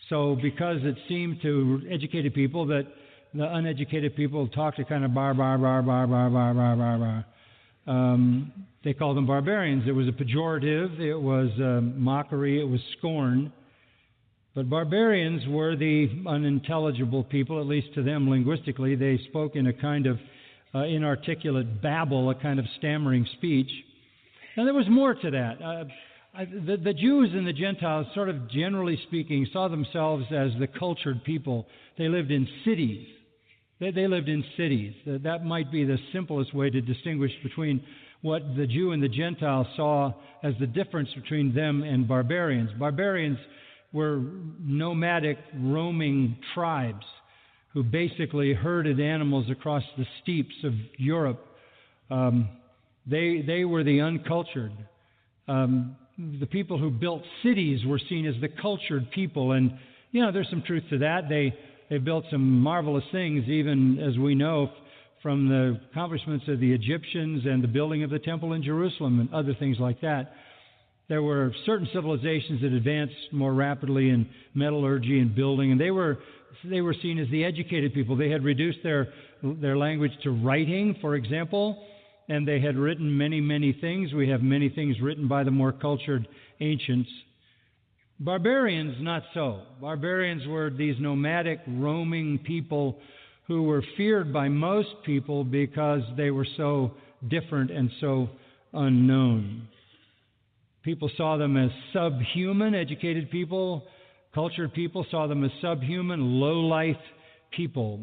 So, 0.09 0.39
because 0.41 0.77
it 0.81 0.95
seemed 1.07 1.39
to 1.43 1.81
educated 1.91 2.33
people 2.33 2.65
that 2.65 2.87
the 3.35 3.47
uneducated 3.53 4.15
people 4.15 4.47
talk 4.47 4.77
to 4.77 4.85
kind 4.85 5.05
of 5.05 5.13
bar, 5.13 5.35
bar, 5.35 5.59
bar, 5.59 5.83
bar, 5.83 6.07
bar, 6.07 6.31
bar, 6.31 6.53
bar, 6.55 6.75
bar, 6.75 6.97
bar. 6.97 7.25
Um, 7.87 8.51
they 8.83 8.93
called 8.93 9.17
them 9.17 9.27
barbarians. 9.27 9.87
It 9.87 9.91
was 9.91 10.07
a 10.07 10.11
pejorative, 10.11 10.99
it 10.99 11.15
was 11.15 11.49
a 11.59 11.81
mockery, 11.81 12.59
it 12.59 12.67
was 12.67 12.79
scorn. 12.97 13.51
But 14.53 14.69
barbarians 14.69 15.47
were 15.47 15.75
the 15.75 16.09
unintelligible 16.27 17.23
people, 17.25 17.59
at 17.59 17.67
least 17.67 17.93
to 17.95 18.03
them 18.03 18.29
linguistically. 18.29 18.95
They 18.95 19.19
spoke 19.29 19.55
in 19.55 19.67
a 19.67 19.73
kind 19.73 20.07
of 20.07 20.19
uh, 20.75 20.79
inarticulate 20.79 21.81
babble, 21.81 22.29
a 22.29 22.35
kind 22.35 22.59
of 22.59 22.65
stammering 22.77 23.25
speech. 23.37 23.69
And 24.57 24.67
there 24.67 24.73
was 24.73 24.87
more 24.89 25.13
to 25.13 25.31
that. 25.31 25.61
Uh, 25.61 25.83
I, 26.33 26.45
the, 26.45 26.77
the 26.83 26.93
Jews 26.93 27.29
and 27.33 27.45
the 27.45 27.53
Gentiles, 27.53 28.07
sort 28.13 28.29
of 28.29 28.49
generally 28.49 28.99
speaking, 29.07 29.47
saw 29.53 29.67
themselves 29.67 30.25
as 30.31 30.51
the 30.59 30.67
cultured 30.67 31.23
people. 31.23 31.67
They 31.97 32.09
lived 32.09 32.31
in 32.31 32.47
cities. 32.65 33.05
They, 33.81 33.89
they 33.91 34.07
lived 34.07 34.29
in 34.29 34.45
cities. 34.55 34.93
That, 35.05 35.43
might 35.43 35.71
be 35.71 35.83
the 35.83 35.97
simplest 36.13 36.53
way 36.53 36.69
to 36.69 36.79
distinguish 36.79 37.31
between 37.43 37.83
what 38.21 38.43
the 38.55 38.67
Jew 38.67 38.91
and 38.91 39.01
the 39.01 39.09
Gentile 39.09 39.67
saw 39.75 40.13
as 40.43 40.53
the 40.59 40.67
difference 40.67 41.09
between 41.15 41.53
them 41.53 41.81
and 41.83 42.07
barbarians. 42.07 42.69
Barbarians 42.79 43.39
were 43.91 44.21
nomadic, 44.59 45.39
roaming 45.55 46.37
tribes 46.53 47.05
who 47.73 47.83
basically 47.83 48.53
herded 48.53 48.99
animals 48.99 49.49
across 49.49 49.83
the 49.97 50.05
steppes 50.21 50.63
of 50.63 50.73
Europe. 50.97 51.43
Um, 52.11 52.49
they, 53.07 53.43
they 53.45 53.65
were 53.65 53.83
the 53.83 54.01
uncultured. 54.01 54.73
Um, 55.47 55.95
the 56.39 56.45
people 56.45 56.77
who 56.77 56.91
built 56.91 57.23
cities 57.41 57.83
were 57.85 57.99
seen 58.09 58.27
as 58.27 58.35
the 58.41 58.49
cultured 58.61 59.09
people, 59.11 59.53
and 59.53 59.73
you 60.11 60.21
know 60.21 60.31
there's 60.31 60.49
some 60.49 60.61
truth 60.61 60.83
to 60.91 60.99
that. 60.99 61.29
They 61.29 61.55
they 61.91 61.97
built 61.97 62.23
some 62.31 62.61
marvelous 62.61 63.03
things, 63.11 63.49
even 63.49 63.99
as 63.99 64.17
we 64.17 64.33
know 64.33 64.71
from 65.21 65.49
the 65.49 65.77
accomplishments 65.91 66.45
of 66.47 66.61
the 66.61 66.71
Egyptians 66.71 67.43
and 67.45 67.61
the 67.61 67.67
building 67.67 68.01
of 68.01 68.09
the 68.09 68.17
temple 68.17 68.53
in 68.53 68.63
Jerusalem 68.63 69.19
and 69.19 69.31
other 69.33 69.53
things 69.53 69.75
like 69.77 69.99
that. 69.99 70.31
There 71.09 71.21
were 71.21 71.53
certain 71.65 71.89
civilizations 71.93 72.61
that 72.61 72.71
advanced 72.71 73.13
more 73.33 73.53
rapidly 73.53 74.09
in 74.09 74.29
metallurgy 74.55 75.19
and 75.19 75.35
building, 75.35 75.73
and 75.73 75.81
they 75.81 75.91
were 75.91 76.19
they 76.63 76.79
were 76.79 76.95
seen 77.01 77.19
as 77.19 77.29
the 77.29 77.43
educated 77.43 77.93
people. 77.93 78.15
They 78.15 78.29
had 78.29 78.43
reduced 78.43 78.79
their, 78.83 79.09
their 79.43 79.77
language 79.77 80.11
to 80.23 80.31
writing, 80.31 80.95
for 81.01 81.15
example, 81.15 81.83
and 82.29 82.47
they 82.47 82.61
had 82.61 82.77
written 82.77 83.17
many, 83.17 83.41
many 83.41 83.73
things. 83.73 84.13
We 84.13 84.29
have 84.29 84.41
many 84.41 84.69
things 84.69 84.95
written 85.01 85.27
by 85.27 85.43
the 85.43 85.51
more 85.51 85.73
cultured 85.73 86.25
ancients. 86.61 87.09
Barbarians, 88.23 88.95
not 88.99 89.23
so. 89.33 89.61
Barbarians 89.81 90.47
were 90.47 90.69
these 90.69 90.95
nomadic, 90.99 91.59
roaming 91.67 92.39
people 92.39 92.99
who 93.47 93.63
were 93.63 93.83
feared 93.97 94.31
by 94.31 94.47
most 94.47 94.89
people 95.05 95.43
because 95.43 96.01
they 96.15 96.31
were 96.31 96.47
so 96.55 96.91
different 97.27 97.71
and 97.71 97.89
so 97.99 98.29
unknown. 98.73 99.67
People 100.83 101.09
saw 101.17 101.37
them 101.37 101.57
as 101.57 101.71
subhuman, 101.93 102.73
educated 102.75 103.29
people 103.29 103.85
Cultured 104.33 104.73
people 104.73 105.05
saw 105.11 105.27
them 105.27 105.43
as 105.43 105.51
subhuman, 105.61 106.39
low 106.39 106.61
life 106.61 106.95
people. 107.51 107.99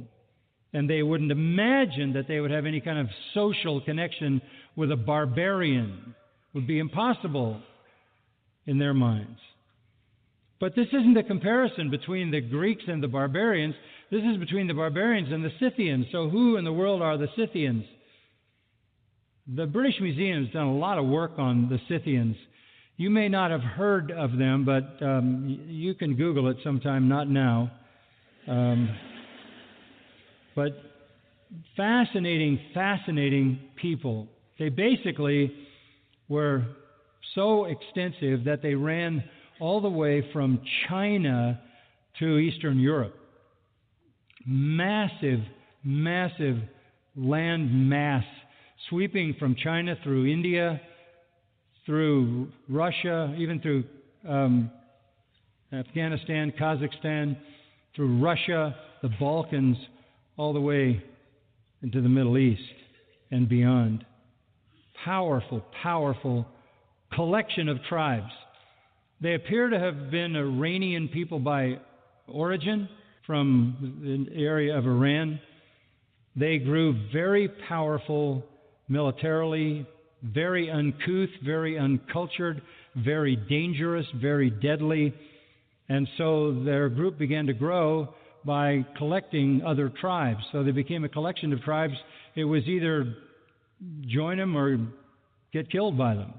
And 0.74 0.88
they 0.88 1.02
wouldn't 1.02 1.32
imagine 1.32 2.12
that 2.12 2.28
they 2.28 2.40
would 2.40 2.50
have 2.50 2.66
any 2.66 2.80
kind 2.80 2.98
of 2.98 3.06
social 3.32 3.80
connection 3.80 4.42
with 4.76 4.92
a 4.92 4.96
barbarian. 4.96 6.14
It 6.14 6.54
would 6.54 6.66
be 6.66 6.78
impossible 6.78 7.60
in 8.66 8.78
their 8.78 8.92
minds. 8.92 9.38
But 10.60 10.74
this 10.74 10.88
isn't 10.88 11.16
a 11.16 11.22
comparison 11.22 11.90
between 11.90 12.30
the 12.30 12.40
Greeks 12.40 12.82
and 12.88 13.02
the 13.02 13.08
barbarians. 13.08 13.74
This 14.10 14.22
is 14.22 14.38
between 14.38 14.66
the 14.66 14.74
barbarians 14.74 15.30
and 15.30 15.44
the 15.44 15.52
Scythians. 15.60 16.06
So, 16.10 16.28
who 16.28 16.56
in 16.56 16.64
the 16.64 16.72
world 16.72 17.00
are 17.00 17.16
the 17.16 17.28
Scythians? 17.36 17.84
The 19.54 19.66
British 19.66 20.00
Museum 20.00 20.44
has 20.44 20.52
done 20.52 20.66
a 20.66 20.76
lot 20.76 20.98
of 20.98 21.06
work 21.06 21.32
on 21.38 21.68
the 21.68 21.78
Scythians. 21.88 22.36
You 22.96 23.10
may 23.10 23.28
not 23.28 23.52
have 23.52 23.60
heard 23.60 24.10
of 24.10 24.36
them, 24.36 24.64
but 24.64 25.04
um, 25.04 25.64
you 25.68 25.94
can 25.94 26.16
Google 26.16 26.48
it 26.48 26.56
sometime, 26.64 27.08
not 27.08 27.28
now. 27.28 27.70
Um, 28.48 28.88
but 30.56 30.72
fascinating, 31.76 32.58
fascinating 32.74 33.60
people. 33.80 34.26
They 34.58 34.70
basically 34.70 35.52
were 36.28 36.64
so 37.34 37.66
extensive 37.66 38.44
that 38.44 38.60
they 38.62 38.74
ran 38.74 39.22
all 39.60 39.80
the 39.80 39.88
way 39.88 40.24
from 40.32 40.60
China 40.88 41.60
to 42.18 42.38
Eastern 42.38 42.78
Europe. 42.78 43.14
Massive, 44.46 45.40
massive 45.84 46.58
land 47.16 47.88
mass 47.88 48.24
sweeping 48.88 49.34
from 49.38 49.56
China 49.56 49.96
through 50.02 50.26
India 50.26 50.80
through 51.88 52.48
Russia, 52.68 53.34
even 53.38 53.58
through 53.62 53.82
um, 54.28 54.70
Afghanistan, 55.72 56.52
Kazakhstan, 56.60 57.34
through 57.96 58.20
Russia, 58.20 58.76
the 59.00 59.08
Balkans, 59.18 59.78
all 60.36 60.52
the 60.52 60.60
way 60.60 61.02
into 61.82 62.02
the 62.02 62.08
Middle 62.10 62.36
East 62.36 62.60
and 63.30 63.48
beyond. 63.48 64.04
Powerful, 65.02 65.64
powerful 65.82 66.46
collection 67.14 67.70
of 67.70 67.78
tribes. 67.88 68.30
They 69.20 69.34
appear 69.34 69.68
to 69.68 69.78
have 69.78 70.10
been 70.10 70.36
Iranian 70.36 71.08
people 71.08 71.40
by 71.40 71.80
origin 72.28 72.88
from 73.26 74.28
the 74.30 74.40
area 74.40 74.76
of 74.78 74.86
Iran. 74.86 75.40
They 76.36 76.58
grew 76.58 76.94
very 77.12 77.48
powerful 77.68 78.44
militarily, 78.88 79.86
very 80.22 80.70
uncouth, 80.70 81.30
very 81.44 81.78
uncultured, 81.78 82.62
very 82.96 83.34
dangerous, 83.34 84.06
very 84.16 84.50
deadly. 84.50 85.12
And 85.88 86.08
so 86.16 86.62
their 86.64 86.88
group 86.88 87.18
began 87.18 87.46
to 87.46 87.54
grow 87.54 88.14
by 88.44 88.86
collecting 88.96 89.62
other 89.66 89.92
tribes. 90.00 90.40
So 90.52 90.62
they 90.62 90.70
became 90.70 91.04
a 91.04 91.08
collection 91.08 91.52
of 91.52 91.60
tribes. 91.62 91.94
It 92.36 92.44
was 92.44 92.62
either 92.66 93.16
join 94.06 94.38
them 94.38 94.56
or 94.56 94.78
get 95.52 95.70
killed 95.72 95.98
by 95.98 96.14
them. 96.14 96.34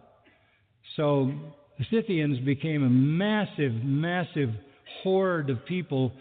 So 0.96 1.34
the 1.80 1.86
Scythians 1.90 2.40
became 2.40 2.84
a 2.84 2.90
massive, 2.90 3.74
massive 3.84 4.50
horde 5.02 5.50
of 5.50 5.66
people 5.66 6.12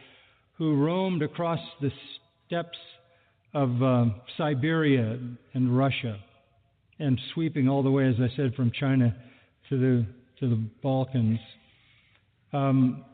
who 0.56 0.76
roamed 0.76 1.22
across 1.22 1.58
the 1.80 1.90
steppes 2.46 2.78
of 3.52 3.82
uh, 3.82 4.04
Siberia 4.36 5.18
and 5.54 5.76
Russia 5.76 6.18
and 7.00 7.20
sweeping 7.34 7.68
all 7.68 7.82
the 7.82 7.90
way, 7.90 8.06
as 8.08 8.14
I 8.20 8.34
said, 8.36 8.54
from 8.54 8.70
China 8.70 9.14
to 9.68 9.78
the 9.78 10.06
to 10.40 10.48
the 10.48 10.62
Balkans. 10.82 11.40
Um, 12.52 13.04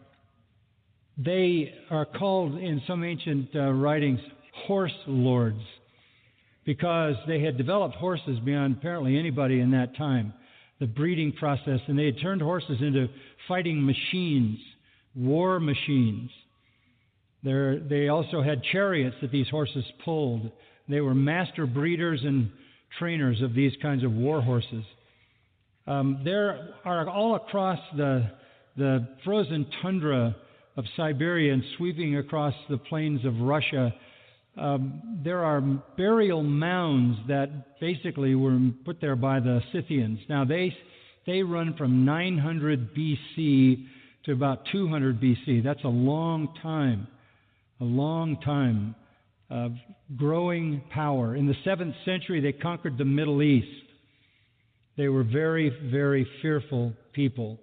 they 1.16 1.72
are 1.90 2.04
called 2.04 2.56
in 2.58 2.82
some 2.86 3.02
ancient 3.02 3.48
uh, 3.54 3.70
writings 3.72 4.20
horse 4.66 4.92
lords 5.06 5.60
because 6.66 7.14
they 7.26 7.40
had 7.40 7.56
developed 7.56 7.94
horses 7.94 8.38
beyond 8.44 8.76
apparently 8.76 9.18
anybody 9.18 9.60
in 9.60 9.70
that 9.70 9.96
time. 9.96 10.34
The 10.84 10.88
breeding 10.88 11.32
process, 11.32 11.80
and 11.86 11.98
they 11.98 12.04
had 12.04 12.20
turned 12.20 12.42
horses 12.42 12.76
into 12.82 13.08
fighting 13.48 13.86
machines, 13.86 14.58
war 15.14 15.58
machines. 15.58 16.28
There, 17.42 17.80
they 17.80 18.08
also 18.08 18.42
had 18.42 18.62
chariots 18.64 19.16
that 19.22 19.32
these 19.32 19.48
horses 19.48 19.82
pulled. 20.04 20.52
They 20.86 21.00
were 21.00 21.14
master 21.14 21.64
breeders 21.64 22.20
and 22.22 22.50
trainers 22.98 23.40
of 23.40 23.54
these 23.54 23.72
kinds 23.80 24.04
of 24.04 24.12
war 24.12 24.42
horses. 24.42 24.84
Um, 25.86 26.20
there 26.22 26.74
are 26.84 27.08
all 27.08 27.36
across 27.36 27.78
the, 27.96 28.30
the 28.76 29.08
frozen 29.24 29.64
tundra 29.80 30.36
of 30.76 30.84
Siberia 30.98 31.54
and 31.54 31.64
sweeping 31.78 32.18
across 32.18 32.52
the 32.68 32.76
plains 32.76 33.24
of 33.24 33.40
Russia 33.40 33.94
um, 34.56 35.20
there 35.24 35.44
are 35.44 35.60
burial 35.96 36.42
mounds 36.42 37.18
that 37.28 37.80
basically 37.80 38.34
were 38.34 38.58
put 38.84 39.00
there 39.00 39.16
by 39.16 39.40
the 39.40 39.60
Scythians. 39.72 40.20
Now 40.28 40.44
they 40.44 40.74
they 41.26 41.42
run 41.42 41.74
from 41.76 42.04
900 42.04 42.94
BC 42.94 43.86
to 44.26 44.32
about 44.32 44.64
200 44.72 45.20
BC. 45.20 45.64
That's 45.64 45.82
a 45.84 45.88
long 45.88 46.54
time, 46.62 47.06
a 47.80 47.84
long 47.84 48.40
time 48.42 48.94
of 49.50 49.72
growing 50.16 50.82
power. 50.90 51.34
In 51.34 51.46
the 51.46 51.54
seventh 51.64 51.94
century, 52.04 52.40
they 52.40 52.52
conquered 52.52 52.98
the 52.98 53.04
Middle 53.04 53.42
East. 53.42 53.66
They 54.96 55.08
were 55.08 55.24
very, 55.24 55.72
very 55.90 56.26
fearful 56.42 56.92
people. 57.12 57.58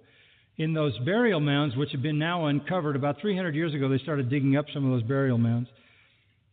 In 0.58 0.74
those 0.74 0.96
burial 0.98 1.40
mounds, 1.40 1.76
which 1.76 1.92
have 1.92 2.02
been 2.02 2.18
now 2.18 2.46
uncovered, 2.46 2.94
about 2.94 3.20
300 3.20 3.54
years 3.54 3.74
ago, 3.74 3.88
they 3.88 3.98
started 3.98 4.28
digging 4.28 4.56
up 4.56 4.66
some 4.74 4.84
of 4.84 4.90
those 4.90 5.08
burial 5.08 5.38
mounds. 5.38 5.68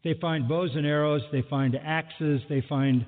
They 0.04 0.16
find 0.22 0.48
bows 0.48 0.72
and 0.76 0.86
arrows, 0.86 1.22
they 1.32 1.44
find 1.50 1.76
axes, 1.76 2.42
they 2.50 2.64
find 2.68 3.06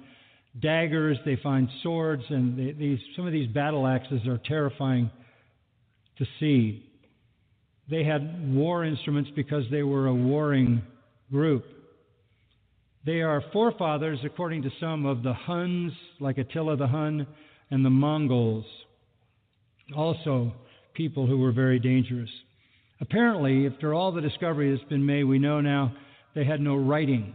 daggers, 0.60 1.18
they 1.26 1.38
find 1.42 1.70
swords, 1.82 2.24
and 2.30 2.58
they, 2.58 2.72
these, 2.74 3.00
some 3.16 3.26
of 3.26 3.32
these 3.32 3.48
battle 3.48 3.88
axes 3.88 4.28
are 4.28 4.40
terrifying 4.46 5.10
to 6.18 6.26
see. 6.40 6.86
They 7.90 8.04
had 8.04 8.54
war 8.54 8.84
instruments 8.84 9.32
because 9.36 9.64
they 9.72 9.84
were 9.84 10.08
a 10.08 10.14
warring 10.14 10.82
group. 11.32 11.66
They 13.06 13.22
are 13.22 13.44
forefathers, 13.52 14.20
according 14.24 14.64
to 14.64 14.70
some, 14.80 15.06
of 15.06 15.24
the 15.24 15.34
Huns, 15.34 15.94
like 16.20 16.38
Attila 16.38 16.78
the 16.78 16.88
Hun, 16.88 17.26
and 17.72 17.86
the 17.86 17.90
Mongols, 17.90 18.66
also 19.96 20.54
people 20.94 21.26
who 21.26 21.38
were 21.38 21.52
very 21.52 21.80
dangerous. 21.80 22.30
Apparently, 23.00 23.66
after 23.66 23.94
all 23.94 24.12
the 24.12 24.22
discovery 24.22 24.76
that's 24.76 24.88
been 24.90 25.06
made, 25.06 25.24
we 25.24 25.40
know 25.40 25.62
now 25.62 25.94
they 26.34 26.46
had 26.46 26.62
no 26.62 26.76
writing. 26.76 27.34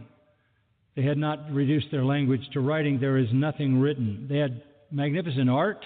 They 0.95 1.03
had 1.03 1.17
not 1.17 1.51
reduced 1.51 1.87
their 1.91 2.03
language 2.03 2.41
to 2.53 2.59
writing. 2.59 2.99
There 2.99 3.17
is 3.17 3.27
nothing 3.31 3.79
written. 3.79 4.25
They 4.29 4.37
had 4.37 4.63
magnificent 4.91 5.49
art, 5.49 5.79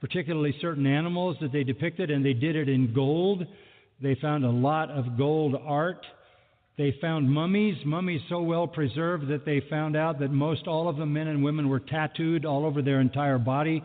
particularly 0.00 0.54
certain 0.60 0.86
animals 0.86 1.36
that 1.40 1.52
they 1.52 1.64
depicted, 1.64 2.10
and 2.10 2.24
they 2.24 2.34
did 2.34 2.54
it 2.54 2.68
in 2.68 2.94
gold. 2.94 3.44
They 4.00 4.14
found 4.16 4.44
a 4.44 4.50
lot 4.50 4.90
of 4.90 5.18
gold 5.18 5.56
art. 5.60 6.04
They 6.76 6.94
found 7.00 7.30
mummies, 7.30 7.76
mummies 7.84 8.20
so 8.28 8.42
well 8.42 8.66
preserved 8.66 9.28
that 9.28 9.44
they 9.44 9.62
found 9.70 9.96
out 9.96 10.18
that 10.20 10.30
most 10.30 10.66
all 10.66 10.88
of 10.88 10.96
the 10.96 11.06
men 11.06 11.28
and 11.28 11.44
women 11.44 11.68
were 11.68 11.80
tattooed 11.80 12.44
all 12.44 12.64
over 12.66 12.82
their 12.82 13.00
entire 13.00 13.38
body 13.38 13.82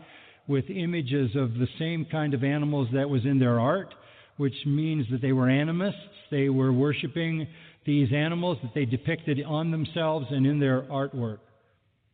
with 0.48 0.68
images 0.68 1.30
of 1.36 1.54
the 1.54 1.68
same 1.78 2.04
kind 2.04 2.34
of 2.34 2.42
animals 2.42 2.88
that 2.92 3.08
was 3.08 3.24
in 3.24 3.38
their 3.38 3.60
art, 3.60 3.94
which 4.36 4.54
means 4.66 5.06
that 5.10 5.22
they 5.22 5.32
were 5.32 5.48
animists. 5.48 6.00
They 6.30 6.48
were 6.48 6.72
worshiping 6.72 7.46
these 7.84 8.12
animals 8.12 8.58
that 8.62 8.74
they 8.74 8.84
depicted 8.84 9.42
on 9.44 9.70
themselves 9.70 10.26
and 10.30 10.46
in 10.46 10.58
their 10.58 10.82
artwork. 10.82 11.38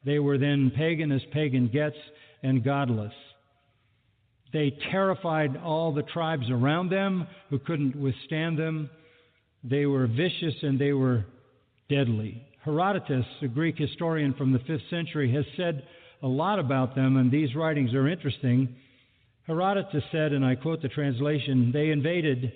They 0.05 0.19
were 0.19 0.39
then 0.39 0.73
pagan 0.77 1.11
as 1.11 1.23
pagan 1.33 1.69
gets 1.69 1.97
and 2.43 2.63
godless. 2.63 3.13
They 4.53 4.77
terrified 4.91 5.57
all 5.57 5.93
the 5.93 6.05
tribes 6.05 6.49
around 6.51 6.91
them 6.91 7.27
who 7.51 7.59
couldn't 7.59 7.97
withstand 7.97 8.59
them. 8.59 8.89
They 9.65 9.87
were 9.87 10.07
vicious 10.07 10.55
and 10.63 10.79
they 10.79 10.93
were 10.93 11.25
deadly. 11.91 12.43
Herodotus, 12.65 13.27
a 13.43 13.49
Greek 13.49 13.77
historian 13.77 14.35
from 14.35 14.53
the 14.53 14.59
5th 14.61 14.89
century, 14.89 15.33
has 15.33 15.45
said 15.57 15.83
a 16.23 16.27
lot 16.29 16.59
about 16.59 16.95
them, 16.95 17.17
and 17.17 17.31
these 17.31 17.55
writings 17.55 17.95
are 17.95 18.09
interesting. 18.09 18.75
Herodotus 19.47 20.03
said, 20.11 20.33
and 20.33 20.45
I 20.45 20.55
quote 20.55 20.83
the 20.83 20.89
translation, 20.89 21.71
they 21.73 21.91
invaded 21.91 22.53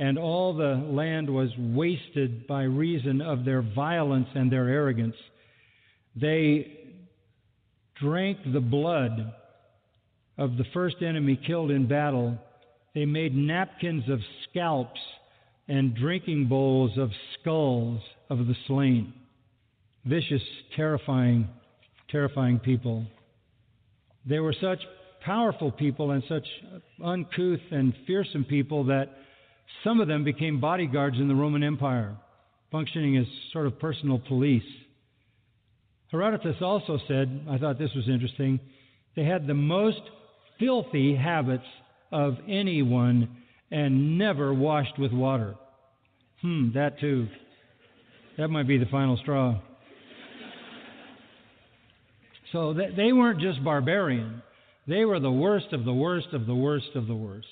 and 0.00 0.18
all 0.18 0.54
the 0.54 0.82
land 0.90 1.28
was 1.28 1.50
wasted 1.58 2.46
by 2.46 2.62
reason 2.62 3.20
of 3.20 3.44
their 3.44 3.60
violence 3.60 4.28
and 4.34 4.50
their 4.50 4.66
arrogance. 4.66 5.14
They 6.16 6.78
drank 8.00 8.38
the 8.50 8.60
blood 8.60 9.34
of 10.38 10.56
the 10.56 10.64
first 10.72 10.96
enemy 11.02 11.38
killed 11.46 11.70
in 11.70 11.86
battle. 11.86 12.38
They 12.94 13.04
made 13.04 13.36
napkins 13.36 14.08
of 14.08 14.20
scalps 14.48 14.98
and 15.68 15.94
drinking 15.94 16.48
bowls 16.48 16.96
of 16.96 17.10
skulls 17.38 18.00
of 18.30 18.38
the 18.38 18.56
slain. 18.66 19.12
Vicious, 20.06 20.42
terrifying, 20.76 21.46
terrifying 22.08 22.58
people. 22.58 23.04
They 24.24 24.40
were 24.40 24.54
such 24.58 24.78
powerful 25.26 25.70
people 25.70 26.12
and 26.12 26.22
such 26.26 26.46
uncouth 27.04 27.60
and 27.70 27.92
fearsome 28.06 28.44
people 28.44 28.84
that 28.84 29.19
some 29.84 30.00
of 30.00 30.08
them 30.08 30.24
became 30.24 30.60
bodyguards 30.60 31.16
in 31.18 31.28
the 31.28 31.34
Roman 31.34 31.62
Empire, 31.62 32.16
functioning 32.70 33.16
as 33.16 33.26
sort 33.52 33.66
of 33.66 33.78
personal 33.78 34.18
police. 34.18 34.62
Herodotus 36.10 36.56
also 36.60 36.98
said, 37.06 37.46
I 37.48 37.58
thought 37.58 37.78
this 37.78 37.94
was 37.94 38.08
interesting, 38.08 38.60
they 39.16 39.24
had 39.24 39.46
the 39.46 39.54
most 39.54 40.00
filthy 40.58 41.16
habits 41.16 41.64
of 42.12 42.36
anyone 42.48 43.36
and 43.70 44.18
never 44.18 44.52
washed 44.52 44.98
with 44.98 45.12
water. 45.12 45.54
Hmm, 46.42 46.72
that 46.74 46.98
too. 47.00 47.28
That 48.38 48.48
might 48.48 48.66
be 48.66 48.78
the 48.78 48.86
final 48.86 49.16
straw. 49.18 49.60
So 52.52 52.74
they 52.74 53.12
weren't 53.12 53.40
just 53.40 53.62
barbarian. 53.62 54.42
They 54.88 55.04
were 55.04 55.20
the 55.20 55.30
worst 55.30 55.72
of 55.72 55.84
the 55.84 55.92
worst 55.92 56.28
of 56.32 56.46
the 56.46 56.54
worst 56.54 56.88
of 56.96 57.06
the 57.06 57.14
worst. 57.14 57.46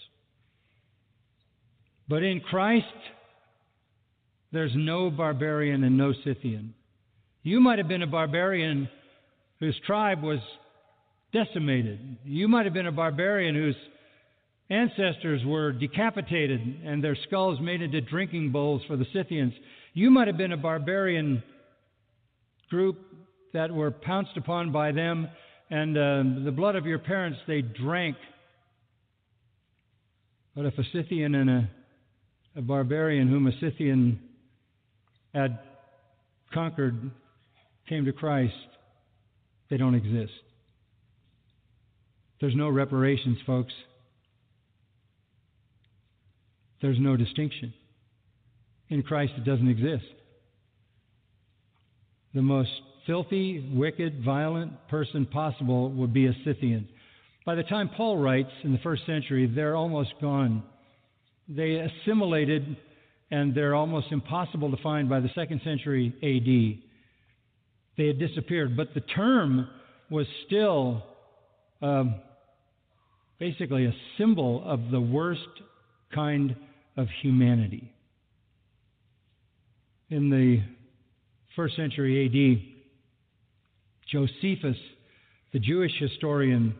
But 2.08 2.22
in 2.22 2.40
Christ, 2.40 2.86
there's 4.52 4.72
no 4.74 5.10
barbarian 5.10 5.84
and 5.84 5.98
no 5.98 6.14
Scythian. 6.24 6.74
You 7.42 7.60
might 7.60 7.78
have 7.78 7.88
been 7.88 8.02
a 8.02 8.06
barbarian 8.06 8.88
whose 9.60 9.78
tribe 9.86 10.22
was 10.22 10.38
decimated. 11.32 12.18
You 12.24 12.48
might 12.48 12.64
have 12.64 12.74
been 12.74 12.86
a 12.86 12.92
barbarian 12.92 13.54
whose 13.54 13.76
ancestors 14.70 15.42
were 15.44 15.72
decapitated 15.72 16.60
and 16.84 17.02
their 17.02 17.16
skulls 17.26 17.60
made 17.60 17.82
into 17.82 18.00
drinking 18.00 18.52
bowls 18.52 18.82
for 18.86 18.96
the 18.96 19.06
Scythians. 19.12 19.52
You 19.94 20.10
might 20.10 20.28
have 20.28 20.36
been 20.36 20.52
a 20.52 20.58
barbarian 20.58 21.42
group 22.70 22.98
that 23.52 23.70
were 23.72 23.90
pounced 23.90 24.36
upon 24.36 24.72
by 24.72 24.92
them, 24.92 25.28
and 25.70 25.96
uh, 25.96 26.44
the 26.44 26.52
blood 26.52 26.76
of 26.76 26.86
your 26.86 26.98
parents 26.98 27.38
they 27.46 27.62
drank. 27.62 28.16
But 30.54 30.66
if 30.66 30.78
a 30.78 30.82
Scythian 30.92 31.34
and 31.34 31.50
a 31.50 31.70
a 32.58 32.60
barbarian 32.60 33.28
whom 33.28 33.46
a 33.46 33.52
Scythian 33.60 34.18
had 35.32 35.60
conquered 36.52 37.12
came 37.88 38.04
to 38.04 38.12
Christ, 38.12 38.52
they 39.70 39.76
don't 39.76 39.94
exist. 39.94 40.32
There's 42.40 42.56
no 42.56 42.68
reparations, 42.68 43.38
folks. 43.46 43.72
There's 46.82 46.98
no 46.98 47.16
distinction. 47.16 47.72
In 48.88 49.04
Christ, 49.04 49.34
it 49.36 49.44
doesn't 49.44 49.68
exist. 49.68 50.04
The 52.34 52.42
most 52.42 52.70
filthy, 53.06 53.70
wicked, 53.72 54.24
violent 54.24 54.72
person 54.88 55.26
possible 55.26 55.92
would 55.92 56.12
be 56.12 56.26
a 56.26 56.34
Scythian. 56.44 56.88
By 57.46 57.54
the 57.54 57.62
time 57.62 57.88
Paul 57.96 58.18
writes 58.18 58.50
in 58.64 58.72
the 58.72 58.78
first 58.78 59.06
century, 59.06 59.46
they're 59.46 59.76
almost 59.76 60.10
gone 60.20 60.64
they 61.48 61.76
assimilated 61.76 62.76
and 63.30 63.54
they're 63.54 63.74
almost 63.74 64.06
impossible 64.10 64.70
to 64.70 64.82
find 64.82 65.08
by 65.08 65.20
the 65.20 65.30
second 65.34 65.60
century 65.64 66.12
AD. 66.22 66.82
They 67.96 68.06
had 68.06 68.18
disappeared, 68.18 68.76
but 68.76 68.94
the 68.94 69.00
term 69.00 69.68
was 70.10 70.26
still 70.46 71.02
um, 71.82 72.16
basically 73.38 73.86
a 73.86 73.94
symbol 74.16 74.62
of 74.64 74.90
the 74.90 75.00
worst 75.00 75.40
kind 76.14 76.56
of 76.96 77.08
humanity. 77.22 77.92
In 80.10 80.30
the 80.30 80.62
first 81.54 81.76
century 81.76 82.24
AD, 82.26 82.74
Josephus, 84.10 84.76
the 85.52 85.58
Jewish 85.58 85.92
historian, 85.98 86.74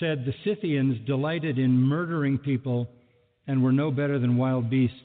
said 0.00 0.24
the 0.24 0.34
Scythians 0.44 0.98
delighted 1.06 1.58
in 1.58 1.70
murdering 1.70 2.38
people 2.38 2.88
and 3.46 3.62
were 3.62 3.72
no 3.72 3.90
better 3.90 4.18
than 4.18 4.36
wild 4.36 4.68
beasts. 4.70 4.96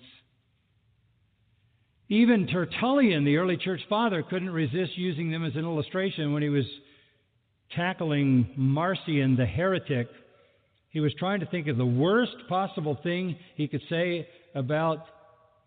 Even 2.10 2.48
Tertullian, 2.48 3.24
the 3.24 3.38
early 3.38 3.56
church 3.56 3.82
father, 3.88 4.22
couldn't 4.22 4.50
resist 4.50 4.98
using 4.98 5.32
them 5.32 5.46
as 5.46 5.56
an 5.56 5.64
illustration 5.64 6.34
when 6.34 6.44
he 6.44 6.50
was 6.50 6.66
tackling 7.76 8.50
Marcion 8.58 9.38
the 9.38 9.46
heretic. 9.46 10.08
He 10.90 11.00
was 11.00 11.14
trying 11.18 11.40
to 11.40 11.46
think 11.46 11.68
of 11.68 11.78
the 11.78 11.86
worst 11.86 12.36
possible 12.50 13.00
thing 13.02 13.38
he 13.56 13.68
could 13.68 13.82
say 13.90 14.28
about 14.56 15.06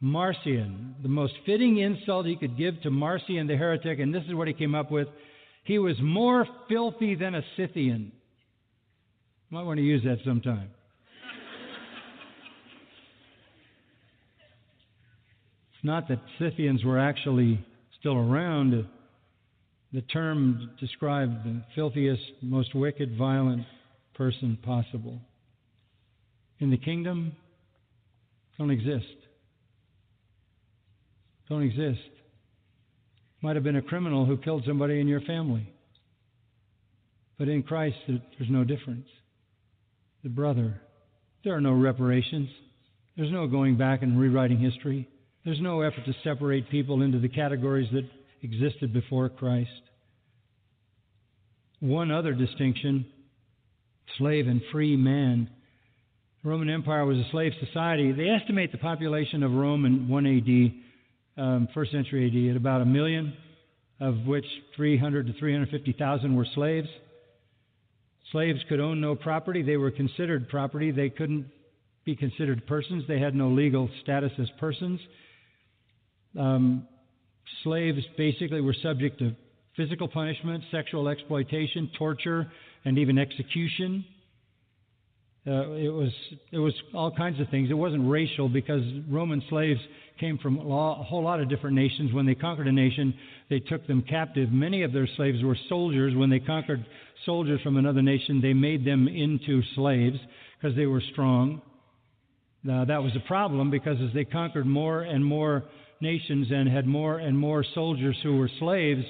Marcion, 0.02 0.96
the 1.02 1.08
most 1.08 1.32
fitting 1.46 1.78
insult 1.78 2.26
he 2.26 2.36
could 2.36 2.58
give 2.58 2.82
to 2.82 2.90
Marcion 2.90 3.46
the 3.46 3.56
heretic, 3.56 4.00
and 4.00 4.14
this 4.14 4.24
is 4.28 4.34
what 4.34 4.48
he 4.48 4.52
came 4.52 4.74
up 4.74 4.90
with. 4.90 5.08
He 5.64 5.78
was 5.78 5.96
more 6.02 6.46
filthy 6.68 7.14
than 7.14 7.34
a 7.34 7.42
Scythian. 7.56 8.12
Might 9.48 9.62
want 9.62 9.78
to 9.78 9.82
use 9.82 10.04
that 10.04 10.18
sometime. 10.26 10.68
Not 15.84 16.08
that 16.08 16.20
Scythians 16.38 16.82
were 16.82 16.98
actually 16.98 17.64
still 18.00 18.16
around, 18.16 18.86
the 19.92 20.00
term 20.02 20.70
described 20.80 21.44
the 21.44 21.62
filthiest, 21.74 22.22
most 22.42 22.74
wicked, 22.74 23.16
violent 23.16 23.64
person 24.14 24.58
possible. 24.62 25.20
In 26.58 26.70
the 26.70 26.78
kingdom, 26.78 27.32
don't 28.58 28.70
exist. 28.70 29.04
Don't 31.48 31.62
exist. 31.62 32.00
Might 33.42 33.56
have 33.56 33.64
been 33.64 33.76
a 33.76 33.82
criminal 33.82 34.24
who 34.24 34.38
killed 34.38 34.64
somebody 34.66 35.00
in 35.00 35.06
your 35.06 35.20
family. 35.20 35.68
But 37.38 37.48
in 37.48 37.62
Christ, 37.62 37.96
there's 38.06 38.50
no 38.50 38.64
difference. 38.64 39.06
The 40.22 40.30
brother, 40.30 40.80
there 41.44 41.54
are 41.54 41.60
no 41.60 41.72
reparations. 41.72 42.48
There's 43.16 43.30
no 43.30 43.46
going 43.46 43.76
back 43.76 44.02
and 44.02 44.18
rewriting 44.18 44.58
history. 44.58 45.08
There's 45.44 45.60
no 45.60 45.82
effort 45.82 46.06
to 46.06 46.14
separate 46.24 46.70
people 46.70 47.02
into 47.02 47.18
the 47.18 47.28
categories 47.28 47.88
that 47.92 48.08
existed 48.42 48.92
before 48.92 49.28
Christ. 49.28 49.70
One 51.80 52.10
other 52.10 52.32
distinction 52.32 53.06
slave 54.18 54.46
and 54.46 54.60
free 54.72 54.96
man. 54.96 55.50
The 56.42 56.50
Roman 56.50 56.70
Empire 56.70 57.04
was 57.04 57.18
a 57.18 57.28
slave 57.30 57.52
society. 57.60 58.12
They 58.12 58.28
estimate 58.28 58.72
the 58.72 58.78
population 58.78 59.42
of 59.42 59.52
Rome 59.52 59.84
in 59.84 60.08
1 60.08 60.26
AD, 61.36 61.42
um, 61.42 61.68
first 61.74 61.90
century 61.90 62.26
AD, 62.26 62.50
at 62.50 62.56
about 62.56 62.80
a 62.80 62.86
million, 62.86 63.34
of 64.00 64.18
which 64.26 64.46
300 64.76 65.26
to 65.26 65.32
350,000 65.34 66.34
were 66.34 66.46
slaves. 66.54 66.88
Slaves 68.32 68.60
could 68.68 68.80
own 68.80 69.00
no 69.00 69.14
property. 69.14 69.62
They 69.62 69.76
were 69.76 69.90
considered 69.90 70.48
property. 70.48 70.90
They 70.90 71.10
couldn't 71.10 71.46
be 72.04 72.16
considered 72.16 72.66
persons. 72.66 73.04
They 73.08 73.18
had 73.18 73.34
no 73.34 73.48
legal 73.48 73.88
status 74.02 74.32
as 74.38 74.48
persons. 74.58 75.00
Um, 76.38 76.86
slaves 77.62 78.00
basically 78.16 78.60
were 78.60 78.74
subject 78.82 79.18
to 79.20 79.34
physical 79.76 80.08
punishment, 80.08 80.64
sexual 80.70 81.08
exploitation, 81.08 81.90
torture, 81.98 82.50
and 82.84 82.98
even 82.98 83.18
execution. 83.18 84.04
Uh, 85.46 85.72
it 85.72 85.92
was 85.92 86.10
it 86.52 86.58
was 86.58 86.72
all 86.94 87.10
kinds 87.10 87.38
of 87.38 87.48
things. 87.50 87.70
It 87.70 87.74
wasn't 87.74 88.08
racial 88.08 88.48
because 88.48 88.82
Roman 89.10 89.42
slaves 89.50 89.80
came 90.18 90.38
from 90.38 90.58
a, 90.58 90.94
whole 91.04 91.22
lot 91.22 91.40
of 91.40 91.50
different 91.50 91.76
nations. 91.76 92.12
When 92.14 92.24
they 92.24 92.34
conquered 92.34 92.66
a 92.66 92.72
nation, 92.72 93.12
they 93.50 93.58
took 93.58 93.86
them 93.86 94.02
captive. 94.08 94.50
Many 94.50 94.82
of 94.84 94.92
their 94.92 95.08
slaves 95.16 95.42
were 95.42 95.58
soldiers. 95.68 96.14
When 96.14 96.30
they 96.30 96.38
conquered 96.38 96.86
soldiers 97.26 97.60
from 97.62 97.76
another 97.76 98.00
nation, 98.00 98.40
they 98.40 98.54
made 98.54 98.86
them 98.86 99.06
into 99.06 99.62
slaves 99.74 100.18
because 100.56 100.76
they 100.76 100.86
were 100.86 101.02
strong. 101.12 101.60
Now, 102.62 102.86
that 102.86 103.02
was 103.02 103.12
a 103.14 103.26
problem 103.28 103.70
because 103.70 103.98
as 104.00 104.14
they 104.14 104.24
conquered 104.24 104.66
more 104.66 105.02
and 105.02 105.22
more 105.22 105.64
nations 106.04 106.46
and 106.52 106.68
had 106.68 106.86
more 106.86 107.18
and 107.18 107.36
more 107.36 107.64
soldiers 107.74 108.16
who 108.22 108.36
were 108.36 108.50
slaves, 108.60 109.04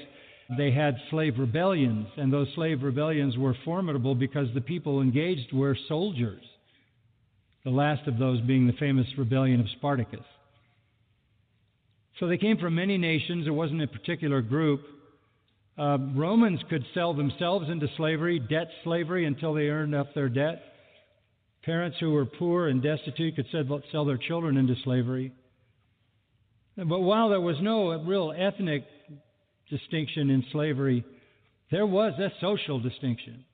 they 0.57 0.71
had 0.71 0.95
slave 1.11 1.37
rebellions, 1.37 2.07
and 2.17 2.33
those 2.33 2.47
slave 2.55 2.81
rebellions 2.81 3.37
were 3.37 3.55
formidable 3.63 4.15
because 4.15 4.47
the 4.53 4.61
people 4.61 5.01
engaged 5.01 5.53
were 5.53 5.77
soldiers. 5.87 6.41
The 7.63 7.71
last 7.71 8.07
of 8.07 8.17
those 8.17 8.41
being 8.41 8.65
the 8.65 8.73
famous 8.73 9.07
rebellion 9.17 9.59
of 9.59 9.67
Spartacus. 9.77 10.25
So 12.19 12.27
they 12.27 12.37
came 12.37 12.57
from 12.57 12.75
many 12.75 12.97
nations, 12.97 13.45
it 13.45 13.51
wasn't 13.51 13.83
a 13.83 13.87
particular 13.87 14.41
group. 14.41 14.81
Uh, 15.77 15.97
Romans 16.15 16.61
could 16.69 16.85
sell 16.93 17.13
themselves 17.13 17.69
into 17.69 17.87
slavery, 17.97 18.39
debt 18.39 18.69
slavery, 18.83 19.25
until 19.25 19.53
they 19.53 19.67
earned 19.67 19.93
up 19.93 20.13
their 20.13 20.29
debt. 20.29 20.61
Parents 21.63 21.97
who 21.99 22.11
were 22.11 22.25
poor 22.25 22.67
and 22.67 22.81
destitute 22.81 23.35
could 23.35 23.47
sell 23.91 24.05
their 24.05 24.17
children 24.17 24.55
into 24.55 24.75
slavery. 24.83 25.33
But 26.77 26.99
while 26.99 27.29
there 27.29 27.41
was 27.41 27.55
no 27.61 27.91
real 28.03 28.33
ethnic 28.37 28.83
distinction 29.69 30.29
in 30.29 30.43
slavery, 30.51 31.05
there 31.71 31.85
was 31.85 32.13
a 32.19 32.31
social 32.41 32.79
distinction. 32.79 33.45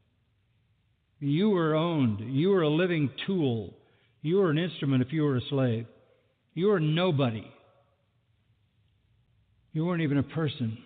You 1.19 1.51
were 1.51 1.75
owned. 1.75 2.35
You 2.35 2.49
were 2.49 2.63
a 2.63 2.69
living 2.69 3.11
tool. 3.27 3.75
You 4.21 4.37
were 4.37 4.49
an 4.49 4.57
instrument 4.57 5.03
if 5.03 5.13
you 5.13 5.21
were 5.21 5.37
a 5.37 5.41
slave. 5.49 5.85
You 6.55 6.67
were 6.67 6.79
nobody. 6.79 7.45
You 9.71 9.85
weren't 9.85 10.01
even 10.01 10.17
a 10.17 10.23
person. 10.23 10.79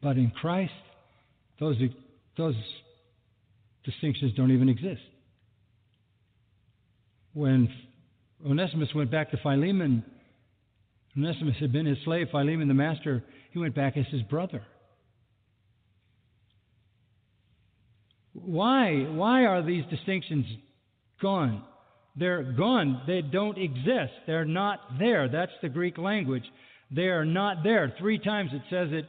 But 0.00 0.16
in 0.16 0.30
Christ, 0.30 0.72
those, 1.58 1.76
those 2.36 2.54
distinctions 3.84 4.32
don't 4.36 4.52
even 4.52 4.68
exist. 4.68 5.02
When 7.34 7.68
Onesimus 8.46 8.88
went 8.94 9.10
back 9.10 9.30
to 9.32 9.36
Philemon, 9.36 10.04
Onesimus 11.16 11.56
had 11.60 11.72
been 11.72 11.86
his 11.86 11.98
slave, 12.04 12.28
Philemon 12.30 12.68
the 12.68 12.74
master 12.74 13.24
he 13.52 13.58
went 13.58 13.74
back 13.74 13.96
as 13.96 14.06
his 14.10 14.22
brother. 14.22 14.62
Why? 18.32 18.92
Why 19.10 19.44
are 19.44 19.62
these 19.62 19.84
distinctions 19.90 20.46
gone? 21.20 21.62
They're 22.16 22.42
gone. 22.42 23.02
They 23.06 23.22
don't 23.22 23.58
exist. 23.58 24.12
They're 24.26 24.44
not 24.44 24.80
there. 24.98 25.28
That's 25.28 25.52
the 25.62 25.68
Greek 25.68 25.98
language. 25.98 26.44
They 26.90 27.08
are 27.08 27.24
not 27.24 27.62
there. 27.62 27.92
Three 27.98 28.18
times 28.18 28.50
it 28.52 28.62
says 28.70 28.88
it 28.92 29.06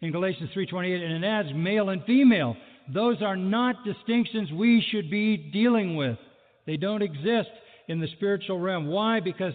in 0.00 0.12
Galatians 0.12 0.50
3:28 0.54 1.02
and 1.02 1.24
it 1.24 1.26
adds 1.26 1.48
male 1.54 1.90
and 1.90 2.04
female. 2.04 2.56
Those 2.92 3.22
are 3.22 3.36
not 3.36 3.84
distinctions 3.84 4.52
we 4.52 4.80
should 4.90 5.10
be 5.10 5.36
dealing 5.36 5.96
with. 5.96 6.18
They 6.66 6.76
don't 6.76 7.02
exist 7.02 7.50
in 7.88 8.00
the 8.00 8.08
spiritual 8.08 8.60
realm. 8.60 8.86
Why? 8.86 9.20
Because 9.20 9.54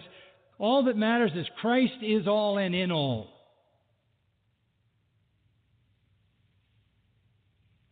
all 0.60 0.84
that 0.84 0.96
matters 0.96 1.32
is 1.34 1.46
Christ 1.58 1.94
is 2.02 2.28
all 2.28 2.58
and 2.58 2.74
in 2.74 2.92
all. 2.92 3.28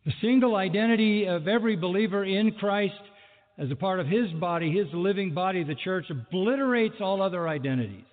The 0.05 0.13
single 0.21 0.55
identity 0.55 1.27
of 1.27 1.49
every 1.49 1.77
believer 1.77 2.25
in 2.25 2.53
Christ 2.53 3.01
as 3.57 3.71
a 3.71 3.77
part 3.77 4.01
of 4.01 4.07
his 4.07 4.31
body, 4.33 4.71
his 4.71 4.87
living 4.93 5.33
body, 5.33 5.65
the 5.65 5.75
church, 5.75 6.05
obliterates 6.11 6.97
all 7.01 7.23
other 7.23 7.49
identities. 7.49 8.05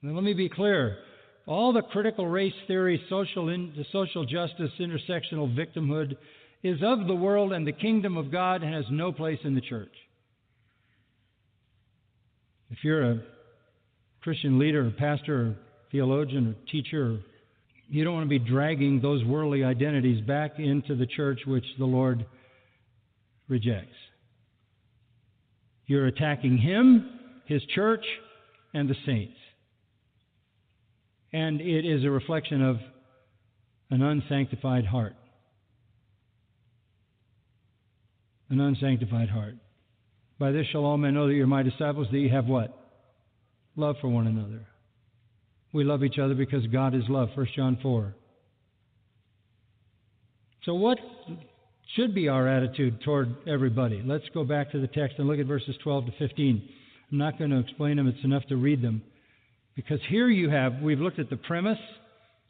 Now, 0.00 0.14
let 0.14 0.22
me 0.22 0.32
be 0.32 0.48
clear. 0.48 0.98
All 1.46 1.72
the 1.72 1.82
critical 1.82 2.26
race 2.26 2.54
theory, 2.68 3.02
social, 3.08 3.48
in, 3.48 3.84
social 3.92 4.24
justice, 4.24 4.70
intersectional 4.78 5.52
victimhood 5.54 6.16
is 6.62 6.78
of 6.82 7.06
the 7.08 7.14
world 7.14 7.52
and 7.52 7.66
the 7.66 7.72
kingdom 7.72 8.16
of 8.16 8.30
God 8.30 8.62
has 8.62 8.84
no 8.90 9.10
place 9.10 9.40
in 9.42 9.56
the 9.56 9.60
church. 9.60 9.92
If 12.70 12.78
you're 12.82 13.12
a 13.12 13.20
Christian 14.22 14.58
leader, 14.58 14.86
or 14.86 14.90
pastor, 14.90 15.40
or 15.40 15.56
theologian, 15.92 16.48
or 16.48 16.70
teacher, 16.70 17.20
you 17.88 18.04
don't 18.04 18.14
want 18.14 18.24
to 18.24 18.28
be 18.28 18.38
dragging 18.38 19.00
those 19.00 19.24
worldly 19.24 19.62
identities 19.62 20.20
back 20.26 20.58
into 20.58 20.96
the 20.96 21.06
church 21.06 21.40
which 21.46 21.64
the 21.78 21.84
Lord 21.84 22.26
rejects. 23.48 23.94
You're 25.86 26.06
attacking 26.06 26.58
Him, 26.58 27.10
His 27.46 27.62
church, 27.74 28.04
and 28.74 28.88
the 28.88 28.96
saints. 29.06 29.36
And 31.32 31.60
it 31.60 31.84
is 31.84 32.04
a 32.04 32.10
reflection 32.10 32.62
of 32.62 32.78
an 33.90 34.02
unsanctified 34.02 34.86
heart. 34.86 35.14
An 38.50 38.60
unsanctified 38.60 39.28
heart. 39.28 39.54
By 40.38 40.52
this 40.52 40.66
shall 40.70 40.84
all 40.84 40.98
men 40.98 41.14
know 41.14 41.26
that 41.26 41.34
you're 41.34 41.46
my 41.46 41.62
disciples, 41.62 42.08
that 42.10 42.18
you 42.18 42.28
have 42.30 42.46
what? 42.46 42.76
Love 43.74 43.96
for 44.00 44.08
one 44.08 44.26
another. 44.26 44.66
We 45.72 45.84
love 45.84 46.04
each 46.04 46.18
other 46.18 46.34
because 46.34 46.66
God 46.68 46.94
is 46.94 47.02
love. 47.08 47.30
1 47.34 47.48
John 47.54 47.78
4. 47.82 48.14
So, 50.64 50.74
what 50.74 50.98
should 51.94 52.14
be 52.14 52.28
our 52.28 52.48
attitude 52.48 53.00
toward 53.02 53.36
everybody? 53.46 54.02
Let's 54.04 54.24
go 54.34 54.44
back 54.44 54.72
to 54.72 54.80
the 54.80 54.88
text 54.88 55.18
and 55.18 55.28
look 55.28 55.38
at 55.38 55.46
verses 55.46 55.76
12 55.82 56.06
to 56.06 56.12
15. 56.18 56.68
I'm 57.12 57.18
not 57.18 57.38
going 57.38 57.50
to 57.50 57.58
explain 57.58 57.96
them, 57.96 58.08
it's 58.08 58.24
enough 58.24 58.44
to 58.48 58.56
read 58.56 58.82
them. 58.82 59.02
Because 59.76 60.00
here 60.08 60.28
you 60.28 60.50
have, 60.50 60.80
we've 60.82 60.98
looked 60.98 61.18
at 61.18 61.30
the 61.30 61.36
premise 61.36 61.78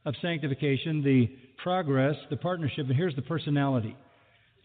of 0.05 0.15
sanctification, 0.23 1.03
the 1.03 1.29
progress, 1.63 2.15
the 2.31 2.37
partnership, 2.37 2.87
and 2.87 2.97
here's 2.97 3.17
the 3.17 3.23
personality. 3.23 3.97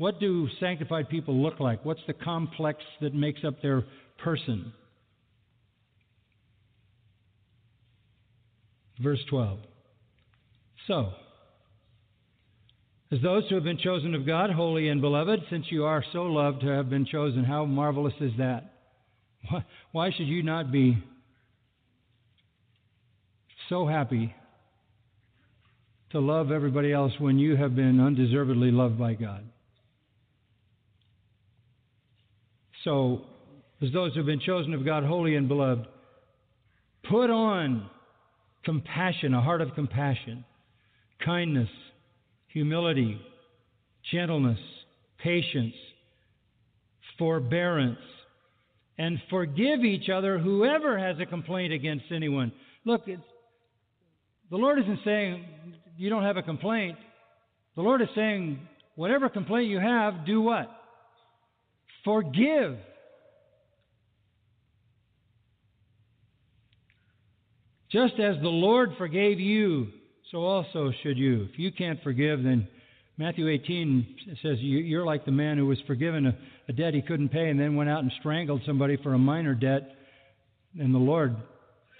What 0.01 0.19
do 0.19 0.47
sanctified 0.59 1.09
people 1.09 1.43
look 1.43 1.59
like? 1.59 1.85
What's 1.85 2.01
the 2.07 2.13
complex 2.13 2.79
that 3.01 3.13
makes 3.13 3.43
up 3.43 3.61
their 3.61 3.83
person? 4.23 4.73
Verse 8.99 9.19
12. 9.29 9.59
So, 10.87 11.09
as 13.11 13.21
those 13.21 13.43
who 13.47 13.53
have 13.53 13.63
been 13.63 13.77
chosen 13.77 14.15
of 14.15 14.25
God, 14.25 14.49
holy 14.49 14.87
and 14.87 15.01
beloved, 15.01 15.41
since 15.51 15.67
you 15.69 15.85
are 15.85 16.03
so 16.11 16.23
loved 16.23 16.61
to 16.61 16.67
have 16.69 16.89
been 16.89 17.05
chosen, 17.05 17.43
how 17.43 17.65
marvelous 17.65 18.15
is 18.21 18.31
that? 18.39 18.73
Why 19.91 20.09
should 20.17 20.27
you 20.27 20.41
not 20.41 20.71
be 20.71 20.97
so 23.69 23.85
happy 23.85 24.33
to 26.09 26.19
love 26.19 26.49
everybody 26.49 26.91
else 26.91 27.13
when 27.19 27.37
you 27.37 27.55
have 27.55 27.75
been 27.75 27.99
undeservedly 27.99 28.71
loved 28.71 28.97
by 28.97 29.13
God? 29.13 29.50
So, 32.83 33.21
as 33.81 33.91
those 33.91 34.13
who 34.13 34.19
have 34.19 34.25
been 34.25 34.39
chosen 34.39 34.73
of 34.73 34.85
God, 34.85 35.03
holy 35.03 35.35
and 35.35 35.47
beloved, 35.47 35.85
put 37.09 37.29
on 37.29 37.89
compassion, 38.63 39.33
a 39.33 39.41
heart 39.41 39.61
of 39.61 39.73
compassion, 39.75 40.45
kindness, 41.23 41.69
humility, 42.47 43.19
gentleness, 44.11 44.59
patience, 45.23 45.73
forbearance, 47.17 47.99
and 48.97 49.19
forgive 49.29 49.83
each 49.83 50.09
other 50.09 50.37
whoever 50.37 50.97
has 50.97 51.17
a 51.19 51.25
complaint 51.25 51.73
against 51.73 52.05
anyone. 52.11 52.51
Look, 52.85 53.05
the 53.05 54.57
Lord 54.57 54.79
isn't 54.79 54.99
saying 55.05 55.45
you 55.97 56.09
don't 56.09 56.23
have 56.23 56.37
a 56.37 56.43
complaint. 56.43 56.97
The 57.75 57.81
Lord 57.81 58.01
is 58.01 58.09
saying, 58.15 58.59
whatever 58.95 59.29
complaint 59.29 59.69
you 59.69 59.79
have, 59.79 60.25
do 60.25 60.41
what? 60.41 60.69
Forgive. 62.03 62.77
Just 67.91 68.13
as 68.19 68.37
the 68.41 68.47
Lord 68.47 68.91
forgave 68.97 69.39
you, 69.39 69.87
so 70.31 70.39
also 70.39 70.91
should 71.03 71.17
you. 71.17 71.47
If 71.51 71.59
you 71.59 71.71
can't 71.71 72.01
forgive, 72.03 72.41
then 72.41 72.67
Matthew 73.17 73.49
18 73.49 74.37
says 74.41 74.57
you're 74.59 75.05
like 75.05 75.25
the 75.25 75.31
man 75.31 75.57
who 75.57 75.65
was 75.65 75.77
forgiven 75.85 76.27
a, 76.27 76.37
a 76.69 76.73
debt 76.73 76.93
he 76.93 77.01
couldn't 77.01 77.29
pay 77.29 77.49
and 77.49 77.59
then 77.59 77.75
went 77.75 77.89
out 77.89 78.01
and 78.01 78.11
strangled 78.19 78.61
somebody 78.65 78.97
for 78.97 79.13
a 79.13 79.17
minor 79.19 79.53
debt, 79.53 79.93
and 80.79 80.95
the 80.95 80.99
Lord 80.99 81.35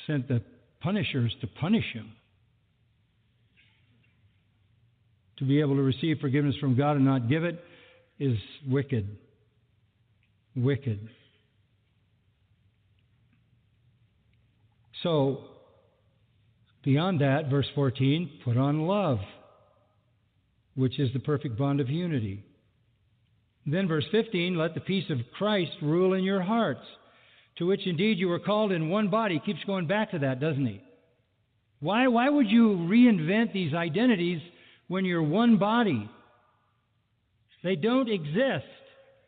sent 0.07 0.29
the 0.29 0.41
punishers 0.79 1.35
to 1.41 1.47
punish 1.47 1.85
him. 1.93 2.11
To 5.39 5.45
be 5.45 5.59
able 5.59 5.75
to 5.75 5.81
receive 5.81 6.19
forgiveness 6.19 6.55
from 6.61 6.77
God 6.77 6.95
and 6.95 7.05
not 7.05 7.27
give 7.27 7.43
it 7.43 7.61
is 8.17 8.37
wicked. 8.67 9.17
Wicked. 10.55 11.09
So, 15.03 15.45
beyond 16.83 17.21
that, 17.21 17.49
verse 17.49 17.67
14, 17.75 18.41
put 18.43 18.57
on 18.57 18.81
love 18.81 19.19
which 20.75 20.99
is 20.99 21.11
the 21.13 21.19
perfect 21.19 21.57
bond 21.57 21.79
of 21.79 21.89
unity. 21.89 22.43
Then, 23.65 23.87
verse 23.87 24.05
15, 24.11 24.57
let 24.57 24.73
the 24.73 24.79
peace 24.79 25.09
of 25.09 25.19
Christ 25.37 25.71
rule 25.81 26.13
in 26.13 26.23
your 26.23 26.41
hearts, 26.41 26.81
to 27.57 27.67
which 27.67 27.85
indeed 27.85 28.17
you 28.17 28.27
were 28.27 28.39
called 28.39 28.71
in 28.71 28.89
one 28.89 29.09
body. 29.09 29.35
He 29.35 29.53
keeps 29.53 29.63
going 29.65 29.87
back 29.87 30.11
to 30.11 30.19
that, 30.19 30.39
doesn't 30.39 30.65
he? 30.65 30.81
Why, 31.79 32.07
why 32.07 32.29
would 32.29 32.47
you 32.49 32.69
reinvent 32.89 33.53
these 33.53 33.73
identities 33.73 34.41
when 34.87 35.05
you're 35.05 35.23
one 35.23 35.57
body? 35.57 36.09
They 37.63 37.75
don't 37.75 38.09
exist, 38.09 38.65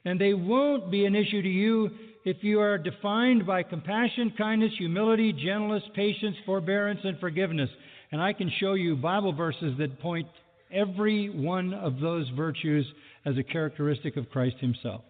and 0.06 0.20
they 0.20 0.34
won't 0.34 0.92
be 0.92 1.06
an 1.06 1.16
issue 1.16 1.42
to 1.42 1.50
you 1.50 1.90
if 2.26 2.38
you 2.42 2.60
are 2.60 2.78
defined 2.78 3.46
by 3.46 3.64
compassion, 3.64 4.34
kindness, 4.38 4.72
humility, 4.78 5.34
gentleness, 5.34 5.84
patience, 5.96 6.36
forbearance, 6.46 7.02
and 7.04 7.20
forgiveness. 7.20 7.70
And 8.12 8.22
I 8.22 8.34
can 8.34 8.52
show 8.60 8.74
you 8.74 8.96
Bible 8.96 9.34
verses 9.34 9.76
that 9.80 10.00
point 10.00 10.28
every 10.72 11.30
one 11.30 11.74
of 11.74 12.00
those 12.00 12.30
virtues 12.36 12.86
as 13.26 13.38
a 13.38 13.44
characteristic 13.44 14.18
of 14.18 14.30
Christ 14.30 14.58
himself. 14.60 15.02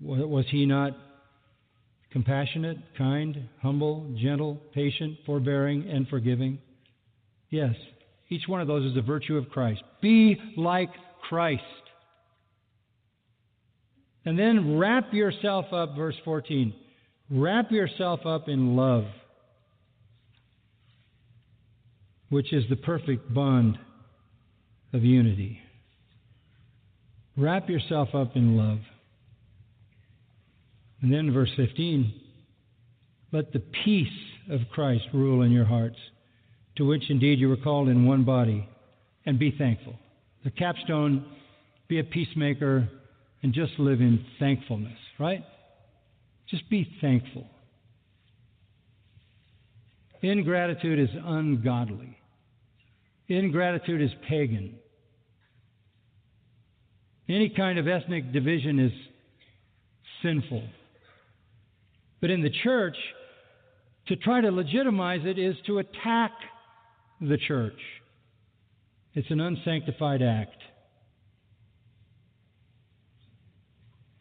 Was 0.00 0.44
he 0.50 0.64
not 0.64 0.96
compassionate, 2.12 2.78
kind, 2.96 3.48
humble, 3.60 4.14
gentle, 4.20 4.60
patient, 4.72 5.18
forbearing, 5.26 5.88
and 5.88 6.06
forgiving? 6.08 6.58
Yes, 7.50 7.74
each 8.28 8.46
one 8.46 8.60
of 8.60 8.68
those 8.68 8.90
is 8.90 8.96
a 8.96 9.02
virtue 9.02 9.36
of 9.36 9.48
Christ. 9.48 9.82
Be 10.00 10.36
like 10.56 10.90
Christ. 11.28 11.62
And 14.24 14.38
then 14.38 14.78
wrap 14.78 15.12
yourself 15.12 15.66
up, 15.72 15.96
verse 15.96 16.16
14. 16.24 16.74
Wrap 17.30 17.70
yourself 17.70 18.26
up 18.26 18.48
in 18.48 18.76
love 18.76 19.04
which 22.30 22.52
is 22.52 22.64
the 22.68 22.76
perfect 22.76 23.32
bond 23.32 23.78
of 24.92 25.02
unity. 25.02 25.60
Wrap 27.36 27.68
yourself 27.68 28.14
up 28.14 28.36
in 28.36 28.56
love. 28.56 28.80
And 31.00 31.12
then 31.12 31.32
verse 31.32 31.50
15 31.56 32.22
let 33.30 33.52
the 33.52 33.62
peace 33.84 34.08
of 34.50 34.60
Christ 34.72 35.04
rule 35.12 35.42
in 35.42 35.52
your 35.52 35.66
hearts, 35.66 35.98
to 36.76 36.86
which 36.86 37.10
indeed 37.10 37.38
you 37.38 37.50
were 37.50 37.58
called 37.58 37.90
in 37.90 38.06
one 38.06 38.24
body, 38.24 38.66
and 39.26 39.38
be 39.38 39.50
thankful. 39.50 39.92
The 40.44 40.50
capstone 40.50 41.26
be 41.88 41.98
a 41.98 42.04
peacemaker 42.04 42.88
and 43.42 43.52
just 43.52 43.72
live 43.78 44.00
in 44.00 44.24
thankfulness, 44.38 44.98
right? 45.18 45.44
Just 46.48 46.68
be 46.68 46.88
thankful. 47.00 47.46
Ingratitude 50.22 50.98
is 50.98 51.14
ungodly. 51.24 52.16
Ingratitude 53.28 54.02
is 54.02 54.10
pagan. 54.28 54.74
Any 57.28 57.50
kind 57.50 57.78
of 57.78 57.86
ethnic 57.86 58.32
division 58.32 58.78
is 58.78 58.92
sinful. 60.22 60.64
But 62.20 62.30
in 62.30 62.42
the 62.42 62.50
church, 62.64 62.96
to 64.08 64.16
try 64.16 64.40
to 64.40 64.50
legitimize 64.50 65.20
it 65.24 65.38
is 65.38 65.54
to 65.66 65.78
attack 65.78 66.32
the 67.20 67.36
church. 67.36 67.78
It's 69.14 69.30
an 69.30 69.40
unsanctified 69.40 70.22
act. 70.22 70.56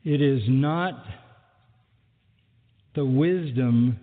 It 0.09 0.21
is 0.21 0.41
not 0.47 1.03
the 2.95 3.05
wisdom 3.05 3.99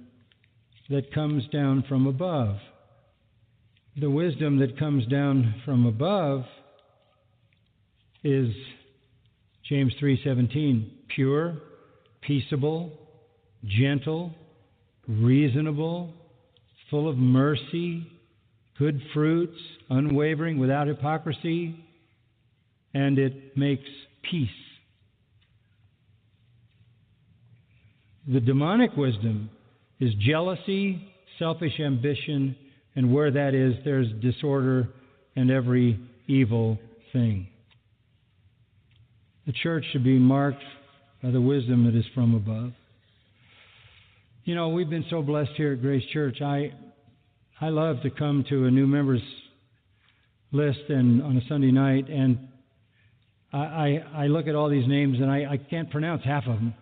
that 0.90 1.12
comes 1.14 1.48
down 1.48 1.84
from 1.88 2.06
above 2.06 2.58
the 3.96 4.10
wisdom 4.10 4.58
that 4.58 4.78
comes 4.78 5.06
down 5.06 5.54
from 5.64 5.86
above 5.86 6.44
is 8.24 8.52
James 9.68 9.94
3:17, 10.00 10.90
pure, 11.08 11.56
peaceable, 12.22 12.92
gentle, 13.64 14.34
reasonable, 15.06 16.12
full 16.90 17.08
of 17.08 17.16
mercy, 17.16 18.06
good 18.78 19.00
fruits, 19.12 19.58
unwavering, 19.90 20.58
without 20.58 20.88
hypocrisy, 20.88 21.76
and 22.92 23.18
it 23.18 23.56
makes 23.56 23.88
peace. 24.22 24.63
The 28.26 28.40
demonic 28.40 28.96
wisdom 28.96 29.50
is 30.00 30.12
jealousy, 30.20 31.12
selfish 31.38 31.78
ambition, 31.78 32.56
and 32.96 33.12
where 33.12 33.30
that 33.30 33.54
is, 33.54 33.74
there's 33.84 34.08
disorder 34.22 34.88
and 35.36 35.50
every 35.50 35.98
evil 36.26 36.78
thing. 37.12 37.48
The 39.46 39.52
church 39.52 39.84
should 39.92 40.04
be 40.04 40.18
marked 40.18 40.62
by 41.22 41.30
the 41.30 41.40
wisdom 41.40 41.84
that 41.84 41.94
is 41.94 42.04
from 42.14 42.34
above. 42.34 42.72
You 44.44 44.54
know, 44.54 44.68
we've 44.68 44.88
been 44.88 45.04
so 45.10 45.22
blessed 45.22 45.52
here 45.56 45.72
at 45.72 45.82
Grace 45.82 46.04
Church. 46.12 46.40
I 46.40 46.72
I 47.60 47.68
love 47.68 48.02
to 48.02 48.10
come 48.10 48.44
to 48.48 48.64
a 48.64 48.70
new 48.70 48.86
members 48.86 49.22
list 50.52 50.80
and 50.88 51.22
on 51.22 51.36
a 51.36 51.48
Sunday 51.48 51.70
night 51.70 52.08
and 52.08 52.48
I, 53.52 53.58
I, 53.58 54.04
I 54.14 54.26
look 54.26 54.48
at 54.48 54.54
all 54.54 54.68
these 54.68 54.86
names 54.88 55.18
and 55.20 55.30
I, 55.30 55.52
I 55.52 55.56
can't 55.56 55.90
pronounce 55.90 56.24
half 56.24 56.46
of 56.46 56.56
them. 56.56 56.74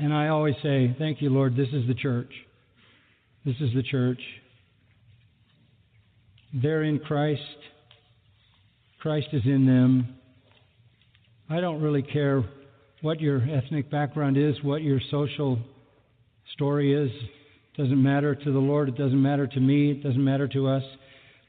And 0.00 0.14
I 0.14 0.28
always 0.28 0.54
say, 0.62 0.96
Thank 0.98 1.20
you, 1.20 1.28
Lord, 1.28 1.56
this 1.56 1.68
is 1.74 1.86
the 1.86 1.94
church. 1.94 2.32
This 3.44 3.56
is 3.60 3.74
the 3.74 3.82
church. 3.82 4.20
They're 6.54 6.84
in 6.84 7.00
Christ. 7.00 7.42
Christ 9.00 9.28
is 9.32 9.42
in 9.44 9.66
them. 9.66 10.16
I 11.50 11.60
don't 11.60 11.82
really 11.82 12.02
care 12.02 12.42
what 13.02 13.20
your 13.20 13.42
ethnic 13.42 13.90
background 13.90 14.38
is, 14.38 14.54
what 14.62 14.82
your 14.82 15.00
social 15.10 15.58
story 16.54 16.94
is. 16.94 17.10
It 17.10 17.82
doesn't 17.82 18.02
matter 18.02 18.34
to 18.34 18.52
the 18.52 18.58
Lord. 18.58 18.88
It 18.88 18.96
doesn't 18.96 19.20
matter 19.20 19.46
to 19.46 19.60
me. 19.60 19.90
It 19.90 20.02
doesn't 20.02 20.24
matter 20.24 20.48
to 20.48 20.68
us. 20.68 20.82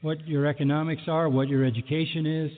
What 0.02 0.28
your 0.28 0.46
economics 0.46 1.02
are, 1.08 1.28
what 1.28 1.48
your 1.48 1.64
education 1.64 2.26
is. 2.26 2.50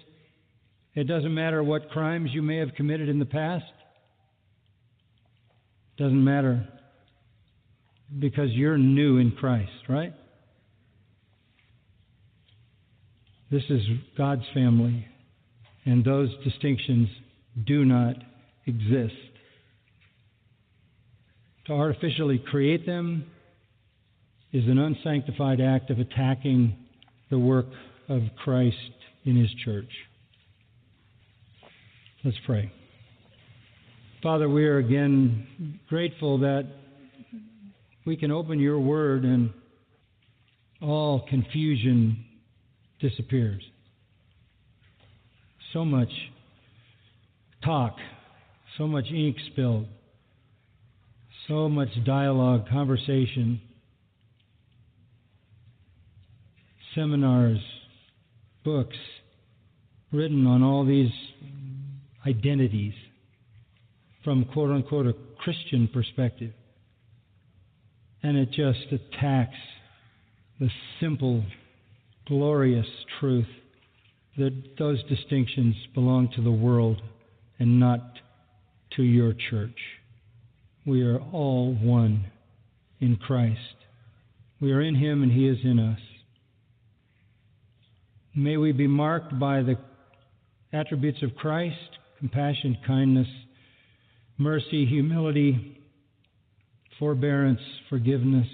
It 0.95 1.05
doesn't 1.05 1.35
matter 1.35 1.63
what 1.63 1.91
crimes 1.91 2.31
you 2.33 2.43
may 2.43 2.57
have 2.57 2.75
committed 2.77 3.09
in 3.09 3.21
the 3.21 3.27
past. 3.27 3.65
Doesn't 5.97 6.25
matter 6.25 6.67
because 8.19 8.51
you're 8.51 8.79
new 8.79 9.19
in 9.19 9.33
Christ, 9.33 9.71
right? 9.89 10.13
This 13.51 13.63
is 13.71 13.83
God's 14.19 14.45
family, 14.53 15.07
and 15.85 16.05
those 16.05 16.31
distinctions 16.43 17.09
do 17.67 17.85
not 17.85 18.17
exist. 18.67 19.15
To 21.67 21.73
artificially 21.73 22.39
create 22.51 22.85
them 22.85 23.27
is 24.53 24.65
an 24.67 24.79
unsanctified 24.79 25.61
act 25.61 25.91
of 25.91 25.99
attacking 25.99 26.77
the 27.31 27.39
work 27.39 27.67
of 28.09 28.23
Christ 28.43 28.77
in 29.25 29.37
His 29.37 29.51
church. 29.65 29.91
Let's 32.25 32.37
pray. 32.47 32.73
Father, 34.25 34.49
we 34.49 34.65
are 34.65 34.79
again 34.79 35.79
grateful 35.91 36.39
that 36.39 36.67
we 38.07 38.17
can 38.17 38.31
open 38.31 38.59
your 38.59 38.81
word 38.81 39.23
and 39.23 39.53
all 40.81 41.27
confusion 41.29 42.25
disappears. 43.03 43.63
So 45.75 45.85
much 45.85 46.09
talk, 47.63 47.97
so 48.79 48.87
much 48.87 49.05
ink 49.13 49.37
spilled, 49.53 49.89
so 51.47 51.69
much 51.69 51.91
dialogue, 52.07 52.67
conversation, 52.71 53.61
seminars, 56.95 57.61
books 58.65 58.97
written 60.13 60.47
on 60.47 60.63
all 60.63 60.87
these 60.87 61.13
identities 62.27 62.95
from 64.25 64.47
quote 64.47 64.71
unquote 64.71 65.07
a 65.07 65.15
Christian 65.39 65.89
perspective. 65.89 66.53
And 68.23 68.37
it 68.39 68.51
just 68.51 68.87
attacks 68.91 69.57
the 70.59 70.71
simple, 70.99 71.45
glorious 72.27 72.87
truth 73.21 73.47
that 74.39 74.79
those 74.79 75.03
distinctions 75.05 75.77
belong 75.95 76.31
to 76.35 76.43
the 76.43 76.51
world 76.51 77.01
and 77.59 77.79
not 77.79 78.01
to 78.97 79.03
your 79.03 79.35
church. 79.51 79.79
We 80.87 81.03
are 81.03 81.19
all 81.19 81.75
one 81.75 82.27
in 83.01 83.17
Christ. 83.17 83.59
We 84.61 84.73
are 84.73 84.81
in 84.81 84.95
Him 84.95 85.23
and 85.23 85.31
He 85.31 85.47
is 85.47 85.59
in 85.63 85.79
us. 85.79 86.01
May 88.35 88.57
we 88.57 88.73
be 88.73 88.87
marked 88.87 89.39
by 89.39 89.63
the 89.63 89.77
attributes 90.73 91.23
of 91.23 91.37
Christ 91.37 91.77
compassion, 92.19 92.79
kindness, 92.87 93.29
mercy, 94.39 94.87
humility, 94.87 95.81
forbearance, 96.99 97.61
forgiveness. 97.89 98.47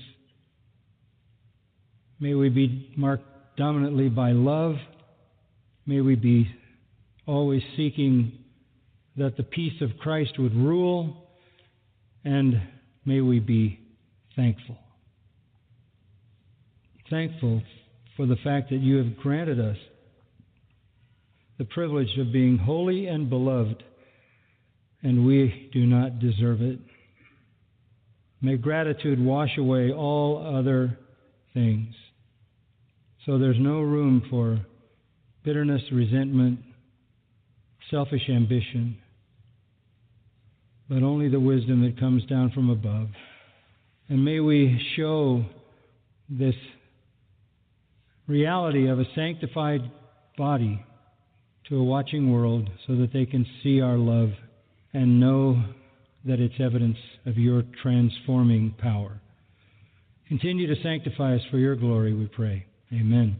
May 2.19 2.35
we 2.35 2.49
be 2.49 2.93
marked 2.97 3.25
dominantly 3.57 4.09
by 4.09 4.33
love. 4.33 4.77
May 5.87 6.01
we 6.01 6.15
be 6.15 6.49
always 7.27 7.63
seeking 7.77 8.33
that 9.17 9.37
the 9.37 9.43
peace 9.43 9.81
of 9.81 9.91
Christ 9.99 10.39
would 10.39 10.55
rule, 10.55 11.29
and 12.25 12.61
may 13.05 13.21
we 13.21 13.41
be 13.41 13.81
thankful. 14.37 14.79
Thankful 17.09 17.63
for 18.17 18.27
the 18.27 18.37
fact 18.45 18.71
that 18.71 18.81
you 18.81 18.97
have 18.97 19.17
granted 19.17 19.59
us 19.59 19.77
the 21.59 21.65
privilege 21.65 22.17
of 22.19 22.33
being 22.33 22.57
holy 22.57 23.07
and 23.07 23.29
beloved, 23.29 23.83
and 25.03 25.27
we 25.27 25.71
do 25.73 25.87
not 25.87 26.19
deserve 26.19 26.61
it. 26.63 26.79
May 28.43 28.57
gratitude 28.57 29.19
wash 29.23 29.57
away 29.59 29.93
all 29.93 30.57
other 30.59 30.99
things. 31.55 31.95
So 33.27 33.39
there's 33.39 33.59
no 33.59 33.81
room 33.81 34.23
for 34.31 34.61
bitterness, 35.45 35.83
resentment, 35.93 36.61
selfish 37.91 38.29
ambition, 38.29 38.97
but 40.89 41.03
only 41.03 41.29
the 41.29 41.41
wisdom 41.41 41.83
that 41.83 42.01
comes 42.01 42.25
down 42.27 42.51
from 42.53 42.71
above. 42.71 43.09
And 44.09 44.25
may 44.25 44.41
we 44.41 44.81
show 44.97 45.45
this 46.29 46.55
reality 48.27 48.89
of 48.89 49.01
a 49.01 49.05
sanctified 49.15 49.83
body 50.39 50.85
to 51.69 51.77
a 51.77 51.85
watching 51.85 52.33
world 52.33 52.69
so 52.87 52.97
that 52.97 53.13
they 53.13 53.27
can 53.27 53.47
see 53.63 53.81
our 53.81 53.97
love 53.97 54.31
and 54.93 55.21
know 55.21 55.63
that 56.25 56.41
it's 56.41 56.55
evidence 56.61 56.99
of 57.27 57.39
your 57.39 57.65
transforming 57.83 58.75
power. 58.79 59.21
Continue 60.29 60.67
to 60.73 60.83
sanctify 60.83 61.35
us 61.35 61.43
for 61.51 61.59
your 61.59 61.77
glory, 61.77 62.15
we 62.15 62.27
pray. 62.27 62.67
Amen. 62.93 63.37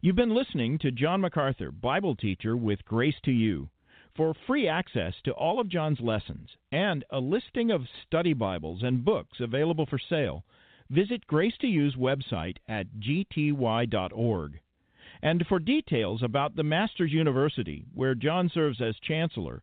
You've 0.00 0.16
been 0.16 0.34
listening 0.34 0.78
to 0.80 0.90
John 0.90 1.22
MacArthur, 1.22 1.70
Bible 1.70 2.14
teacher 2.14 2.56
with 2.56 2.84
Grace 2.84 3.14
to 3.24 3.32
You. 3.32 3.70
For 4.16 4.34
free 4.46 4.68
access 4.68 5.14
to 5.24 5.32
all 5.32 5.58
of 5.58 5.68
John's 5.68 5.98
lessons 5.98 6.50
and 6.70 7.04
a 7.10 7.18
listing 7.18 7.70
of 7.72 7.88
study 8.06 8.32
Bibles 8.32 8.82
and 8.82 9.04
books 9.04 9.40
available 9.40 9.86
for 9.86 9.98
sale, 9.98 10.44
visit 10.90 11.26
Grace 11.26 11.54
to 11.62 11.66
You's 11.66 11.96
website 11.96 12.58
at 12.68 12.86
gty.org. 13.00 14.60
And 15.22 15.46
for 15.48 15.58
details 15.58 16.22
about 16.22 16.54
the 16.54 16.62
Masters 16.62 17.10
University, 17.10 17.86
where 17.94 18.14
John 18.14 18.50
serves 18.52 18.80
as 18.80 18.94
chancellor, 19.00 19.62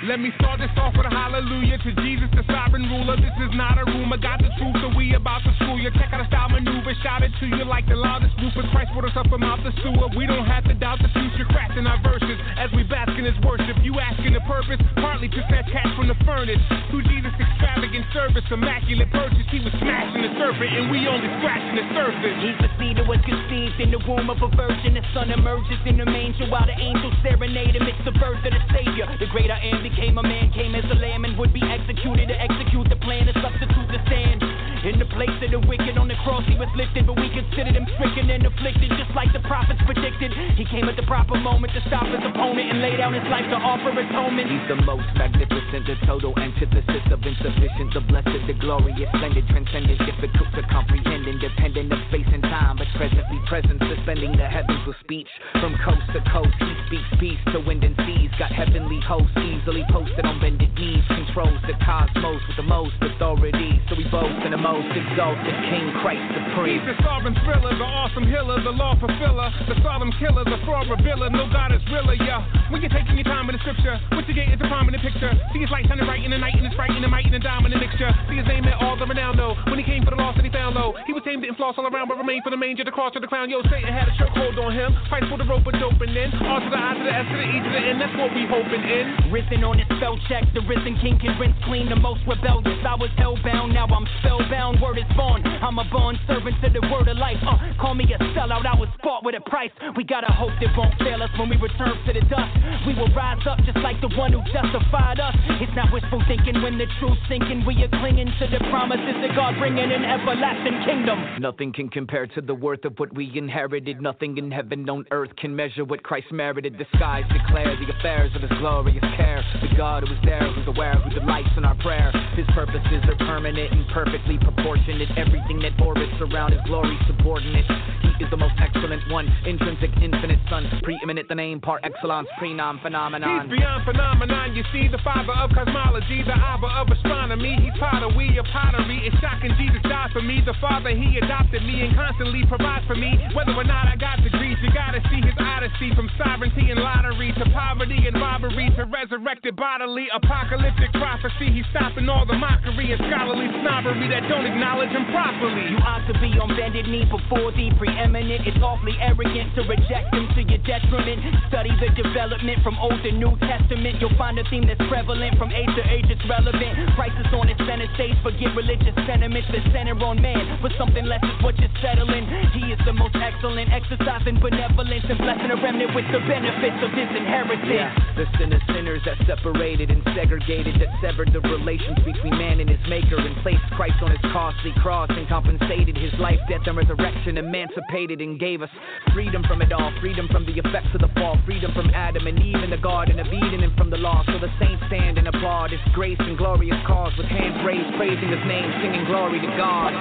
Let 0.00 0.16
me 0.16 0.32
start 0.40 0.56
this 0.64 0.72
off 0.80 0.96
with 0.96 1.04
a 1.04 1.12
hallelujah 1.12 1.76
to 1.76 1.92
Jesus, 2.00 2.32
the 2.32 2.40
sovereign 2.48 2.88
ruler. 2.88 3.20
This 3.20 3.36
is 3.36 3.52
not 3.52 3.76
a 3.76 3.84
rumor, 3.84 4.16
got 4.16 4.40
the 4.40 4.48
truth, 4.56 4.72
so 4.80 4.88
we 4.96 5.12
about 5.12 5.44
to 5.44 5.52
school 5.60 5.76
you. 5.76 5.92
Check 5.92 6.08
out 6.16 6.24
a 6.24 6.28
style 6.32 6.48
maneuver, 6.48 6.96
shout 7.04 7.20
it 7.20 7.28
to 7.36 7.44
you 7.44 7.68
like 7.68 7.84
the 7.84 8.00
loudest 8.00 8.32
Rupert 8.40 8.64
Christ 8.72 8.96
brought 8.96 9.12
us 9.12 9.16
up 9.20 9.28
from 9.28 9.44
out 9.44 9.60
the 9.60 9.76
sewer. 9.84 10.08
We 10.16 10.24
don't 10.24 10.48
have 10.48 10.64
to 10.72 10.74
doubt 10.80 11.04
the 11.04 11.12
future, 11.12 11.44
crafting 11.52 11.84
our 11.84 12.00
verses 12.00 12.40
as 12.56 12.72
we 12.72 12.80
bask 12.88 13.12
in 13.12 13.28
his 13.28 13.36
worship. 13.44 13.76
You 13.84 14.00
asking 14.00 14.32
the 14.32 14.40
purpose, 14.48 14.80
partly 14.96 15.28
to 15.28 15.40
snatch 15.52 15.68
cats 15.68 15.92
from 15.92 16.08
the 16.08 16.16
furnace. 16.24 16.64
Through 16.88 17.04
Jesus' 17.04 17.36
extravagant 17.36 18.08
service, 18.16 18.48
immaculate 18.48 19.12
purchase, 19.12 19.44
he 19.52 19.60
was 19.60 19.76
smashing 19.84 20.24
the 20.24 20.32
serpent, 20.40 20.80
and 20.80 20.88
we 20.88 21.04
only 21.12 21.28
scratching 21.44 21.76
the 21.76 21.84
surface. 21.92 22.40
He's 22.40 22.56
the 22.56 22.72
seed 22.80 22.96
that 22.96 23.04
was 23.04 23.20
conceived 23.28 23.76
in 23.76 23.92
the 23.92 24.00
womb 24.08 24.32
of 24.32 24.40
a 24.40 24.48
virgin. 24.56 24.96
The 24.96 25.04
son 25.12 25.28
emerges 25.28 25.76
in 25.84 26.00
the 26.00 26.08
manger 26.08 26.48
while 26.48 26.64
the 26.64 26.72
angels 26.72 27.12
serenade 27.20 27.76
him. 27.76 27.84
It's 27.84 28.00
the 28.08 28.16
birth 28.16 28.40
of 28.40 28.52
the 28.56 28.64
Savior. 28.72 29.04
The 29.20 29.28
greater 29.28 29.52
I 29.52 29.76
am 29.76 29.89
became 29.90 30.18
a 30.18 30.22
man, 30.22 30.52
came 30.52 30.74
as 30.74 30.84
a 30.90 30.94
lamb, 30.94 31.24
and 31.24 31.36
would 31.38 31.52
be 31.52 31.62
executed 31.62 32.28
to 32.28 32.40
execute 32.40 32.88
the 32.88 32.96
plan 32.96 33.26
to 33.26 33.32
substitute 33.42 33.88
the 33.88 33.98
stand. 34.06 34.49
In 34.90 34.98
the 34.98 35.06
place 35.06 35.30
of 35.38 35.54
the 35.54 35.62
wicked 35.70 35.94
on 36.02 36.10
the 36.10 36.18
cross, 36.26 36.42
he 36.50 36.58
was 36.58 36.66
lifted, 36.74 37.06
but 37.06 37.14
we 37.14 37.30
considered 37.30 37.78
him 37.78 37.86
stricken 37.94 38.26
and 38.26 38.42
afflicted, 38.42 38.90
just 38.98 39.14
like 39.14 39.30
the 39.30 39.38
prophets 39.46 39.78
predicted. 39.86 40.34
He 40.58 40.66
came 40.66 40.90
at 40.90 40.98
the 40.98 41.06
proper 41.06 41.38
moment 41.38 41.70
to 41.78 41.80
stop 41.86 42.10
his 42.10 42.18
opponent 42.18 42.74
and 42.74 42.82
lay 42.82 42.98
down 42.98 43.14
his 43.14 43.22
life 43.30 43.46
to 43.54 43.58
offer 43.62 43.94
atonement. 43.94 44.50
He's 44.50 44.66
the 44.66 44.82
most 44.82 45.06
magnificent, 45.14 45.86
the 45.86 45.94
total 46.02 46.34
antithesis 46.34 47.06
of 47.06 47.22
insufficient, 47.22 47.94
the 47.94 48.02
blessed, 48.02 48.42
the 48.50 48.56
glorious, 48.58 49.06
splendid, 49.14 49.46
transcendent, 49.46 50.02
difficult 50.02 50.50
to 50.58 50.62
comprehend, 50.66 51.22
independent 51.22 51.94
of 51.94 52.00
space 52.10 52.26
and 52.34 52.42
time, 52.50 52.82
but 52.82 52.90
presently 52.98 53.38
present, 53.46 53.78
suspending 53.86 54.34
the 54.34 54.50
heavens 54.50 54.82
with 54.90 54.98
speech. 55.06 55.30
From 55.62 55.78
coast 55.86 56.02
to 56.18 56.20
coast, 56.34 56.58
he 56.58 56.74
speaks 56.90 57.10
peace 57.22 57.42
to 57.54 57.62
wind 57.62 57.86
and 57.86 57.94
seas, 58.02 58.34
got 58.42 58.50
heavenly 58.50 58.98
hosts 59.06 59.38
easily 59.38 59.86
posted 59.86 60.26
on 60.26 60.42
bended 60.42 60.74
knees, 60.74 61.06
controls 61.14 61.62
the 61.70 61.78
cosmos 61.86 62.42
with 62.50 62.58
the 62.58 62.66
most 62.66 62.98
authority, 62.98 63.78
so 63.86 63.94
we 63.94 64.02
boast 64.10 64.34
in 64.42 64.50
the 64.50 64.58
most 64.58 64.79
exalted 64.88 65.56
King 65.68 65.92
Christ 66.00 66.24
supreme. 66.32 66.80
He's 66.80 66.86
the 66.88 66.96
sovereign 67.04 67.36
thriller, 67.44 67.76
the 67.76 67.84
awesome 67.84 68.24
healer, 68.24 68.62
the 68.62 68.72
law 68.72 68.96
fulfiller, 68.96 69.48
the 69.68 69.76
solemn 69.82 70.12
killer, 70.16 70.44
the 70.44 70.58
fraud 70.64 70.88
revealer. 70.88 71.28
No 71.30 71.50
God 71.52 71.74
is 71.74 71.82
realer, 71.92 72.16
yeah. 72.16 72.44
When 72.70 72.80
you're 72.80 72.92
taking 72.92 73.18
your 73.18 73.26
time 73.26 73.50
in 73.50 73.58
the 73.58 73.62
scripture, 73.62 73.98
what 74.14 74.28
you 74.28 74.34
get 74.34 74.48
is 74.48 74.60
a 74.62 74.68
prominent 74.70 75.02
picture. 75.02 75.32
See 75.52 75.60
his 75.60 75.70
light 75.70 75.90
shining 75.90 76.06
bright 76.06 76.22
in 76.22 76.30
the 76.30 76.38
night, 76.38 76.54
and 76.54 76.64
it's 76.64 76.76
bright 76.76 76.94
in 76.94 77.02
the 77.02 77.10
might 77.10 77.26
and 77.26 77.34
the 77.34 77.42
dominant 77.42 77.82
mixture. 77.82 78.10
See 78.30 78.38
his 78.38 78.46
name 78.46 78.64
at 78.70 78.78
all 78.78 78.96
the 78.96 79.06
renown, 79.06 79.36
though. 79.36 79.58
When 79.66 79.78
he 79.78 79.84
came 79.84 80.04
for 80.06 80.14
the 80.14 80.20
lost 80.20 80.38
and 80.38 80.46
he 80.46 80.52
found 80.52 80.78
low, 80.78 80.94
he 81.06 81.12
was 81.12 81.22
tamed 81.26 81.42
and 81.44 81.56
floss 81.56 81.74
all 81.78 81.86
around, 81.86 82.06
but 82.06 82.18
remained 82.18 82.46
for 82.46 82.50
the 82.50 82.60
manger, 82.60 82.84
the 82.84 82.94
cross, 82.94 83.12
to 83.14 83.20
the 83.20 83.26
crown. 83.26 83.50
Yo, 83.50 83.62
Satan 83.66 83.90
had 83.90 84.06
a 84.06 84.14
chokehold 84.14 84.54
on 84.62 84.70
him. 84.70 84.94
Fight 85.10 85.26
for 85.26 85.36
the 85.36 85.44
rope, 85.44 85.66
but 85.66 85.74
open 85.82 86.14
in. 86.14 86.30
R 86.46 86.60
to 86.62 86.70
the 86.70 86.78
I 86.78 86.94
to 86.94 87.02
the 87.02 87.10
S 87.10 87.26
to 87.26 87.36
the 87.36 87.46
E 87.50 87.56
to 87.58 87.70
the 87.74 87.82
N. 87.90 87.98
That's 87.98 88.14
what 88.14 88.30
we 88.34 88.46
hoping 88.46 88.84
in. 88.86 89.34
Risen 89.34 89.64
on 89.66 89.78
his 89.78 89.90
spell 89.98 90.14
check, 90.30 90.46
the 90.54 90.62
risen 90.70 90.94
king 91.02 91.18
can 91.18 91.34
rinse 91.42 91.58
clean 91.66 91.90
the 91.90 91.98
most 91.98 92.22
rebellious. 92.22 92.78
I 92.86 92.94
was 92.94 93.10
hellbound, 93.18 93.74
now 93.74 93.90
I'm 93.90 94.06
spellbound. 94.22 94.69
Word 94.78 94.98
is 94.98 95.08
born. 95.16 95.42
I'm 95.42 95.78
a 95.78 95.84
born 95.90 96.18
servant 96.28 96.54
to 96.62 96.70
the 96.70 96.80
word 96.92 97.08
of 97.08 97.16
life. 97.16 97.42
Uh, 97.42 97.58
call 97.80 97.94
me 97.94 98.06
a 98.12 98.18
sellout, 98.36 98.66
I 98.66 98.78
was 98.78 98.88
bought 99.02 99.24
with 99.24 99.34
a 99.34 99.42
price. 99.50 99.70
We 99.96 100.04
gotta 100.04 100.30
hope 100.30 100.52
that 100.60 100.70
won't 100.76 100.94
fail 101.00 101.22
us 101.22 101.30
when 101.38 101.48
we 101.48 101.56
return 101.56 101.98
to 102.06 102.12
the 102.12 102.22
dust. 102.30 102.52
We 102.86 102.94
will 102.94 103.10
rise 103.14 103.42
up 103.48 103.58
just 103.66 103.78
like 103.82 104.00
the 104.00 104.12
one 104.14 104.32
who 104.32 104.40
justified 104.52 105.18
us. 105.18 105.34
It's 105.58 105.74
not 105.74 105.92
wishful 105.92 106.22
thinking 106.28 106.62
when 106.62 106.78
the 106.78 106.86
truth's 107.00 107.20
sinking. 107.28 107.66
We 107.66 107.82
are 107.82 107.92
clinging 108.00 108.30
to 108.38 108.46
the 108.46 108.60
promises 108.70 109.18
of 109.18 109.34
God, 109.34 109.58
bringing 109.58 109.90
an 109.90 110.04
everlasting 110.04 110.84
kingdom. 110.86 111.40
Nothing 111.40 111.72
can 111.72 111.88
compare 111.88 112.26
to 112.28 112.40
the 112.40 112.54
worth 112.54 112.84
of 112.84 112.94
what 112.98 113.12
we 113.14 113.30
inherited. 113.34 114.00
Nothing 114.00 114.38
in 114.38 114.50
heaven 114.50 114.88
on 114.88 115.04
earth 115.10 115.34
can 115.36 115.54
measure 115.54 115.84
what 115.84 116.02
Christ 116.02 116.30
merited. 116.30 116.78
The 116.78 116.86
skies 116.96 117.24
declare 117.32 117.76
the 117.76 117.90
affairs 117.98 118.30
of 118.36 118.42
his 118.42 118.52
glorious 118.58 119.04
care. 119.16 119.44
The 119.60 119.76
God 119.76 120.06
who 120.06 120.14
is 120.14 120.20
there, 120.24 120.46
who's 120.52 120.68
aware, 120.68 120.94
who 120.94 121.10
delights 121.10 121.52
in 121.56 121.64
our 121.64 121.76
prayer. 121.76 122.12
His 122.36 122.46
purposes 122.54 123.02
are 123.08 123.16
permanent 123.16 123.72
and 123.72 123.86
perfectly 123.88 124.38
proportionate. 124.60 125.08
Everything 125.16 125.58
that 125.60 125.72
orbits 125.80 126.12
around 126.20 126.52
his 126.52 126.60
glory 126.66 126.96
subordinate. 127.06 127.64
He 128.02 128.24
is 128.24 128.30
the 128.30 128.36
most 128.36 128.54
excellent 128.60 129.02
one, 129.10 129.26
intrinsic, 129.46 129.90
infinite 130.02 130.38
son, 130.48 130.68
preeminent, 130.82 131.28
the 131.28 131.34
name 131.34 131.60
par 131.60 131.80
excellence, 131.82 132.28
prenom 132.40 132.82
phenomenon. 132.82 133.48
He's 133.48 133.58
beyond 133.58 133.84
phenomenon. 133.84 134.54
You 134.54 134.64
see, 134.72 134.88
the 134.88 135.00
father 135.02 135.32
of 135.32 135.50
cosmology, 135.50 136.22
the 136.22 136.36
abba 136.36 136.66
of 136.66 136.88
astronomy. 136.88 137.56
He's 137.60 137.76
potter, 137.80 138.08
we 138.16 138.38
are 138.38 138.48
pottery. 138.52 139.06
It's 139.06 139.16
shocking 139.20 139.52
Jesus 139.58 139.80
died 139.84 140.10
for 140.12 140.22
me. 140.22 140.42
The 140.44 140.54
father, 140.60 140.90
he 140.90 141.18
adopted 141.18 141.62
me 141.62 141.82
and 141.82 141.94
constantly 141.94 142.44
provides 142.46 142.86
for 142.86 142.94
me. 142.94 143.16
Whether 143.34 143.52
or 143.52 143.64
not 143.64 143.88
I 143.88 143.96
got 143.96 144.20
you 144.22 144.29
gotta 144.72 145.00
see 145.10 145.20
his 145.20 145.34
odyssey 145.38 145.90
from 145.94 146.10
sovereignty 146.16 146.70
and 146.70 146.80
lottery 146.80 147.32
to 147.36 147.44
poverty 147.50 148.06
and 148.06 148.16
robbery 148.20 148.70
to 148.76 148.84
resurrected 148.86 149.56
bodily 149.56 150.06
apocalyptic 150.14 150.92
prophecy. 150.94 151.50
He's 151.50 151.66
stopping 151.70 152.08
all 152.08 152.26
the 152.26 152.38
mockery 152.38 152.92
and 152.92 153.00
scholarly 153.10 153.48
snobbery 153.62 154.08
that 154.10 154.28
don't 154.28 154.46
acknowledge 154.46 154.90
him 154.90 155.06
properly. 155.10 155.70
You 155.70 155.78
ought 155.82 156.06
to 156.06 156.14
be 156.18 156.34
on 156.38 156.54
bended 156.56 156.86
knee 156.86 157.06
before 157.06 157.52
the 157.52 157.70
preeminent. 157.78 158.46
It's 158.46 158.58
awfully 158.62 158.96
arrogant 159.00 159.54
to 159.58 159.62
reject 159.66 160.14
him 160.14 160.26
to 160.34 160.40
your 160.46 160.62
detriment. 160.62 161.18
Study 161.48 161.74
the 161.82 161.90
development 161.94 162.62
from 162.62 162.78
Old 162.78 163.00
to 163.02 163.12
New 163.12 163.34
Testament. 163.44 164.00
You'll 164.00 164.16
find 164.16 164.38
a 164.38 164.44
theme 164.48 164.66
that's 164.66 164.82
prevalent 164.88 165.36
from 165.38 165.50
age 165.50 165.70
to 165.76 165.84
age. 165.90 166.06
It's 166.08 166.22
relevant. 166.28 166.94
Christ 166.94 167.16
is 167.18 167.30
on 167.34 167.48
its 167.48 167.60
center 167.66 167.88
stage. 167.94 168.16
Forget 168.22 168.54
religious 168.54 168.94
sentiments 169.06 169.48
that 169.52 169.64
center 169.72 169.96
on 170.04 170.20
man. 170.20 170.58
But 170.62 170.72
something 170.78 171.04
less 171.04 171.22
is 171.22 171.38
what 171.42 171.58
you're 171.58 171.72
settling. 171.82 172.26
He 172.54 172.72
is 172.72 172.80
the 172.86 172.92
most 172.92 173.16
excellent, 173.16 173.72
exercising 173.72 174.38
benevolence 174.60 175.04
and 175.08 175.18
blessing 175.18 175.50
a 175.50 175.56
remnant 175.56 175.94
with 175.94 176.04
the 176.12 176.20
benefits 176.28 176.76
of 176.84 176.92
his 176.92 177.08
inheritance. 177.16 177.64
Yeah, 177.64 177.88
the 178.16 178.26
sin 178.36 178.52
of 178.52 178.60
sinners 178.68 179.00
that 179.06 179.16
separated 179.24 179.90
and 179.90 180.02
segregated, 180.12 180.76
that 180.80 180.92
severed 181.00 181.32
the 181.32 181.40
relations 181.40 181.96
between 182.04 182.36
man 182.36 182.60
and 182.60 182.68
his 182.68 182.80
maker, 182.88 183.16
and 183.16 183.36
placed 183.40 183.64
Christ 183.76 183.96
on 184.02 184.10
his 184.10 184.20
costly 184.32 184.72
cross 184.82 185.08
and 185.08 185.26
compensated 185.28 185.96
his 185.96 186.12
life, 186.20 186.38
death, 186.48 186.60
and 186.66 186.76
resurrection, 186.76 187.38
emancipated 187.38 188.20
and 188.20 188.38
gave 188.38 188.60
us 188.60 188.68
freedom 189.14 189.42
from 189.48 189.62
it 189.62 189.72
all, 189.72 189.92
freedom 190.00 190.28
from 190.28 190.44
the 190.44 190.52
effects 190.52 190.92
of 190.92 191.00
the 191.00 191.08
fall, 191.16 191.40
freedom 191.46 191.72
from 191.72 191.88
Adam 191.96 192.26
and 192.26 192.38
Eve 192.38 192.62
in 192.62 192.68
the 192.70 192.82
Garden 192.84 193.18
of 193.18 193.26
Eden, 193.32 193.62
and 193.64 193.74
from 193.76 193.88
the 193.88 193.96
law. 193.96 194.22
So 194.26 194.36
the 194.38 194.52
saints 194.60 194.82
stand 194.88 195.16
and 195.16 195.28
applaud 195.28 195.70
his 195.70 195.80
grace 195.94 196.20
and 196.20 196.36
glorious 196.36 196.76
cause 196.86 197.16
with 197.16 197.26
hands 197.26 197.64
raised, 197.64 197.96
praising 197.96 198.28
his 198.28 198.44
name, 198.44 198.68
singing 198.84 199.06
glory 199.08 199.40
to 199.40 199.48
God. 199.56 199.96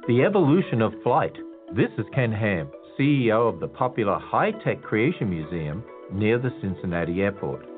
The 0.09 0.24
evolution 0.24 0.83
of 0.83 0.93
flight. 1.03 1.33
This 1.74 1.89
is 1.97 2.05
Ken 2.14 2.30
Ham, 2.33 2.70
CEO 2.99 3.49
of 3.49 3.61
the 3.61 3.68
popular 3.68 4.18
High 4.18 4.51
Tech 4.62 4.83
Creation 4.83 5.30
Museum 5.30 5.83
near 6.12 6.39
the 6.39 6.51
Cincinnati 6.61 7.22
airport. 7.22 7.72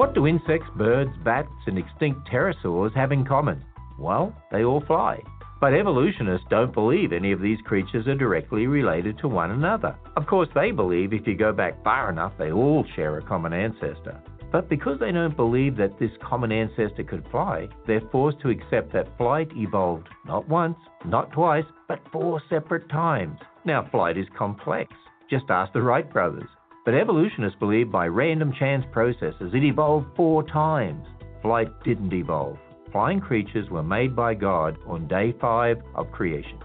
What 0.00 0.14
do 0.14 0.26
insects, 0.26 0.66
birds, 0.76 1.10
bats, 1.26 1.52
and 1.66 1.76
extinct 1.76 2.26
pterosaurs 2.26 2.94
have 2.96 3.12
in 3.12 3.22
common? 3.22 3.62
Well, 3.98 4.34
they 4.50 4.64
all 4.64 4.80
fly. 4.86 5.20
But 5.60 5.74
evolutionists 5.74 6.46
don't 6.48 6.72
believe 6.72 7.12
any 7.12 7.32
of 7.32 7.42
these 7.42 7.58
creatures 7.66 8.06
are 8.08 8.14
directly 8.14 8.66
related 8.66 9.18
to 9.18 9.28
one 9.28 9.50
another. 9.50 9.94
Of 10.16 10.26
course, 10.26 10.48
they 10.54 10.70
believe 10.70 11.12
if 11.12 11.26
you 11.26 11.36
go 11.36 11.52
back 11.52 11.84
far 11.84 12.08
enough, 12.08 12.32
they 12.38 12.50
all 12.50 12.86
share 12.96 13.18
a 13.18 13.22
common 13.22 13.52
ancestor. 13.52 14.18
But 14.50 14.70
because 14.70 14.98
they 14.98 15.12
don't 15.12 15.36
believe 15.36 15.76
that 15.76 15.98
this 15.98 16.12
common 16.26 16.50
ancestor 16.50 17.04
could 17.04 17.26
fly, 17.30 17.68
they're 17.86 18.00
forced 18.10 18.40
to 18.40 18.48
accept 18.48 18.94
that 18.94 19.18
flight 19.18 19.50
evolved 19.54 20.08
not 20.24 20.48
once, 20.48 20.78
not 21.04 21.30
twice, 21.32 21.66
but 21.88 22.00
four 22.10 22.40
separate 22.48 22.88
times. 22.88 23.38
Now, 23.66 23.86
flight 23.90 24.16
is 24.16 24.28
complex. 24.34 24.94
Just 25.28 25.50
ask 25.50 25.74
the 25.74 25.82
Wright 25.82 26.10
brothers. 26.10 26.48
But 26.84 26.94
evolutionists 26.94 27.58
believe 27.58 27.90
by 27.90 28.06
random 28.06 28.52
chance 28.58 28.84
processes 28.92 29.52
it 29.54 29.64
evolved 29.64 30.06
four 30.16 30.42
times. 30.44 31.06
Flight 31.42 31.68
didn't 31.84 32.12
evolve. 32.12 32.58
Flying 32.92 33.20
creatures 33.20 33.68
were 33.70 33.82
made 33.82 34.14
by 34.16 34.34
God 34.34 34.78
on 34.86 35.06
day 35.06 35.34
five 35.40 35.76
of 35.94 36.10
creation. 36.10 36.58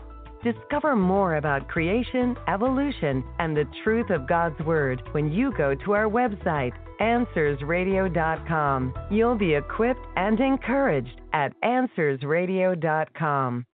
Discover 0.43 0.95
more 0.95 1.35
about 1.37 1.67
creation, 1.67 2.35
evolution, 2.47 3.23
and 3.39 3.57
the 3.57 3.65
truth 3.83 4.11
of 4.11 4.27
God's 4.27 4.59
Word 4.61 5.01
when 5.11 5.31
you 5.31 5.51
go 5.57 5.73
to 5.73 5.93
our 5.93 6.05
website, 6.05 6.73
AnswersRadio.com. 7.01 8.93
You'll 9.09 9.35
be 9.35 9.55
equipped 9.55 10.05
and 10.15 10.39
encouraged 10.39 11.19
at 11.33 11.51
AnswersRadio.com. 11.63 13.65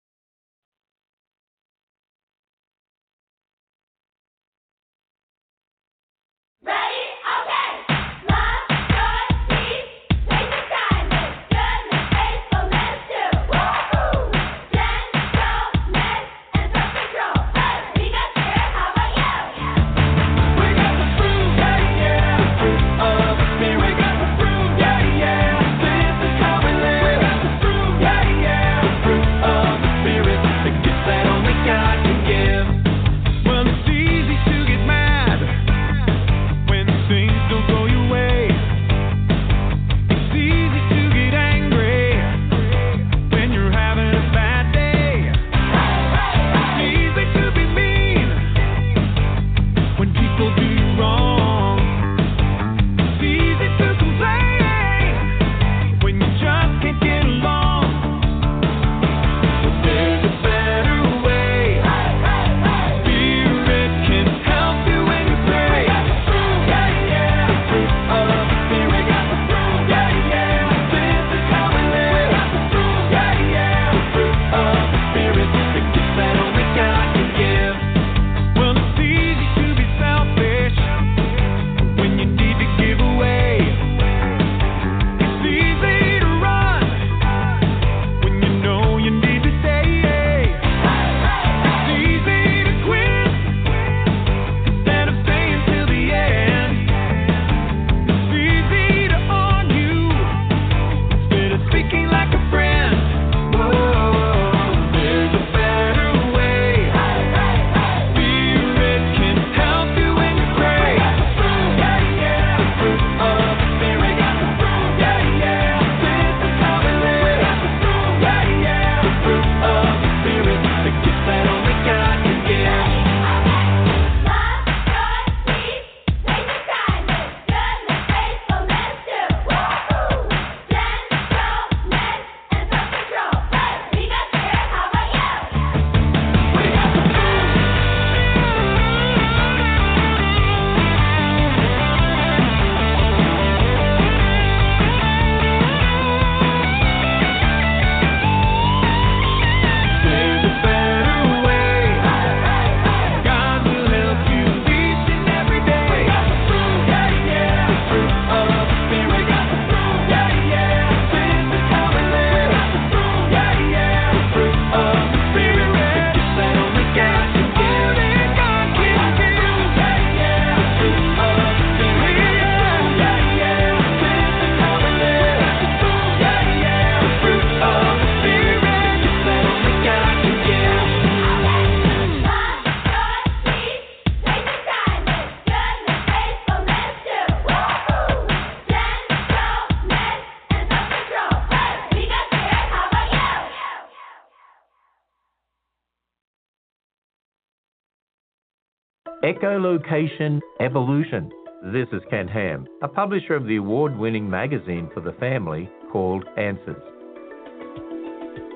Echolocation 199.50 200.40
Evolution. 200.60 201.28
This 201.72 201.88
is 201.92 202.02
Ken 202.08 202.28
Ham, 202.28 202.68
a 202.82 202.88
publisher 202.88 203.34
of 203.34 203.46
the 203.46 203.56
award 203.56 203.98
winning 203.98 204.30
magazine 204.30 204.88
for 204.94 205.00
the 205.00 205.14
family 205.14 205.68
called 205.90 206.24
Answers. 206.36 206.80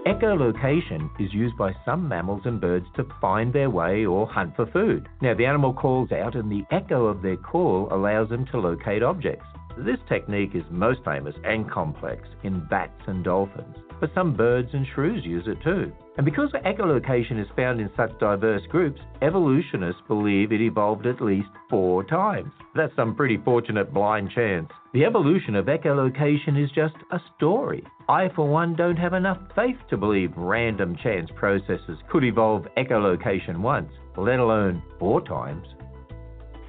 Echolocation 0.06 1.10
is 1.18 1.34
used 1.34 1.58
by 1.58 1.72
some 1.84 2.06
mammals 2.06 2.42
and 2.44 2.60
birds 2.60 2.86
to 2.94 3.08
find 3.20 3.52
their 3.52 3.70
way 3.70 4.06
or 4.06 4.24
hunt 4.28 4.54
for 4.54 4.66
food. 4.66 5.08
Now, 5.20 5.34
the 5.34 5.46
animal 5.46 5.74
calls 5.74 6.12
out, 6.12 6.36
and 6.36 6.48
the 6.48 6.62
echo 6.70 7.06
of 7.06 7.22
their 7.22 7.38
call 7.38 7.88
allows 7.90 8.28
them 8.28 8.46
to 8.52 8.60
locate 8.60 9.02
objects. 9.02 9.46
This 9.76 9.98
technique 10.08 10.54
is 10.54 10.62
most 10.70 11.00
famous 11.04 11.34
and 11.42 11.68
complex 11.68 12.22
in 12.44 12.64
bats 12.70 13.02
and 13.08 13.24
dolphins, 13.24 13.76
but 14.00 14.14
some 14.14 14.36
birds 14.36 14.68
and 14.72 14.86
shrews 14.94 15.24
use 15.24 15.48
it 15.48 15.60
too. 15.64 15.92
And 16.16 16.24
because 16.24 16.50
echolocation 16.64 17.40
is 17.40 17.48
found 17.56 17.80
in 17.80 17.90
such 17.96 18.16
diverse 18.20 18.62
groups, 18.68 19.00
evolutionists 19.20 20.00
believe 20.06 20.52
it 20.52 20.60
evolved 20.60 21.06
at 21.06 21.20
least 21.20 21.48
four 21.68 22.04
times. 22.04 22.52
That's 22.76 22.94
some 22.94 23.16
pretty 23.16 23.38
fortunate 23.38 23.92
blind 23.92 24.30
chance. 24.32 24.70
The 24.92 25.04
evolution 25.04 25.56
of 25.56 25.66
echolocation 25.66 26.62
is 26.62 26.70
just 26.70 26.94
a 27.10 27.18
story. 27.36 27.84
I, 28.08 28.28
for 28.36 28.46
one, 28.46 28.76
don't 28.76 28.96
have 28.96 29.12
enough 29.12 29.38
faith 29.56 29.78
to 29.90 29.96
believe 29.96 30.32
random 30.36 30.96
chance 31.02 31.30
processes 31.34 31.98
could 32.10 32.22
evolve 32.22 32.66
echolocation 32.76 33.58
once, 33.58 33.90
let 34.16 34.38
alone 34.38 34.82
four 35.00 35.20
times. 35.20 35.66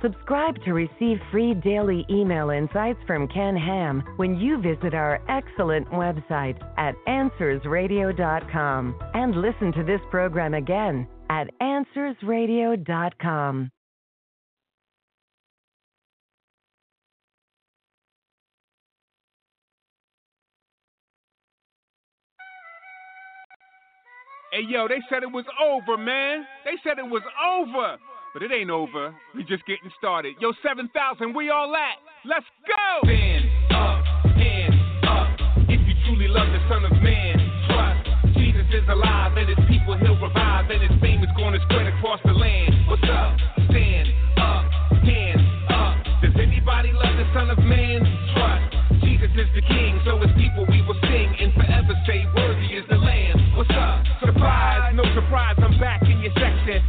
Subscribe 0.02 0.56
to 0.66 0.74
receive 0.74 1.20
free 1.32 1.54
daily 1.54 2.06
email 2.10 2.50
insights 2.50 3.00
from 3.08 3.28
Ken 3.28 3.56
Ham 3.56 4.04
when 4.18 4.38
you 4.38 4.62
visit 4.62 4.94
our 4.94 5.22
excellent 5.30 5.88
website 5.90 6.62
at 6.78 6.96
AnswersRadio.com 7.08 9.00
and 9.14 9.36
listen 9.36 9.72
to 9.74 9.84
this 9.84 10.02
program 10.12 10.54
again 10.54 11.08
at 11.30 11.48
AnswersRadio.com. 11.62 13.72
Hey 24.52 24.62
yo, 24.70 24.88
they 24.88 25.02
said 25.10 25.24
it 25.24 25.32
was 25.32 25.46
over, 25.62 25.98
man. 25.98 26.46
They 26.64 26.76
said 26.82 26.98
it 26.98 27.04
was 27.04 27.24
over. 27.44 27.98
But 28.36 28.44
it 28.44 28.52
ain't 28.52 28.70
over. 28.70 29.16
We 29.34 29.48
just 29.48 29.64
getting 29.64 29.88
started. 29.98 30.36
Yo, 30.42 30.52
7,000, 30.60 30.92
we 31.34 31.50
all 31.50 31.72
at. 31.72 32.04
Let's 32.28 32.44
go! 32.68 33.08
Stand 33.08 33.48
up, 33.72 34.04
hands 34.36 34.76
up. 35.08 35.32
If 35.72 35.80
you 35.88 35.96
truly 36.04 36.28
love 36.28 36.52
the 36.52 36.60
Son 36.68 36.84
of 36.84 36.92
Man, 37.00 37.40
trust. 37.72 38.36
Jesus 38.36 38.68
is 38.76 38.84
alive 38.92 39.40
and 39.40 39.48
his 39.48 39.64
people 39.72 39.96
he'll 39.96 40.20
revive. 40.20 40.68
And 40.68 40.84
his 40.84 40.92
fame 41.00 41.24
is 41.24 41.32
going 41.40 41.56
to 41.56 41.64
spread 41.64 41.88
across 41.88 42.20
the 42.28 42.36
land. 42.36 42.76
What's 42.92 43.08
up? 43.08 43.40
Stand 43.72 44.12
up, 44.36 44.68
hands 45.00 45.48
up. 45.72 45.96
Does 46.20 46.36
anybody 46.36 46.92
love 46.92 47.16
the 47.16 47.32
Son 47.32 47.48
of 47.48 47.60
Man? 47.64 48.04
Trust. 48.36 49.00
Jesus 49.00 49.32
is 49.32 49.48
the 49.56 49.64
King, 49.64 50.04
so 50.04 50.20
his 50.20 50.36
people 50.36 50.68
we 50.68 50.84
will 50.84 51.00
sing 51.08 51.32
and 51.40 51.56
forever 51.56 51.96
say, 52.04 52.28
Worthy 52.36 52.68
is 52.68 52.84
the 52.92 53.00
Lamb. 53.00 53.56
What's 53.56 53.72
up? 53.72 54.04
Surprise, 54.20 54.92
no 54.92 55.08
surprise, 55.16 55.56
I'm 55.64 55.80
back 55.80 56.04
in 56.04 56.20
your 56.20 56.36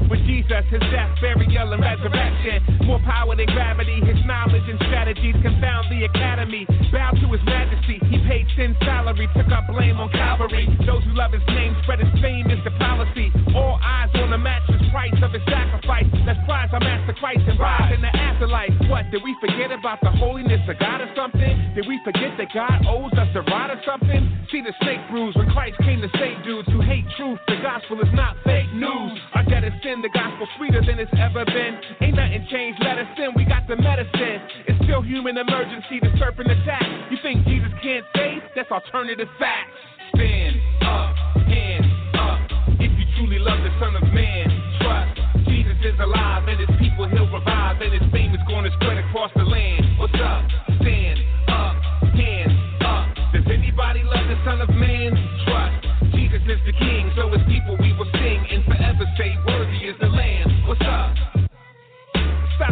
with 0.09 0.23
Jesus, 0.27 0.65
his 0.71 0.83
death, 0.93 1.11
burial, 1.21 1.73
and 1.73 1.83
resurrection. 1.83 2.87
More 2.87 3.01
power 3.03 3.35
than 3.35 3.47
gravity, 3.51 4.01
his 4.03 4.19
knowledge 4.25 4.67
and 4.67 4.79
strategies 4.87 5.35
confound 5.43 5.91
the 5.91 6.07
academy. 6.07 6.67
Bow 6.93 7.13
to 7.13 7.27
his 7.33 7.43
majesty, 7.45 7.99
he 8.07 8.19
paid 8.27 8.47
sin 8.57 8.77
salary, 8.83 9.29
took 9.35 9.51
up 9.51 9.67
blame 9.69 9.99
on 9.99 10.11
Calvary. 10.11 10.67
Those 10.87 11.03
who 11.05 11.13
love 11.15 11.33
his 11.33 11.45
name 11.49 11.77
spread 11.83 12.01
his 12.01 12.13
fame 12.23 12.51
is 12.51 12.63
the 12.65 12.73
policy. 12.79 13.33
All 13.55 13.79
eyes 13.83 14.11
on 14.15 14.31
the 14.31 14.39
matchless 14.39 14.83
price 14.91 15.19
of 15.23 15.33
his 15.33 15.43
sacrifice. 15.51 16.07
Let's 16.25 16.41
prize 16.47 16.71
our 16.73 16.81
master 16.81 17.15
Christ 17.19 17.45
and 17.47 17.59
rise 17.59 17.93
in 17.93 18.01
the 18.01 18.13
afterlife. 18.15 18.73
What, 18.89 19.11
did 19.11 19.23
we 19.23 19.37
forget 19.41 19.71
about 19.71 20.01
the 20.01 20.11
holiness 20.11 20.63
of 20.69 20.79
God 20.79 21.01
or 21.01 21.11
something? 21.15 21.75
Did 21.75 21.87
we 21.87 22.01
forget 22.05 22.33
that 22.39 22.49
God 22.55 22.87
owes 22.87 23.13
us 23.13 23.29
a 23.35 23.43
ride 23.43 23.71
or 23.71 23.81
something? 23.85 24.23
See 24.51 24.63
the 24.63 24.73
snake 24.83 25.01
bruise 25.11 25.35
when 25.37 25.51
Christ 25.51 25.77
came 25.83 26.01
to 26.01 26.11
save 26.19 26.43
dudes 26.45 26.69
who 26.71 26.81
hate 26.81 27.05
truth. 27.17 27.39
The 27.49 27.59
gospel 27.63 28.01
is 28.01 28.13
not 28.15 28.37
fake 28.45 28.73
news. 28.73 29.19
Our 29.35 29.45
debt 29.45 29.65
is 29.65 29.75
sin, 29.83 29.96
the 30.03 30.09
gospel 30.11 30.47
sweeter 30.57 30.83
than 30.85 30.99
it's 30.99 31.13
ever 31.19 31.45
been. 31.45 31.79
Ain't 32.01 32.17
nothing 32.17 32.47
changed, 32.51 32.81
let 32.83 32.99
us 32.99 33.09
in, 33.19 33.33
we 33.37 33.45
got 33.45 33.67
the 33.69 33.77
medicine. 33.77 34.41
It's 34.69 34.79
still 34.85 35.03
human 35.03 35.37
emergency, 35.37 36.01
the 36.01 36.13
serpent 36.19 36.51
attack. 36.51 36.85
You 37.11 37.19
think 37.23 37.47
Jesus 37.47 37.73
can't 37.83 38.05
save? 38.15 38.43
That's 38.55 38.71
alternative 38.71 39.29
facts. 39.39 39.77
Stand 40.15 40.57
up, 40.83 41.15
hands 41.49 41.87
up. 42.15 42.41
If 42.81 42.93
you 42.93 43.07
truly 43.17 43.39
love 43.39 43.59
the 43.63 43.73
Son 43.81 43.97
of 43.97 44.05
Man, 44.13 44.47
trust. 44.81 45.47
Jesus 45.49 45.77
is 45.83 45.99
alive 46.01 46.49
and 46.49 46.61
his 46.61 46.73
people 46.79 47.09
he'll 47.09 47.31
revive. 47.31 47.81
And 47.81 47.93
his 47.93 48.07
fame 48.13 48.33
is 48.35 48.41
going 48.49 48.65
to 48.65 48.73
spread 48.81 48.99
across 48.99 49.31
the 49.37 49.45
land. 49.45 49.99
What's 49.99 50.15
up? 50.17 50.45
Stand 50.81 51.19
up, 51.49 51.77
hands 52.17 52.57
up. 52.85 53.07
Does 53.33 53.47
anybody 53.53 54.03
love 54.05 54.27
the 54.29 54.39
Son 54.45 54.61
of 54.61 54.71
Man? 54.71 55.13
Trust. 55.45 56.15
Jesus 56.15 56.41
is 56.49 56.61
the 56.65 56.73
King, 56.73 57.13
so 57.17 57.29
his 57.29 57.43
people 57.49 57.77
we 57.81 57.93
will 57.93 58.09
sing 58.13 58.41
and 58.51 58.65
forever 58.65 59.05
say, 59.19 59.37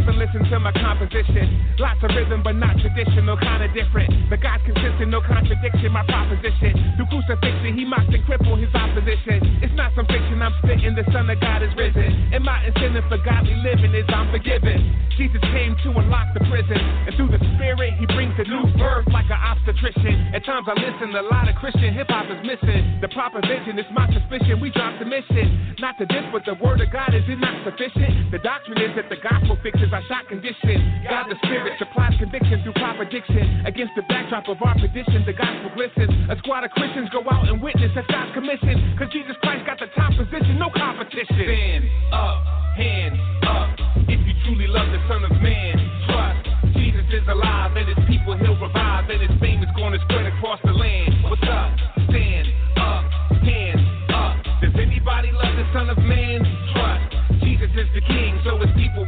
And 0.04 0.20
listen 0.20 0.44
to 0.52 0.60
my 0.60 0.70
composition. 0.70 1.64
Lots 1.80 1.96
of 2.04 2.12
rhythm, 2.12 2.44
but 2.44 2.52
not 2.60 2.76
traditional, 2.76 3.40
kinda 3.40 3.72
different. 3.72 4.28
The 4.28 4.36
God's 4.36 4.62
consistent, 4.68 5.08
no 5.08 5.22
contradiction, 5.24 5.92
my 5.92 6.04
proposition. 6.04 6.76
Through 7.00 7.08
crucifixion, 7.08 7.72
he 7.72 7.88
mocked 7.88 8.12
and 8.12 8.20
crippled 8.26 8.60
his 8.60 8.68
opposition. 8.74 9.64
It's 9.64 9.72
not 9.72 9.96
some 9.96 10.04
fiction, 10.04 10.44
I'm 10.44 10.52
spitting, 10.60 10.94
the 10.94 11.08
Son 11.08 11.24
of 11.30 11.40
God 11.40 11.62
is 11.62 11.72
risen. 11.74 12.36
And 12.36 12.44
my 12.44 12.60
incentive 12.68 13.08
for 13.08 13.16
godly 13.24 13.56
living 13.64 13.96
is 13.96 14.04
I'm 14.12 14.28
forgiven. 14.30 14.92
Jesus 15.16 15.40
came 15.56 15.72
to 15.88 15.88
unlock 15.96 16.34
the 16.34 16.44
prison, 16.52 16.76
and 16.76 17.16
through 17.16 17.32
the 17.32 17.40
Spirit, 17.56 17.94
he 17.96 18.04
brings 18.12 18.34
a 18.36 18.44
new 18.44 18.66
birth 18.76 19.08
like 19.08 19.30
an 19.32 19.40
obstetrician. 19.40 20.34
At 20.34 20.44
times 20.44 20.68
I 20.68 20.74
listen, 20.74 21.16
a 21.16 21.22
lot 21.32 21.48
of 21.48 21.54
Christian 21.56 21.94
hip 21.94 22.10
hop 22.10 22.28
is 22.28 22.44
missing. 22.44 23.00
The 23.00 23.08
proper 23.08 23.40
vision 23.40 23.78
is 23.78 23.86
my 23.94 24.04
suspicion, 24.12 24.60
we 24.60 24.68
dropped 24.68 24.98
the 24.98 25.06
mission. 25.06 25.74
Not 25.80 25.96
to 25.96 26.04
this, 26.04 26.26
but 26.28 26.44
the 26.44 26.60
word 26.60 26.82
of 26.82 26.92
God, 26.92 27.14
is 27.14 27.24
it 27.24 27.38
not 27.40 27.56
sufficient? 27.64 28.34
The 28.34 28.42
doctrine 28.42 28.82
is 28.82 28.92
that 28.98 29.08
the 29.08 29.16
gospel 29.22 29.56
fixes 29.62 29.93
our 29.94 30.02
shot 30.10 30.26
condition. 30.26 31.06
God 31.06 31.30
the 31.30 31.38
Spirit 31.46 31.78
supplies 31.78 32.18
conviction 32.18 32.58
through 32.66 32.74
proper 32.74 33.06
diction. 33.06 33.62
Against 33.62 33.94
the 33.94 34.02
backdrop 34.10 34.50
of 34.50 34.58
our 34.58 34.74
tradition, 34.74 35.22
the 35.22 35.32
gospel 35.32 35.70
glistens. 35.78 36.10
A 36.28 36.36
squad 36.42 36.66
of 36.66 36.74
Christians 36.74 37.06
go 37.14 37.22
out 37.30 37.46
and 37.46 37.62
witness 37.62 37.94
that's 37.94 38.10
God's 38.10 38.34
commission. 38.34 38.98
Cause 38.98 39.06
Jesus 39.14 39.38
Christ 39.38 39.62
got 39.62 39.78
the 39.78 39.86
top 39.94 40.10
position, 40.18 40.58
no 40.58 40.66
competition. 40.74 41.46
Stand 41.46 41.86
up, 42.10 42.42
hands 42.74 43.18
up. 43.46 43.70
If 44.10 44.18
you 44.26 44.34
truly 44.42 44.66
love 44.66 44.90
the 44.90 44.98
Son 45.06 45.22
of 45.22 45.30
Man, 45.38 45.78
trust. 46.10 46.42
Jesus 46.74 47.06
is 47.14 47.24
alive 47.30 47.78
and 47.78 47.86
his 47.86 48.02
people 48.10 48.34
he'll 48.34 48.58
revive. 48.58 49.06
And 49.06 49.22
his 49.22 49.34
fame 49.38 49.62
is 49.62 49.70
to 49.70 49.98
spread 50.10 50.26
across 50.26 50.58
the 50.66 50.74
land. 50.74 51.22
What's 51.22 51.46
up? 51.46 51.70
Stand 52.10 52.50
up, 52.82 53.06
hands 53.46 53.86
up. 54.10 54.42
Does 54.58 54.74
anybody 54.74 55.30
love 55.30 55.54
the 55.54 55.66
Son 55.70 55.86
of 55.86 55.98
Man? 56.02 56.42
Trust. 56.74 57.14
Jesus 57.46 57.70
is 57.78 57.86
the 57.94 58.02
King, 58.02 58.40
so 58.42 58.58
his 58.58 58.74
people 58.74 59.06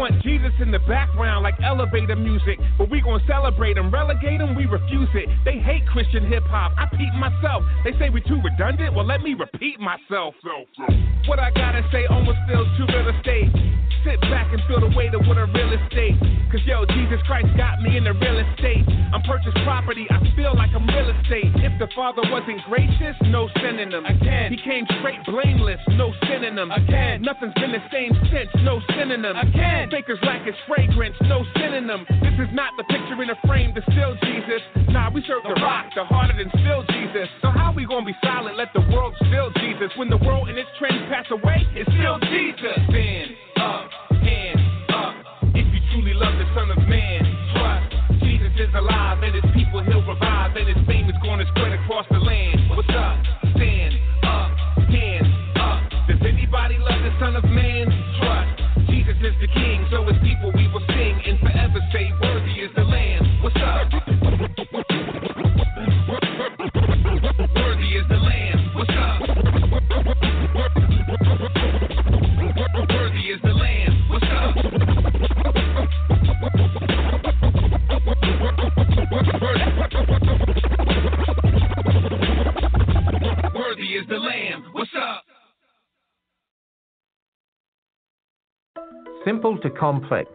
want 0.00 0.22
Jesus 0.22 0.52
in 0.60 0.70
the 0.72 0.78
background 0.88 1.44
like 1.44 1.60
elevator 1.60 2.16
music, 2.16 2.58
but 2.78 2.88
we 2.88 3.02
gon' 3.02 3.20
celebrate 3.28 3.76
him, 3.76 3.92
relegate 3.92 4.40
him, 4.40 4.56
we 4.56 4.64
refuse 4.64 5.12
it. 5.12 5.28
They 5.44 5.60
hate 5.60 5.86
Christian 5.92 6.26
hip 6.26 6.42
hop. 6.48 6.72
I 6.78 6.88
peep 6.96 7.12
myself. 7.20 7.62
They 7.84 7.92
say 8.00 8.08
we 8.08 8.22
too 8.22 8.40
redundant. 8.40 8.96
Well, 8.96 9.04
let 9.04 9.20
me 9.20 9.34
repeat 9.34 9.78
myself. 9.78 10.34
What 11.28 11.38
I 11.38 11.50
gotta 11.50 11.84
say 11.92 12.06
almost 12.06 12.38
feels 12.48 12.66
too 12.80 12.86
real 12.88 13.12
estate. 13.12 13.52
Sit 14.04 14.20
back 14.32 14.48
and 14.52 14.62
feel 14.64 14.80
the 14.80 14.88
weight 14.96 15.12
of 15.12 15.20
what 15.28 15.36
a 15.36 15.44
real 15.44 15.72
estate. 15.76 16.16
Cause 16.48 16.64
yo, 16.64 16.88
Jesus 16.96 17.20
Christ 17.28 17.52
got 17.56 17.82
me 17.84 18.00
in 18.00 18.04
the 18.04 18.16
real 18.16 18.40
estate. 18.40 18.88
I'm 19.12 19.20
purchased 19.22 19.56
property, 19.62 20.08
I 20.08 20.18
feel 20.34 20.56
like 20.56 20.70
I'm 20.72 20.88
real 20.88 21.10
estate. 21.20 21.52
If 21.60 21.76
the 21.78 21.86
Father 21.94 22.22
wasn't 22.32 22.64
gracious, 22.64 23.14
no 23.28 23.48
synonym. 23.60 24.06
Again, 24.06 24.50
he 24.50 24.58
came 24.64 24.88
straight 24.98 25.20
blameless, 25.28 25.80
no 26.00 26.16
synonym. 26.24 26.70
Again, 26.72 27.20
nothing's 27.20 27.52
been 27.60 27.76
the 27.76 27.84
same 27.92 28.16
since, 28.32 28.48
no 28.64 28.80
synonym. 28.96 29.36
Again, 29.36 29.90
fakers 29.90 30.18
lack 30.24 30.46
its 30.48 30.56
fragrance, 30.66 31.16
no 31.28 31.44
synonym. 31.60 32.06
This 32.24 32.40
is 32.40 32.50
not 32.56 32.72
the 32.80 32.84
picture 32.88 33.20
in 33.20 33.28
a 33.28 33.38
frame 33.44 33.74
to 33.74 33.82
still 33.92 34.16
Jesus. 34.24 34.64
Nah, 34.88 35.12
we 35.12 35.20
serve 35.28 35.44
the 35.44 35.60
rock, 35.60 35.92
the 35.94 36.04
harder 36.04 36.34
than 36.40 36.48
still 36.64 36.82
Jesus. 36.88 37.28
So 37.42 37.52
how 37.52 37.72
we 37.76 37.84
gonna 37.84 38.06
be 38.06 38.16
silent? 38.24 38.56
Let 38.56 38.72
the 38.72 38.82
world 38.88 39.12
still 39.28 39.52
Jesus. 39.60 39.92
When 40.00 40.08
the 40.08 40.18
world 40.24 40.48
and 40.48 40.56
its 40.56 40.70
trends 40.78 41.04
pass 41.12 41.28
away, 41.30 41.68
it's 41.76 41.90
still 41.92 42.16
Jesus. 42.32 42.80
Stand 42.88 43.49
up, 43.60 43.90
up. 44.88 45.14
If 45.52 45.66
you 45.68 45.80
truly 45.92 46.14
love 46.14 46.32
the 46.40 46.48
Son 46.54 46.70
of 46.70 46.80
Man, 46.88 47.20
trust. 47.52 48.22
Jesus 48.24 48.52
is 48.56 48.72
alive 48.74 49.22
and 49.22 49.34
his 49.36 49.44
people 49.52 49.84
he'll 49.84 50.04
revive. 50.06 50.56
And 50.56 50.66
his 50.66 50.80
fame 50.86 51.08
is 51.08 51.16
gonna 51.22 51.44
spread 51.52 51.72
across 51.72 52.06
the 52.10 52.18
land. 52.18 52.70
What's 52.70 52.88
up? 52.90 53.20
Stand 53.56 53.94
up, 54.24 54.50
up. 55.60 55.80
Does 56.08 56.20
anybody 56.24 56.78
love 56.78 57.00
the 57.04 57.12
Son 57.20 57.36
of 57.36 57.44
Man? 57.44 57.86
Trust. 58.18 58.88
Jesus 58.88 59.16
is 59.20 59.36
the 59.40 59.48
King, 59.52 59.79
Simple 89.22 89.58
to 89.58 89.68
complex. 89.68 90.30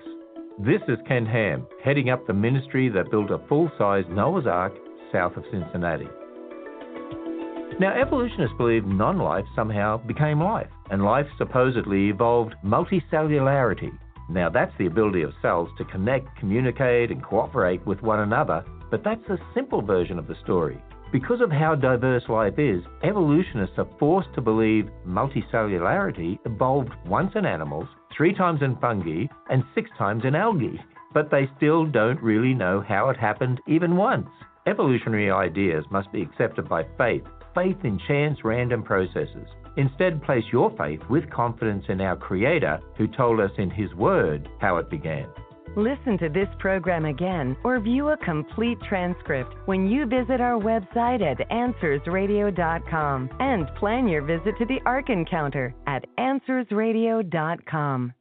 This 0.59 0.81
is 0.87 0.99
Ken 1.07 1.25
Ham, 1.25 1.65
heading 1.83 2.11
up 2.11 2.27
the 2.27 2.33
ministry 2.33 2.87
that 2.89 3.09
built 3.09 3.31
a 3.31 3.39
full 3.47 3.71
size 3.79 4.03
Noah's 4.09 4.45
Ark 4.45 4.73
south 5.11 5.35
of 5.37 5.43
Cincinnati. 5.51 6.07
Now, 7.79 7.99
evolutionists 7.99 8.55
believe 8.59 8.85
non 8.85 9.17
life 9.17 9.45
somehow 9.55 9.97
became 9.97 10.39
life, 10.39 10.69
and 10.91 11.03
life 11.03 11.25
supposedly 11.39 12.09
evolved 12.09 12.53
multicellularity. 12.63 13.89
Now, 14.29 14.49
that's 14.49 14.77
the 14.77 14.85
ability 14.85 15.23
of 15.23 15.33
cells 15.41 15.69
to 15.79 15.85
connect, 15.85 16.37
communicate, 16.37 17.09
and 17.09 17.23
cooperate 17.23 17.83
with 17.87 18.03
one 18.03 18.19
another, 18.19 18.63
but 18.91 19.03
that's 19.03 19.27
a 19.29 19.39
simple 19.55 19.81
version 19.81 20.19
of 20.19 20.27
the 20.27 20.37
story. 20.43 20.79
Because 21.11 21.41
of 21.41 21.49
how 21.51 21.73
diverse 21.73 22.29
life 22.29 22.59
is, 22.59 22.83
evolutionists 23.03 23.79
are 23.79 23.89
forced 23.97 24.31
to 24.35 24.41
believe 24.41 24.91
multicellularity 25.07 26.37
evolved 26.45 26.91
once 27.07 27.31
in 27.33 27.47
animals 27.47 27.87
three 28.15 28.33
times 28.33 28.61
in 28.61 28.75
fungi 28.77 29.25
and 29.49 29.63
six 29.73 29.89
times 29.97 30.23
in 30.25 30.35
algae, 30.35 30.79
but 31.13 31.29
they 31.31 31.49
still 31.57 31.85
don't 31.85 32.21
really 32.21 32.53
know 32.53 32.83
how 32.87 33.09
it 33.09 33.17
happened 33.17 33.59
even 33.67 33.95
once. 33.95 34.29
Evolutionary 34.67 35.31
ideas 35.31 35.85
must 35.91 36.11
be 36.11 36.21
accepted 36.21 36.67
by 36.67 36.83
faith, 36.97 37.23
faith 37.53 37.77
in 37.83 37.99
chance 38.07 38.39
random 38.43 38.83
processes. 38.83 39.47
Instead, 39.77 40.23
place 40.23 40.43
your 40.51 40.75
faith 40.77 41.01
with 41.09 41.29
confidence 41.29 41.85
in 41.89 42.01
our 42.01 42.15
Creator 42.15 42.79
who 42.97 43.07
told 43.07 43.39
us 43.39 43.51
in 43.57 43.69
His 43.69 43.93
Word 43.93 44.49
how 44.59 44.77
it 44.77 44.89
began. 44.89 45.27
Listen 45.75 46.17
to 46.19 46.29
this 46.29 46.47
program 46.59 47.05
again 47.05 47.57
or 47.63 47.79
view 47.79 48.09
a 48.09 48.17
complete 48.17 48.77
transcript 48.87 49.53
when 49.65 49.87
you 49.89 50.05
visit 50.05 50.39
our 50.39 50.59
website 50.59 51.21
at 51.21 51.37
AnswersRadio.com 51.49 53.29
and 53.39 53.67
plan 53.75 54.07
your 54.07 54.21
visit 54.21 54.57
to 54.57 54.65
the 54.65 54.79
Ark 54.85 55.09
Encounter 55.09 55.75
at 55.87 56.05
AnswersRadio.com. 56.17 58.13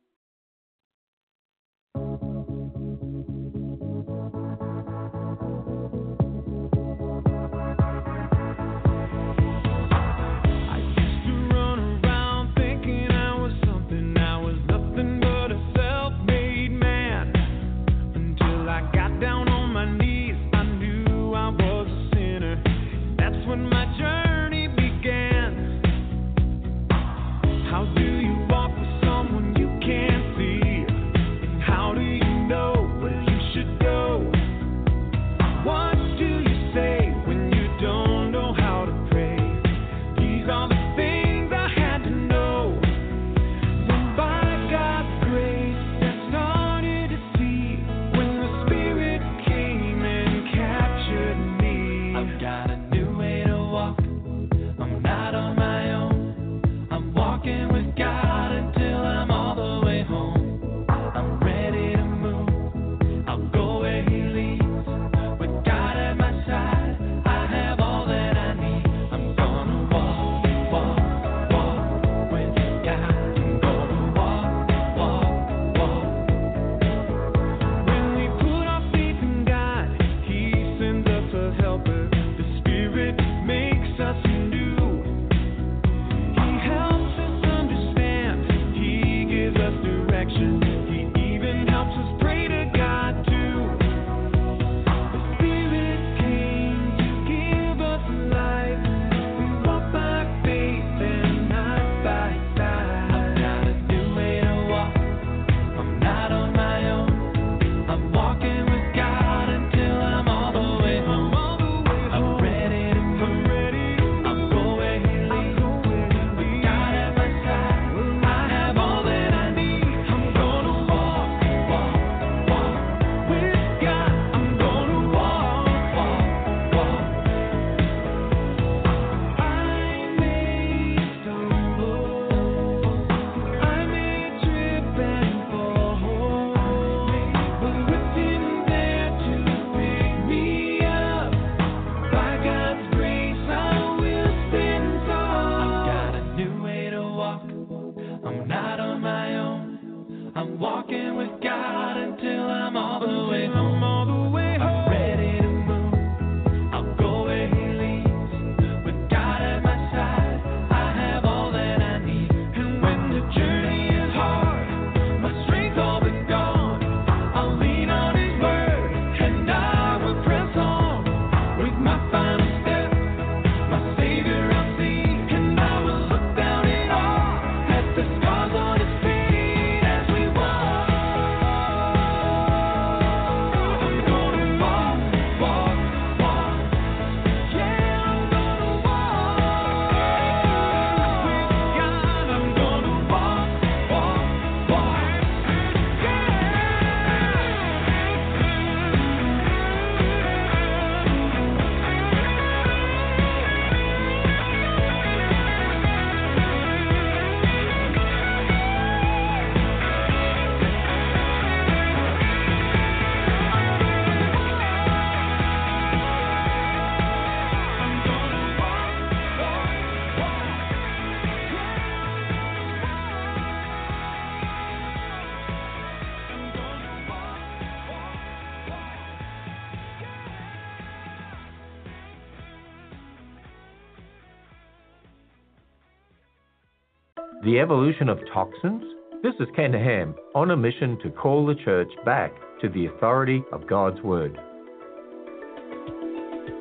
The 237.55 237.60
Evolution 237.60 238.09
of 238.09 238.18
Toxins? 238.32 238.82
This 239.22 239.35
is 239.39 239.47
Ken 239.55 239.72
Ham 239.72 240.16
on 240.35 240.51
a 240.51 240.56
mission 240.56 240.98
to 241.05 241.10
call 241.10 241.47
the 241.47 241.55
church 241.55 241.93
back 242.05 242.32
to 242.60 242.68
the 242.68 242.86
authority 242.86 243.44
of 243.52 243.68
God's 243.68 244.02
Word. 244.02 244.36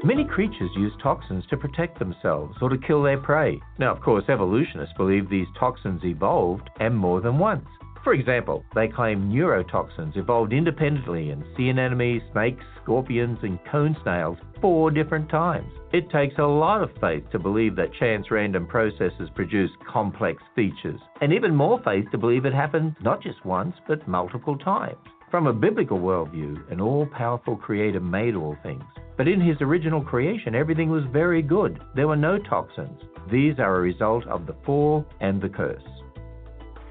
Many 0.04 0.24
creatures 0.24 0.70
use 0.76 0.94
toxins 1.02 1.46
to 1.50 1.58
protect 1.58 1.98
themselves 1.98 2.56
or 2.62 2.70
to 2.70 2.78
kill 2.78 3.02
their 3.02 3.18
prey. 3.18 3.60
Now, 3.80 3.92
of 3.96 4.04
course, 4.04 4.26
evolutionists 4.30 4.94
believe 4.96 5.32
these 5.32 5.48
toxins 5.60 6.02
evolved 6.04 6.70
and 6.80 6.96
more 6.96 7.22
than 7.22 7.40
once. 7.40 7.66
For 8.04 8.14
example, 8.14 8.66
they 8.76 8.90
claim 8.90 9.32
neurotoxins 9.32 10.18
evolved 10.18 10.52
independently 10.52 11.30
in 11.30 11.46
sea 11.56 11.70
anemones, 11.70 12.22
snakes, 12.34 12.66
scorpions, 12.84 13.40
and 13.44 13.58
cone 13.72 13.96
snails 14.04 14.38
four 14.60 14.92
different 14.92 15.30
times. 15.30 15.72
It 15.94 16.10
takes 16.10 16.38
a 16.38 16.44
lot 16.44 16.84
of 16.84 16.90
faith 17.00 17.24
to 17.32 17.40
believe 17.40 17.78
that 17.78 17.94
chance 17.94 18.30
random 18.30 18.68
processes 18.68 19.30
produce 19.36 19.72
complex 19.90 20.44
features, 20.54 21.00
and 21.22 21.32
even 21.32 21.56
more 21.56 21.82
faith 21.84 22.06
to 22.12 22.18
believe 22.18 22.44
it 22.44 22.54
happened 22.54 22.98
not 23.02 23.24
just 23.24 23.46
once, 23.46 23.76
but 23.88 24.06
multiple 24.06 24.58
times. 24.58 24.98
From 25.32 25.48
a 25.48 25.54
biblical 25.54 26.00
worldview, 26.00 26.72
an 26.72 26.82
all 26.82 27.06
powerful 27.06 27.56
creator 27.56 28.02
made 28.02 28.36
all 28.36 28.58
things. 28.64 28.84
But 29.18 29.30
in 29.30 29.40
his 29.40 29.58
original 29.62 30.02
creation, 30.02 30.56
everything 30.56 30.90
was 30.90 31.06
very 31.14 31.42
good. 31.42 31.80
There 31.96 32.10
were 32.10 32.18
no 32.18 32.38
toxins. 32.38 33.00
These 33.32 33.60
are 33.60 33.78
a 33.78 33.82
result 33.82 34.28
of 34.28 34.46
the 34.46 34.56
fall 34.66 35.06
and 35.22 35.42
the 35.42 35.50
curse. 35.50 35.82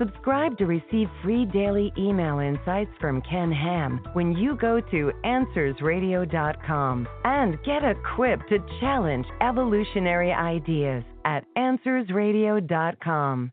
Subscribe 0.03 0.59
to 0.59 0.67
receive 0.67 1.09
free 1.23 1.45
daily 1.45 1.93
email 1.97 2.41
insights 2.41 2.91
from 3.01 3.23
Ken 3.23 3.53
Ham 3.53 4.01
when 4.15 4.33
you 4.33 4.57
go 4.57 4.81
to 4.81 5.13
AnswersRadio.com 5.25 7.07
and 7.23 7.57
get 7.63 7.85
equipped 7.85 8.49
to 8.49 8.59
challenge 8.81 9.27
evolutionary 9.41 10.33
ideas 10.33 11.05
at 11.25 11.45
AnswersRadio.com. 11.57 13.53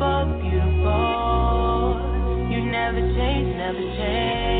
Immutable, 0.00 0.40
beautiful. 0.40 1.98
You 2.50 2.64
never 2.70 3.00
change, 3.00 3.56
never 3.56 3.96
change. 3.98 4.59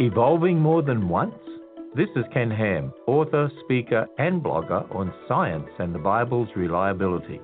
Evolving 0.00 0.58
more 0.58 0.80
than 0.80 1.10
once? 1.10 1.34
This 1.94 2.08
is 2.16 2.24
Ken 2.32 2.50
Ham, 2.50 2.90
author, 3.06 3.50
speaker, 3.62 4.06
and 4.16 4.42
blogger 4.42 4.90
on 4.96 5.12
science 5.28 5.68
and 5.78 5.94
the 5.94 5.98
Bible's 5.98 6.48
reliability. 6.56 7.38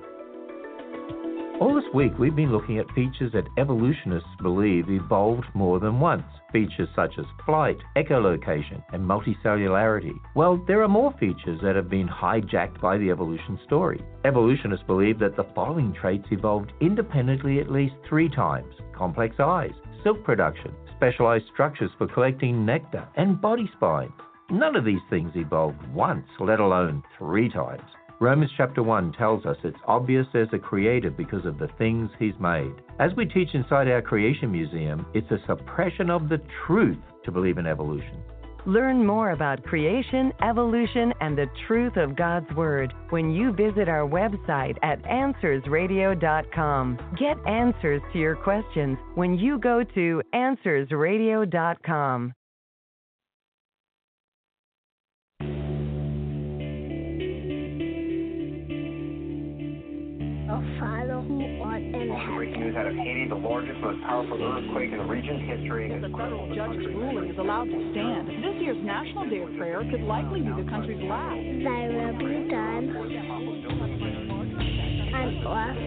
All 1.61 1.75
this 1.75 1.93
week, 1.93 2.17
we've 2.17 2.35
been 2.35 2.51
looking 2.51 2.79
at 2.79 2.89
features 2.95 3.31
that 3.33 3.47
evolutionists 3.59 4.27
believe 4.41 4.89
evolved 4.89 5.45
more 5.53 5.79
than 5.79 5.99
once. 5.99 6.23
Features 6.51 6.89
such 6.95 7.13
as 7.19 7.25
flight, 7.45 7.77
echolocation, 7.95 8.81
and 8.91 9.03
multicellularity. 9.03 10.15
Well, 10.33 10.59
there 10.65 10.81
are 10.81 10.87
more 10.87 11.13
features 11.19 11.59
that 11.61 11.75
have 11.75 11.91
been 11.91 12.07
hijacked 12.07 12.81
by 12.81 12.97
the 12.97 13.11
evolution 13.11 13.59
story. 13.67 14.03
Evolutionists 14.25 14.87
believe 14.87 15.19
that 15.19 15.35
the 15.35 15.45
following 15.53 15.93
traits 15.93 16.25
evolved 16.31 16.73
independently 16.81 17.59
at 17.59 17.71
least 17.71 17.93
three 18.09 18.29
times 18.29 18.73
complex 18.95 19.35
eyes, 19.39 19.73
silk 20.03 20.23
production, 20.23 20.73
specialized 20.97 21.45
structures 21.53 21.91
for 21.97 22.07
collecting 22.07 22.65
nectar, 22.65 23.07
and 23.15 23.39
body 23.39 23.69
spine. 23.75 24.11
None 24.49 24.75
of 24.75 24.83
these 24.83 25.01
things 25.09 25.31
evolved 25.35 25.81
once, 25.93 26.27
let 26.39 26.59
alone 26.59 27.03
three 27.17 27.49
times. 27.49 27.83
Romans 28.19 28.49
chapter 28.57 28.81
1 28.81 29.13
tells 29.13 29.45
us 29.45 29.57
it's 29.63 29.77
obvious 29.85 30.25
there's 30.33 30.49
a 30.51 30.57
creator 30.57 31.11
because 31.11 31.45
of 31.45 31.59
the 31.59 31.69
things 31.77 32.09
he's 32.17 32.33
made. 32.39 32.73
As 32.99 33.11
we 33.15 33.27
teach 33.27 33.49
inside 33.53 33.87
our 33.87 34.01
Creation 34.01 34.51
Museum, 34.51 35.05
it's 35.13 35.29
a 35.29 35.45
suppression 35.45 36.09
of 36.09 36.27
the 36.27 36.41
truth 36.65 36.97
to 37.25 37.31
believe 37.31 37.59
in 37.59 37.67
evolution. 37.67 38.23
Learn 38.65 39.05
more 39.05 39.31
about 39.31 39.63
creation, 39.63 40.33
evolution, 40.41 41.13
and 41.21 41.37
the 41.37 41.47
truth 41.67 41.95
of 41.97 42.15
God's 42.15 42.51
Word 42.55 42.93
when 43.09 43.29
you 43.31 43.51
visit 43.51 43.87
our 43.87 44.07
website 44.07 44.77
at 44.83 45.01
AnswersRadio.com. 45.03 46.99
Get 47.17 47.37
answers 47.47 48.01
to 48.13 48.19
your 48.19 48.35
questions 48.35 48.97
when 49.15 49.37
you 49.37 49.59
go 49.59 49.83
to 49.83 50.21
AnswersRadio.com. 50.33 52.33
of 62.87 62.95
Haiti, 62.95 63.27
the 63.27 63.35
largest, 63.35 63.79
most 63.81 64.01
powerful 64.03 64.39
earthquake 64.39 64.91
in 64.91 64.99
the 64.99 65.03
region's 65.03 65.43
history. 65.43 65.91
The 65.91 66.07
federal 66.07 66.47
judge's 66.55 66.87
ruling 66.95 67.29
is 67.29 67.37
allowed 67.37 67.67
to 67.67 67.79
stand. 67.91 68.27
This 68.31 68.55
year's 68.63 68.79
National 68.79 69.27
Day 69.29 69.43
of 69.43 69.51
Prayer 69.57 69.83
could 69.91 70.07
likely 70.07 70.39
be 70.39 70.51
the 70.55 70.63
country's 70.71 71.03
last. 71.03 71.35
Thy 71.35 71.91
will 71.91 72.15
be 72.15 72.47
done 72.47 72.95
on 72.95 73.11
earth 75.43 75.77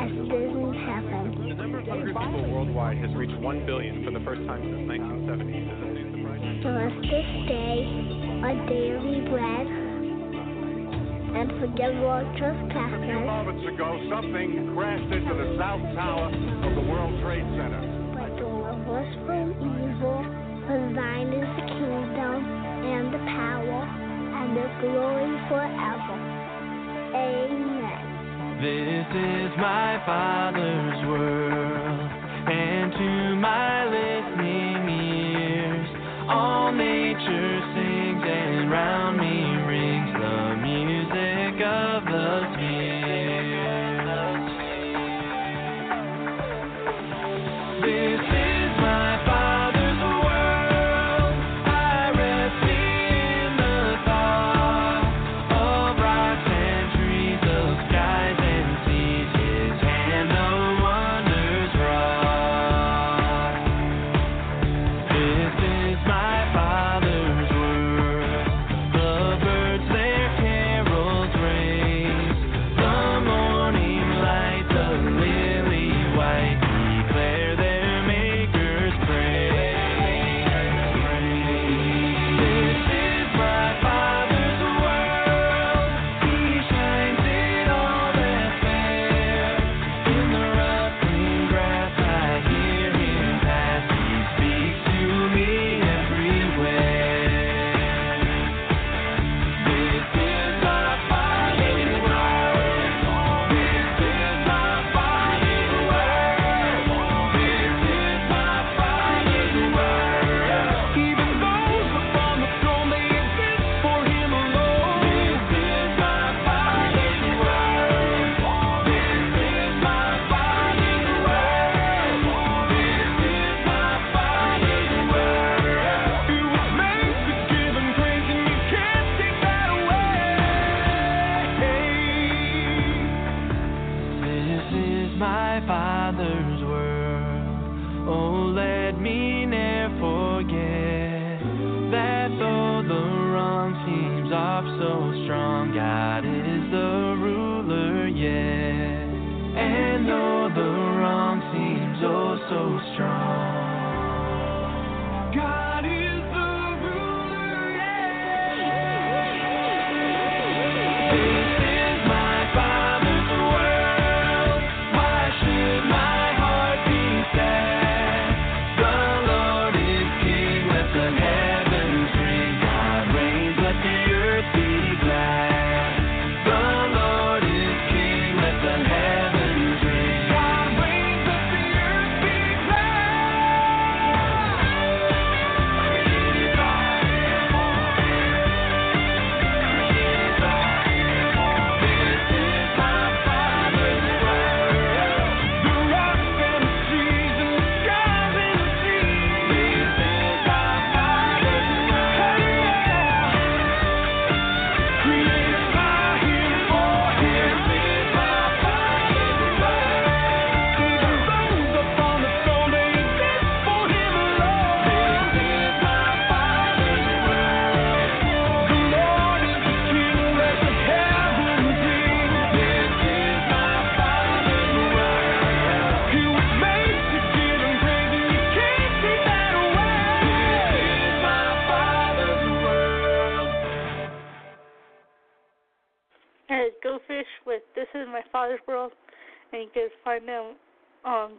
as 0.00 0.10
it 0.10 0.26
is 0.26 0.50
in 0.58 0.74
heaven. 0.90 1.38
The 1.38 1.54
number 1.54 1.78
of 1.78 1.86
hungry 1.86 2.14
people 2.14 2.50
worldwide 2.50 2.98
has 2.98 3.14
reached 3.14 3.38
1 3.38 3.66
billion 3.66 4.04
for 4.04 4.10
the 4.10 4.24
first 4.24 4.42
time 4.50 4.62
since 4.66 4.88
1970. 4.90 6.66
Give 6.66 6.74
us 6.74 6.94
this 7.06 7.30
day 7.46 7.86
our 8.42 8.56
daily 8.66 9.22
bread 9.30 9.89
and 11.36 11.48
forgive 11.60 11.94
our 12.04 12.24
trespasses. 12.38 13.00
A 13.00 13.06
few 13.06 13.20
moments 13.22 13.64
ago, 13.68 13.88
something 14.10 14.74
crashed 14.74 15.10
into 15.12 15.34
the 15.34 15.48
South 15.58 15.82
Tower 15.94 16.28
of 16.66 16.70
the 16.74 16.84
World 16.90 17.14
Trade 17.22 17.46
Center. 17.56 17.82
but 18.14 18.30
deliver 18.36 18.98
us 18.98 19.10
from 19.26 19.46
evil. 19.62 20.18
For 20.66 20.78
thine 20.94 21.30
is 21.34 21.48
the 21.58 21.66
kingdom 21.66 22.38
and 22.46 23.06
the 23.14 23.22
power 23.26 23.82
and 24.38 24.48
the 24.58 24.68
glory 24.82 25.34
forever. 25.50 26.16
Amen. 27.14 28.00
This 28.60 29.08
is 29.08 29.50
my 29.58 30.02
Father's 30.04 31.00
world, 31.08 32.10
and 32.46 32.92
to 32.92 33.10
my 33.40 33.88
listening 33.88 34.84
ears, 35.00 35.88
all 36.28 36.70
nature 36.70 37.60
sings, 37.74 38.24
and 38.26 38.70
round 38.70 39.16
me 39.18 39.29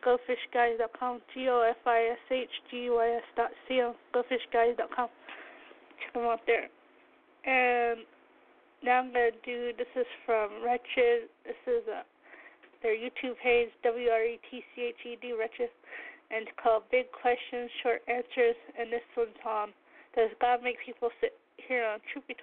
gofishguys.com, 0.06 1.22
G 1.34 1.48
O 1.50 1.62
F 1.62 1.78
I 1.86 2.12
S 2.12 2.24
H 2.30 2.50
G 2.70 2.90
Y 2.90 3.16
S 3.18 3.24
dot 3.36 3.52
C 3.68 3.82
O, 3.82 3.96
gofishguys.com. 4.14 5.10
Check 6.00 6.14
them 6.14 6.24
out 6.24 6.42
there. 6.46 6.68
And 7.46 8.06
now 8.84 9.00
I'm 9.00 9.14
gonna 9.14 9.32
do. 9.46 9.72
This 9.78 9.92
is 9.96 10.08
from 10.26 10.64
Wretched. 10.64 11.30
This 11.46 11.62
is 11.68 11.84
uh, 11.88 12.04
their 12.82 12.96
YouTube 12.96 13.38
page, 13.42 13.70
W 13.84 14.10
R 14.10 14.24
E 14.26 14.40
T 14.50 14.64
C 14.76 14.82
H 14.90 14.96
E 15.06 15.18
D, 15.22 15.34
Wretched, 15.38 15.70
and 16.30 16.48
it's 16.48 16.58
called 16.62 16.84
Big 16.92 17.06
Questions, 17.12 17.70
Short 17.84 18.02
Answers. 18.08 18.58
And 18.78 18.92
this 18.92 19.06
one's 19.16 19.38
on 19.46 19.70
Does 20.16 20.30
God 20.42 20.64
make 20.64 20.78
people 20.86 21.10
sit 21.22 21.34
here 21.58 21.86
on 21.86 22.00
Truth 22.12 22.28
Be? 22.28 22.36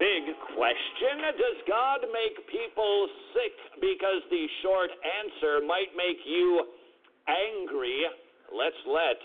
Big 0.00 0.32
question 0.56 1.20
Does 1.36 1.60
God 1.68 2.00
make 2.08 2.40
people 2.48 3.04
sick? 3.36 3.52
Because 3.84 4.24
the 4.32 4.48
short 4.64 4.88
answer 4.88 5.60
might 5.60 5.92
make 5.92 6.16
you 6.24 6.64
angry. 7.28 8.08
Let's 8.48 8.80
let 8.88 9.20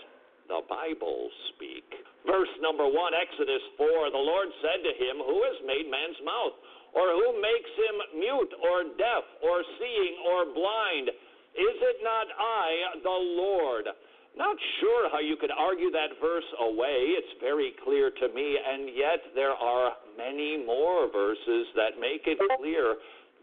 the 0.52 0.60
Bible 0.68 1.32
speak. 1.56 1.88
Verse 2.28 2.52
number 2.60 2.84
one, 2.84 3.16
Exodus 3.16 3.64
4 3.80 4.12
The 4.12 4.20
Lord 4.20 4.52
said 4.60 4.84
to 4.84 4.92
him, 5.00 5.16
Who 5.24 5.38
has 5.48 5.58
made 5.64 5.88
man's 5.88 6.20
mouth? 6.20 6.54
Or 6.92 7.08
who 7.12 7.40
makes 7.40 7.72
him 7.76 7.96
mute, 8.20 8.52
or 8.60 8.92
deaf, 9.00 9.24
or 9.44 9.64
seeing, 9.80 10.14
or 10.28 10.48
blind? 10.52 11.08
Is 11.56 11.76
it 11.80 11.98
not 12.04 12.28
I, 12.36 13.00
the 13.00 13.20
Lord? 13.36 13.88
Not 14.36 14.56
sure 14.80 15.08
how 15.10 15.20
you 15.20 15.36
could 15.40 15.50
argue 15.50 15.90
that 15.90 16.20
verse 16.20 16.44
away. 16.60 17.16
It's 17.16 17.40
very 17.40 17.72
clear 17.82 18.10
to 18.10 18.34
me, 18.34 18.56
and 18.60 18.88
yet 18.94 19.32
there 19.34 19.56
are 19.56 19.92
many 20.16 20.62
more 20.64 21.10
verses 21.10 21.66
that 21.74 21.96
make 21.98 22.22
it 22.26 22.38
clear 22.58 22.96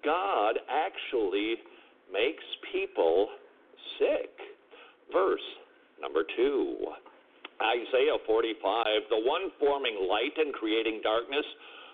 God 0.05 0.59
actually 0.69 1.55
makes 2.11 2.43
people 2.71 3.29
sick. 3.97 4.29
Verse 5.11 5.45
number 6.01 6.23
two 6.35 6.77
Isaiah 7.61 8.19
45 8.27 9.09
The 9.09 9.23
one 9.23 9.49
forming 9.59 10.07
light 10.09 10.35
and 10.37 10.53
creating 10.53 11.01
darkness, 11.01 11.45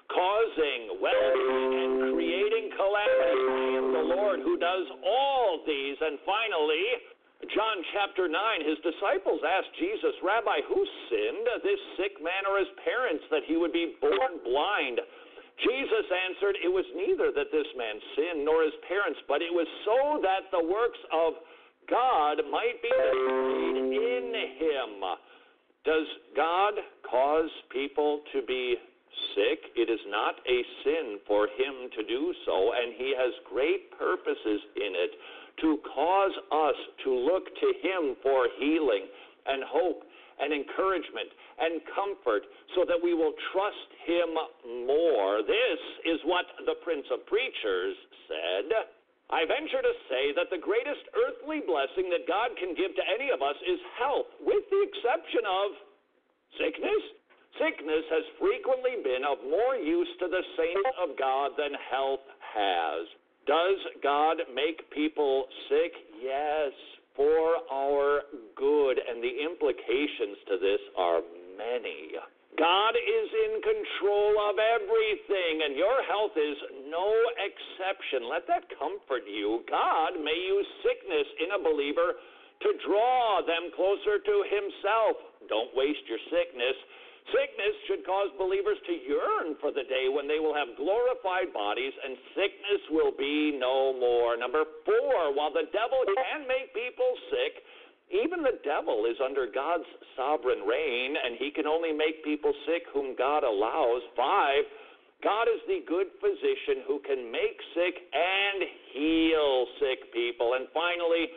causing 0.09 0.99
wealth 0.99 1.39
and 1.77 2.15
creating 2.15 2.73
calamity. 2.75 3.47
I 3.47 3.77
am 3.77 3.87
the 3.93 4.05
Lord 4.15 4.39
who 4.41 4.57
does 4.57 4.87
all 5.05 5.61
these. 5.67 5.97
And 6.01 6.17
finally, 6.25 6.83
John 7.47 7.79
chapter 7.95 8.27
9, 8.27 8.35
his 8.67 8.79
disciples 8.83 9.39
asked 9.47 9.71
Jesus, 9.79 10.11
Rabbi, 10.19 10.59
who 10.67 10.83
sinned, 11.07 11.47
this 11.63 11.79
sick 11.95 12.19
man 12.19 12.43
or 12.43 12.59
his 12.59 12.67
parents, 12.83 13.23
that 13.31 13.47
he 13.47 13.55
would 13.55 13.71
be 13.71 13.95
born 14.03 14.43
blind? 14.43 14.99
Jesus 15.63 16.07
answered, 16.27 16.59
It 16.59 16.71
was 16.71 16.83
neither 16.95 17.31
that 17.31 17.51
this 17.51 17.67
man 17.79 17.95
sinned 18.15 18.43
nor 18.43 18.63
his 18.63 18.75
parents, 18.87 19.19
but 19.27 19.39
it 19.39 19.51
was 19.51 19.67
so 19.87 20.19
that 20.19 20.51
the 20.51 20.63
works 20.67 20.99
of 21.15 21.39
God 21.87 22.43
might 22.51 22.79
be 22.83 22.91
displayed 22.91 23.75
in 23.87 24.35
him. 24.59 24.99
Does 25.87 26.07
God 26.35 26.75
cause 27.07 27.49
people 27.71 28.19
to 28.35 28.43
be 28.43 28.75
sick? 29.35 29.59
It 29.79 29.89
is 29.89 29.99
not 30.11 30.43
a 30.43 30.59
sin 30.83 31.19
for 31.27 31.47
him 31.47 31.87
to 31.95 32.03
do 32.03 32.35
so, 32.45 32.75
and 32.75 32.93
he 32.99 33.15
has 33.15 33.31
great 33.47 33.91
purposes 33.95 34.59
in 34.75 34.91
it 34.91 35.11
to 35.61 35.77
cause 35.95 36.35
us 36.51 36.77
to 37.03 37.09
look 37.13 37.45
to 37.45 37.69
Him 37.81 38.15
for 38.23 38.47
healing 38.59 39.07
and 39.45 39.63
hope 39.67 40.03
and 40.39 40.53
encouragement 40.53 41.29
and 41.59 41.83
comfort 41.91 42.47
so 42.75 42.87
that 42.87 42.95
we 42.95 43.13
will 43.13 43.35
trust 43.51 43.89
Him 44.07 44.31
more. 44.87 45.43
This 45.43 45.81
is 46.07 46.19
what 46.23 46.47
the 46.63 46.79
Prince 46.83 47.05
of 47.11 47.25
Preachers 47.27 47.95
said. 48.27 48.87
I 49.29 49.45
venture 49.45 49.83
to 49.83 49.95
say 50.09 50.33
that 50.33 50.49
the 50.49 50.57
greatest 50.57 51.05
earthly 51.13 51.61
blessing 51.61 52.09
that 52.09 52.25
God 52.25 52.55
can 52.57 52.73
give 52.73 52.97
to 52.97 53.05
any 53.05 53.29
of 53.29 53.45
us 53.45 53.57
is 53.61 53.77
health, 53.99 54.25
with 54.41 54.65
the 54.73 54.81
exception 54.89 55.45
of 55.45 55.67
sickness. 56.57 57.03
Sickness 57.61 58.05
has 58.09 58.25
frequently 58.41 59.03
been 59.03 59.21
of 59.27 59.37
more 59.45 59.75
use 59.75 60.09
to 60.23 60.31
the 60.31 60.41
saints 60.57 60.89
of 60.97 61.13
God 61.19 61.53
than 61.59 61.75
health 61.91 62.25
has. 62.41 63.05
Does 63.49 63.81
God 64.05 64.37
make 64.53 64.77
people 64.93 65.49
sick? 65.73 65.89
Yes, 66.21 66.69
for 67.17 67.57
our 67.73 68.29
good, 68.53 69.01
and 69.01 69.17
the 69.25 69.33
implications 69.41 70.37
to 70.53 70.61
this 70.61 70.77
are 70.93 71.25
many. 71.57 72.13
God 72.61 72.93
is 72.93 73.29
in 73.49 73.57
control 73.65 74.37
of 74.53 74.61
everything, 74.61 75.65
and 75.65 75.73
your 75.73 75.97
health 76.05 76.37
is 76.37 76.57
no 76.93 77.09
exception. 77.41 78.29
Let 78.29 78.45
that 78.45 78.69
comfort 78.77 79.25
you. 79.25 79.65
God 79.65 80.21
may 80.21 80.37
use 80.37 80.69
sickness 80.85 81.25
in 81.41 81.49
a 81.57 81.63
believer 81.65 82.21
to 82.61 82.69
draw 82.85 83.41
them 83.49 83.73
closer 83.73 84.21
to 84.21 84.35
Himself. 84.45 85.25
Don't 85.49 85.73
waste 85.73 86.05
your 86.05 86.21
sickness. 86.29 86.77
Sickness 87.29 87.75
should 87.85 88.03
cause 88.05 88.33
believers 88.41 88.81
to 88.89 88.93
yearn 89.05 89.53
for 89.61 89.69
the 89.69 89.85
day 89.85 90.09
when 90.09 90.25
they 90.25 90.41
will 90.41 90.55
have 90.55 90.73
glorified 90.77 91.53
bodies 91.53 91.93
and 91.93 92.17
sickness 92.33 92.81
will 92.89 93.13
be 93.13 93.53
no 93.53 93.93
more. 93.93 94.33
Number 94.37 94.65
four, 94.85 95.33
while 95.35 95.53
the 95.53 95.69
devil 95.69 96.01
can 96.09 96.49
make 96.49 96.73
people 96.73 97.13
sick, 97.29 97.61
even 98.09 98.41
the 98.41 98.57
devil 98.65 99.05
is 99.05 99.21
under 99.21 99.45
God's 99.45 99.85
sovereign 100.17 100.65
reign 100.65 101.13
and 101.13 101.37
he 101.37 101.51
can 101.53 101.69
only 101.69 101.93
make 101.93 102.25
people 102.25 102.53
sick 102.65 102.89
whom 102.89 103.13
God 103.13 103.45
allows. 103.45 104.01
Five, 104.17 104.65
God 105.21 105.45
is 105.45 105.61
the 105.67 105.85
good 105.85 106.09
physician 106.17 106.81
who 106.87 106.97
can 107.05 107.29
make 107.29 107.59
sick 107.77 107.95
and 108.09 108.65
heal 108.95 109.67
sick 109.77 110.09
people. 110.09 110.57
And 110.57 110.65
finally, 110.73 111.29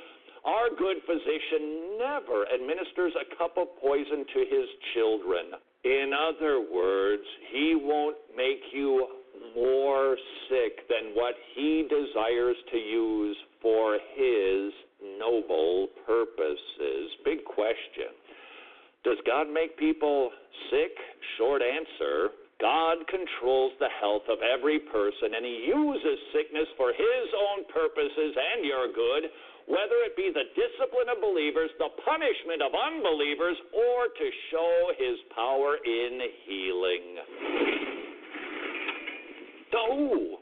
our 0.45 0.71
good 0.71 1.05
physician 1.05 1.99
never 1.99 2.49
administers 2.49 3.13
a 3.21 3.29
cup 3.37 3.59
of 3.59 3.69
poison 3.77 4.25
to 4.25 4.41
his 4.49 4.67
children. 4.95 5.59
In 5.85 6.13
other 6.15 6.61
words, 6.73 7.23
he 7.53 7.75
won't 7.77 8.17
make 8.37 8.63
you 8.73 9.09
more 9.57 10.17
sick 10.49 10.89
than 10.89 11.15
what 11.15 11.35
he 11.55 11.89
desires 11.89 12.57
to 12.71 12.77
use 12.77 13.37
for 13.61 13.99
his 14.15 14.73
noble 15.19 15.89
purposes. 16.07 17.11
Big 17.25 17.45
question. 17.45 18.15
Does 19.05 19.19
God 19.27 19.49
make 19.53 19.77
people 19.77 20.31
sick? 20.71 20.93
Short 21.37 21.63
answer 21.63 22.31
God 22.63 23.03
controls 23.11 23.75
the 23.83 23.91
health 23.99 24.23
of 24.31 24.39
every 24.39 24.79
person, 24.79 25.35
and 25.35 25.43
He 25.43 25.67
uses 25.67 26.19
sickness 26.31 26.71
for 26.79 26.95
His 26.95 27.27
own 27.35 27.67
purposes 27.75 28.39
and 28.39 28.63
your 28.63 28.87
good, 28.87 29.27
whether 29.67 29.99
it 30.07 30.17
be 30.17 30.31
the 30.33 30.49
discipline 30.55 31.09
of 31.11 31.23
believers, 31.23 31.71
the 31.79 31.91
punishment 32.03 32.63
of 32.63 32.73
unbelievers, 32.75 33.57
or 33.73 34.11
to 34.11 34.27
show 34.51 34.73
His 34.99 35.17
power 35.35 35.79
in 35.83 36.13
healing. 36.47 37.07
Oh, 39.73 40.39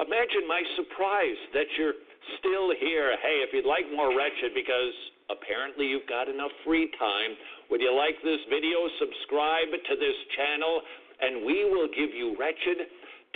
imagine 0.00 0.46
my 0.46 0.62
surprise 0.78 1.40
that 1.52 1.66
you're 1.76 1.98
still 2.38 2.72
here. 2.78 3.16
Hey, 3.20 3.42
if 3.42 3.50
you'd 3.52 3.68
like 3.68 3.84
more 3.90 4.14
Wretched, 4.14 4.54
because 4.54 4.94
apparently 5.28 5.86
you've 5.86 6.08
got 6.08 6.28
enough 6.28 6.52
free 6.64 6.88
time, 6.98 7.36
would 7.70 7.80
you 7.80 7.92
like 7.92 8.16
this 8.24 8.40
video? 8.48 8.88
Subscribe 8.96 9.68
to 9.72 9.94
this 9.98 10.18
channel 10.36 10.80
and 11.20 11.44
we 11.44 11.64
will 11.64 11.88
give 11.88 12.14
you 12.14 12.36
wretched 12.38 12.86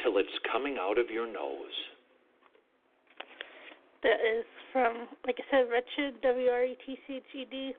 till 0.02 0.18
it's 0.18 0.36
coming 0.50 0.78
out 0.80 0.98
of 0.98 1.10
your 1.10 1.26
nose. 1.26 1.76
That 4.02 4.18
is 4.22 4.44
from, 4.72 5.06
like 5.26 5.36
I 5.38 5.44
said, 5.50 5.70
Wretched, 5.70 6.20
W 6.22 6.48
R 6.48 6.64
E 6.64 6.76
T 6.86 6.98
C 7.06 7.16
H 7.16 7.22
E 7.34 7.46
D, 7.50 7.72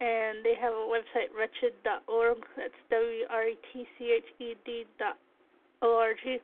and 0.00 0.44
they 0.44 0.54
have 0.60 0.72
a 0.72 0.88
website, 0.88 1.30
wretched.org. 1.36 2.38
That's 2.56 2.80
W 2.90 3.24
R 3.30 3.46
E 3.48 3.58
T 3.72 3.86
C 3.98 4.16
H 4.16 4.24
E 4.40 4.54
D 4.64 4.84
dot 4.98 5.18
O 5.82 5.96
R 5.98 6.14
G. 6.14 6.38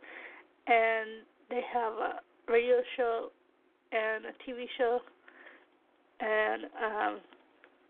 And 0.66 1.24
they 1.50 1.62
have 1.72 1.92
a 1.94 2.20
radio 2.46 2.82
show 2.96 3.30
and 3.92 4.26
a 4.26 4.34
TV 4.44 4.66
show, 4.76 5.00
and 6.20 6.64
um, 6.76 7.20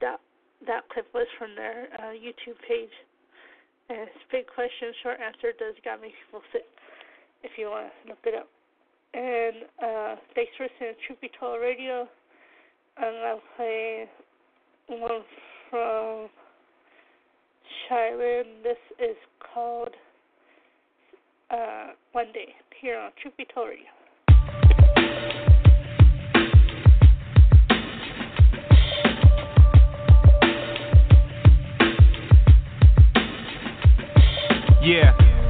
that 0.01 0.21
that 0.67 0.89
clip 0.93 1.07
was 1.13 1.27
from 1.39 1.55
their 1.57 1.89
uh, 1.99 2.15
YouTube 2.15 2.59
page. 2.67 2.95
And 3.91 4.01
it's 4.01 4.21
a 4.29 4.37
big 4.37 4.47
question, 4.47 4.93
short 5.03 5.19
answer. 5.19 5.53
Does 5.59 5.75
God 5.85 6.01
make 6.01 6.13
people 6.27 6.43
sick? 6.53 6.67
If 7.43 7.53
you 7.57 7.67
want 7.71 7.87
to 7.87 8.09
look 8.11 8.19
it 8.27 8.35
up. 8.35 8.49
And 9.15 9.57
uh, 9.83 10.17
Truth 11.07 11.21
Be 11.21 11.31
Told 11.39 11.61
Radio. 11.61 12.09
Going 13.01 13.15
to 13.15 13.39
play 13.57 14.05
one 14.89 15.23
from 15.71 16.29
Shai 17.89 18.15
Linne. 18.15 18.63
This 18.63 18.77
is 18.99 19.17
called 19.55 19.91
uh, 21.51 21.89
One 22.13 22.33
Day 22.33 22.55
here 22.81 22.99
on 22.99 23.11
Told 23.55 23.69
Radio. 23.69 23.87
Yeah, 34.81 35.13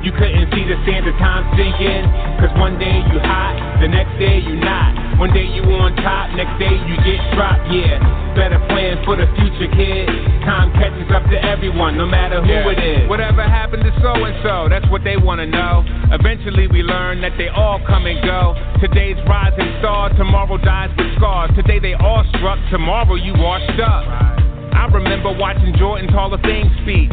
You 0.00 0.12
couldn't 0.16 0.48
see 0.56 0.64
the 0.64 0.80
sand 0.88 1.04
of 1.06 1.14
time 1.20 1.44
sinking. 1.60 2.04
Cause 2.40 2.52
one 2.56 2.78
day 2.80 3.04
you 3.12 3.20
hot, 3.20 3.52
the 3.84 3.88
next 3.88 4.16
day 4.16 4.40
you 4.40 4.56
not. 4.56 5.20
One 5.20 5.28
day 5.36 5.44
you 5.44 5.60
on 5.76 5.92
top, 6.00 6.32
next 6.32 6.56
day 6.56 6.72
you 6.72 6.96
get 7.04 7.20
dropped, 7.36 7.68
yeah. 7.68 8.00
Better 8.32 8.56
plan 8.72 8.96
for 9.04 9.16
the 9.20 9.28
future, 9.36 9.68
kid. 9.76 10.08
Time 10.48 10.72
catches 10.80 11.04
up 11.12 11.28
to 11.28 11.36
everyone, 11.44 11.98
no 12.00 12.06
matter 12.08 12.40
who 12.40 12.48
Yeah. 12.48 12.72
it 12.72 12.80
is. 12.80 13.08
Whatever 13.12 13.42
happened 13.44 13.84
to 13.84 13.92
so 14.00 14.16
and 14.24 14.36
so? 14.42 14.68
That's 14.72 14.88
what 14.88 15.04
they 15.04 15.18
wanna 15.20 15.44
know. 15.44 15.84
Eventually 16.16 16.66
we 16.68 16.82
learn 16.82 17.20
that 17.20 17.36
they 17.36 17.48
all 17.48 17.78
come 17.84 18.06
and 18.06 18.24
go. 18.24 18.56
Today's 18.80 19.20
rising 19.28 19.68
star, 19.80 20.08
tomorrow 20.16 20.56
dies 20.56 20.88
with 20.96 21.12
scars. 21.20 21.50
Today 21.54 21.78
they 21.78 21.92
all 21.92 22.24
struck, 22.36 22.58
tomorrow 22.70 23.16
you 23.16 23.34
washed 23.36 23.78
up. 23.80 24.04
I 24.72 24.86
remember 24.88 25.30
watching 25.36 25.76
Jordan's 25.76 26.10
Hall 26.16 26.32
of 26.32 26.40
Fame 26.40 26.72
speech, 26.80 27.12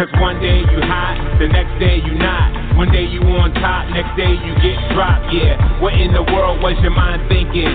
Cause 0.00 0.08
one 0.16 0.40
day 0.40 0.64
you 0.64 0.80
hot, 0.88 1.20
the 1.36 1.44
next 1.44 1.76
day 1.76 2.00
you 2.00 2.16
not. 2.16 2.72
One 2.80 2.88
day 2.88 3.04
you 3.04 3.20
on 3.20 3.52
top, 3.52 3.84
next 3.92 4.16
day 4.16 4.32
you 4.32 4.56
get 4.64 4.80
dropped. 4.96 5.28
Yeah, 5.28 5.60
what 5.76 5.92
in 5.92 6.16
the 6.16 6.24
world 6.24 6.64
was 6.64 6.72
your 6.80 6.96
mind 6.96 7.28
thinking? 7.28 7.68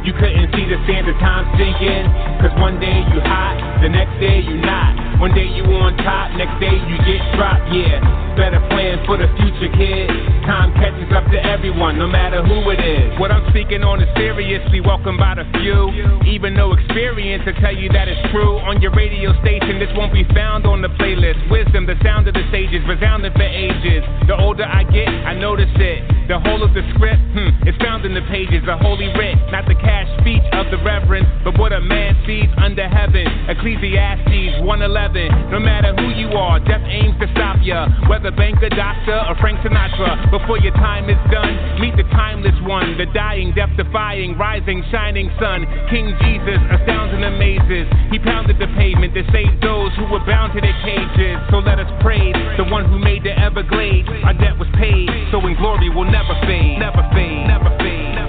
You 0.00 0.16
couldn't 0.16 0.48
see 0.56 0.64
the 0.64 0.80
sand 0.88 1.12
of 1.12 1.16
time 1.20 1.44
sinking. 1.60 2.08
Cause 2.40 2.56
one 2.56 2.80
day 2.80 3.04
you 3.04 3.20
hot, 3.20 3.84
the 3.84 3.92
next 3.92 4.16
day 4.16 4.40
you 4.40 4.64
not. 4.64 5.11
One 5.22 5.30
day 5.38 5.46
you 5.46 5.62
on 5.78 5.94
top, 6.02 6.34
next 6.34 6.58
day 6.58 6.74
you 6.74 6.98
get 7.06 7.22
dropped. 7.38 7.70
Yeah, 7.70 8.02
better 8.34 8.58
plan 8.74 9.06
for 9.06 9.14
the 9.14 9.30
future, 9.38 9.70
kid. 9.70 10.10
Time 10.42 10.74
catches 10.74 11.06
up 11.14 11.22
to 11.30 11.38
everyone, 11.38 11.94
no 11.94 12.10
matter 12.10 12.42
who 12.42 12.58
it 12.74 12.82
is. 12.82 13.14
What 13.22 13.30
I'm 13.30 13.46
speaking 13.54 13.86
on 13.86 14.02
is 14.02 14.10
seriously 14.18 14.82
welcomed 14.82 15.22
by 15.22 15.38
the 15.38 15.46
few. 15.62 15.94
Even 16.26 16.58
no 16.58 16.74
experience 16.74 17.46
to 17.46 17.54
tell 17.62 17.70
you 17.70 17.86
that 17.94 18.10
it's 18.10 18.18
true. 18.34 18.58
On 18.66 18.82
your 18.82 18.90
radio 18.98 19.30
station, 19.46 19.78
this 19.78 19.94
won't 19.94 20.10
be 20.10 20.26
found 20.34 20.66
on 20.66 20.82
the 20.82 20.90
playlist. 20.98 21.38
Wisdom, 21.54 21.86
the 21.86 21.94
sound 22.02 22.26
of 22.26 22.34
the 22.34 22.42
sages, 22.50 22.82
resounding 22.90 23.30
for 23.38 23.46
ages. 23.46 24.02
The 24.26 24.34
older 24.34 24.66
I 24.66 24.82
get, 24.90 25.06
I 25.06 25.38
notice 25.38 25.70
it. 25.78 26.02
The 26.26 26.42
whole 26.42 26.66
of 26.66 26.74
the 26.74 26.82
script, 26.98 27.22
hmm, 27.30 27.62
it's 27.62 27.78
found 27.78 28.02
in 28.02 28.14
the 28.14 28.26
pages, 28.26 28.66
the 28.66 28.74
holy 28.74 29.06
writ, 29.14 29.38
not 29.54 29.70
the 29.70 29.78
cash 29.78 30.10
speech 30.18 30.42
of 30.50 30.66
the 30.74 30.82
reverend, 30.82 31.30
but 31.46 31.54
what 31.62 31.70
a 31.70 31.80
man 31.80 32.18
sees 32.26 32.50
under 32.58 32.90
heaven. 32.90 33.26
Ecclesiastes 33.46 34.66
111. 34.66 35.11
No 35.12 35.60
matter 35.60 35.92
who 35.92 36.08
you 36.08 36.32
are, 36.32 36.56
death 36.64 36.80
aims 36.88 37.12
to 37.20 37.28
stop 37.36 37.60
ya. 37.60 37.84
Whether 38.08 38.32
banker, 38.32 38.72
doctor, 38.72 39.12
or 39.28 39.36
Frank 39.44 39.60
Sinatra. 39.60 40.30
Before 40.32 40.56
your 40.56 40.72
time 40.80 41.10
is 41.10 41.20
done, 41.28 41.52
meet 41.80 41.92
the 42.00 42.08
timeless 42.16 42.56
one, 42.64 42.96
the 42.96 43.04
dying, 43.12 43.52
death 43.52 43.68
defying, 43.76 44.38
rising, 44.38 44.82
shining 44.90 45.28
sun. 45.36 45.68
King 45.92 46.16
Jesus 46.24 46.56
astounds 46.72 47.12
and 47.12 47.28
amazes. 47.28 47.84
He 48.08 48.18
pounded 48.24 48.56
the 48.56 48.72
pavement 48.72 49.12
to 49.12 49.20
save 49.36 49.60
those 49.60 49.92
who 50.00 50.08
were 50.08 50.24
bound 50.24 50.56
to 50.56 50.64
their 50.64 50.76
cages. 50.80 51.36
So 51.52 51.60
let 51.60 51.76
us 51.76 51.92
praise 52.00 52.32
the 52.56 52.64
one 52.64 52.88
who 52.88 52.96
made 52.96 53.20
the 53.20 53.36
Everglades. 53.36 54.08
Our 54.24 54.32
debt 54.32 54.56
was 54.56 54.68
paid, 54.80 55.12
so 55.28 55.44
in 55.44 55.60
glory 55.60 55.92
will 55.92 56.08
never 56.08 56.32
fade, 56.48 56.80
never 56.80 57.04
fade, 57.12 57.44
never 57.52 57.68
fade, 57.84 58.16
never 58.16 58.16
fade, 58.16 58.21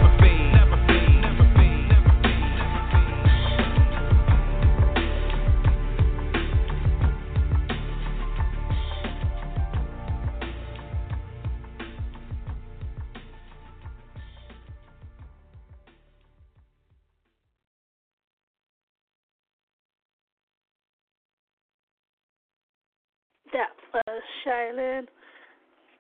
Shai 24.43 24.71
Linne 24.75 25.07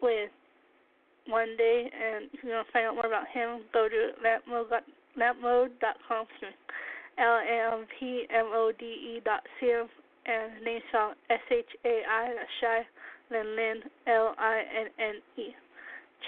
with 0.01 0.29
One 1.27 1.55
Day, 1.57 1.89
and 1.91 2.29
if 2.33 2.43
you 2.43 2.49
want 2.49 2.67
to 2.67 2.73
find 2.73 2.85
out 2.87 2.95
more 2.95 3.07
about 3.07 3.27
him, 3.33 3.61
go 3.73 3.87
to 3.87 4.11
lampmode.com, 4.21 4.81
lampmode.com, 5.17 6.25
L-A-M-P-M-O-D-E 7.17 8.41
dot 9.23 9.41
C-M, 9.59 9.87
and 10.25 10.53
his 10.53 10.63
name 10.65 10.81
spelled 10.89 11.15
S-H-A-I, 11.29 12.33
that's 12.35 12.49
Shy, 12.59 12.85
then 13.29 13.55
Lynn, 13.55 13.83
L-I-N-N-E. 14.07 15.55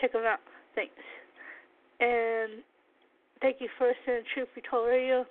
Check 0.02 0.14
him 0.14 0.24
out. 0.26 0.40
Thanks. 0.76 0.94
And 2.00 2.64
thank 3.42 3.62
you 3.62 3.70
for 3.78 3.88
listening 3.88 4.24
to 4.24 4.30
Truth 4.34 4.50
Be 4.56 4.62
Told 4.70 4.88
Radio. 4.90 5.26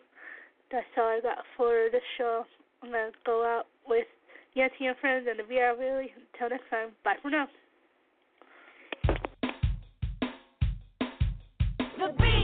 That's 0.72 0.86
all 0.96 1.04
I 1.04 1.20
got 1.22 1.44
for 1.56 1.88
this 1.92 2.02
show. 2.18 2.44
I'm 2.82 2.90
to 2.90 3.12
go 3.24 3.44
out 3.44 3.66
with 3.86 4.06
Yancy 4.54 4.86
and 4.86 4.96
Friends 4.98 5.26
and 5.28 5.38
the 5.38 5.42
VR 5.42 5.78
Really. 5.78 6.12
Until 6.32 6.50
next 6.50 6.70
time, 6.70 6.90
bye 7.04 7.16
for 7.20 7.30
now. 7.30 7.48
The 11.98 12.12
B-I-B-L-E. 12.18 12.43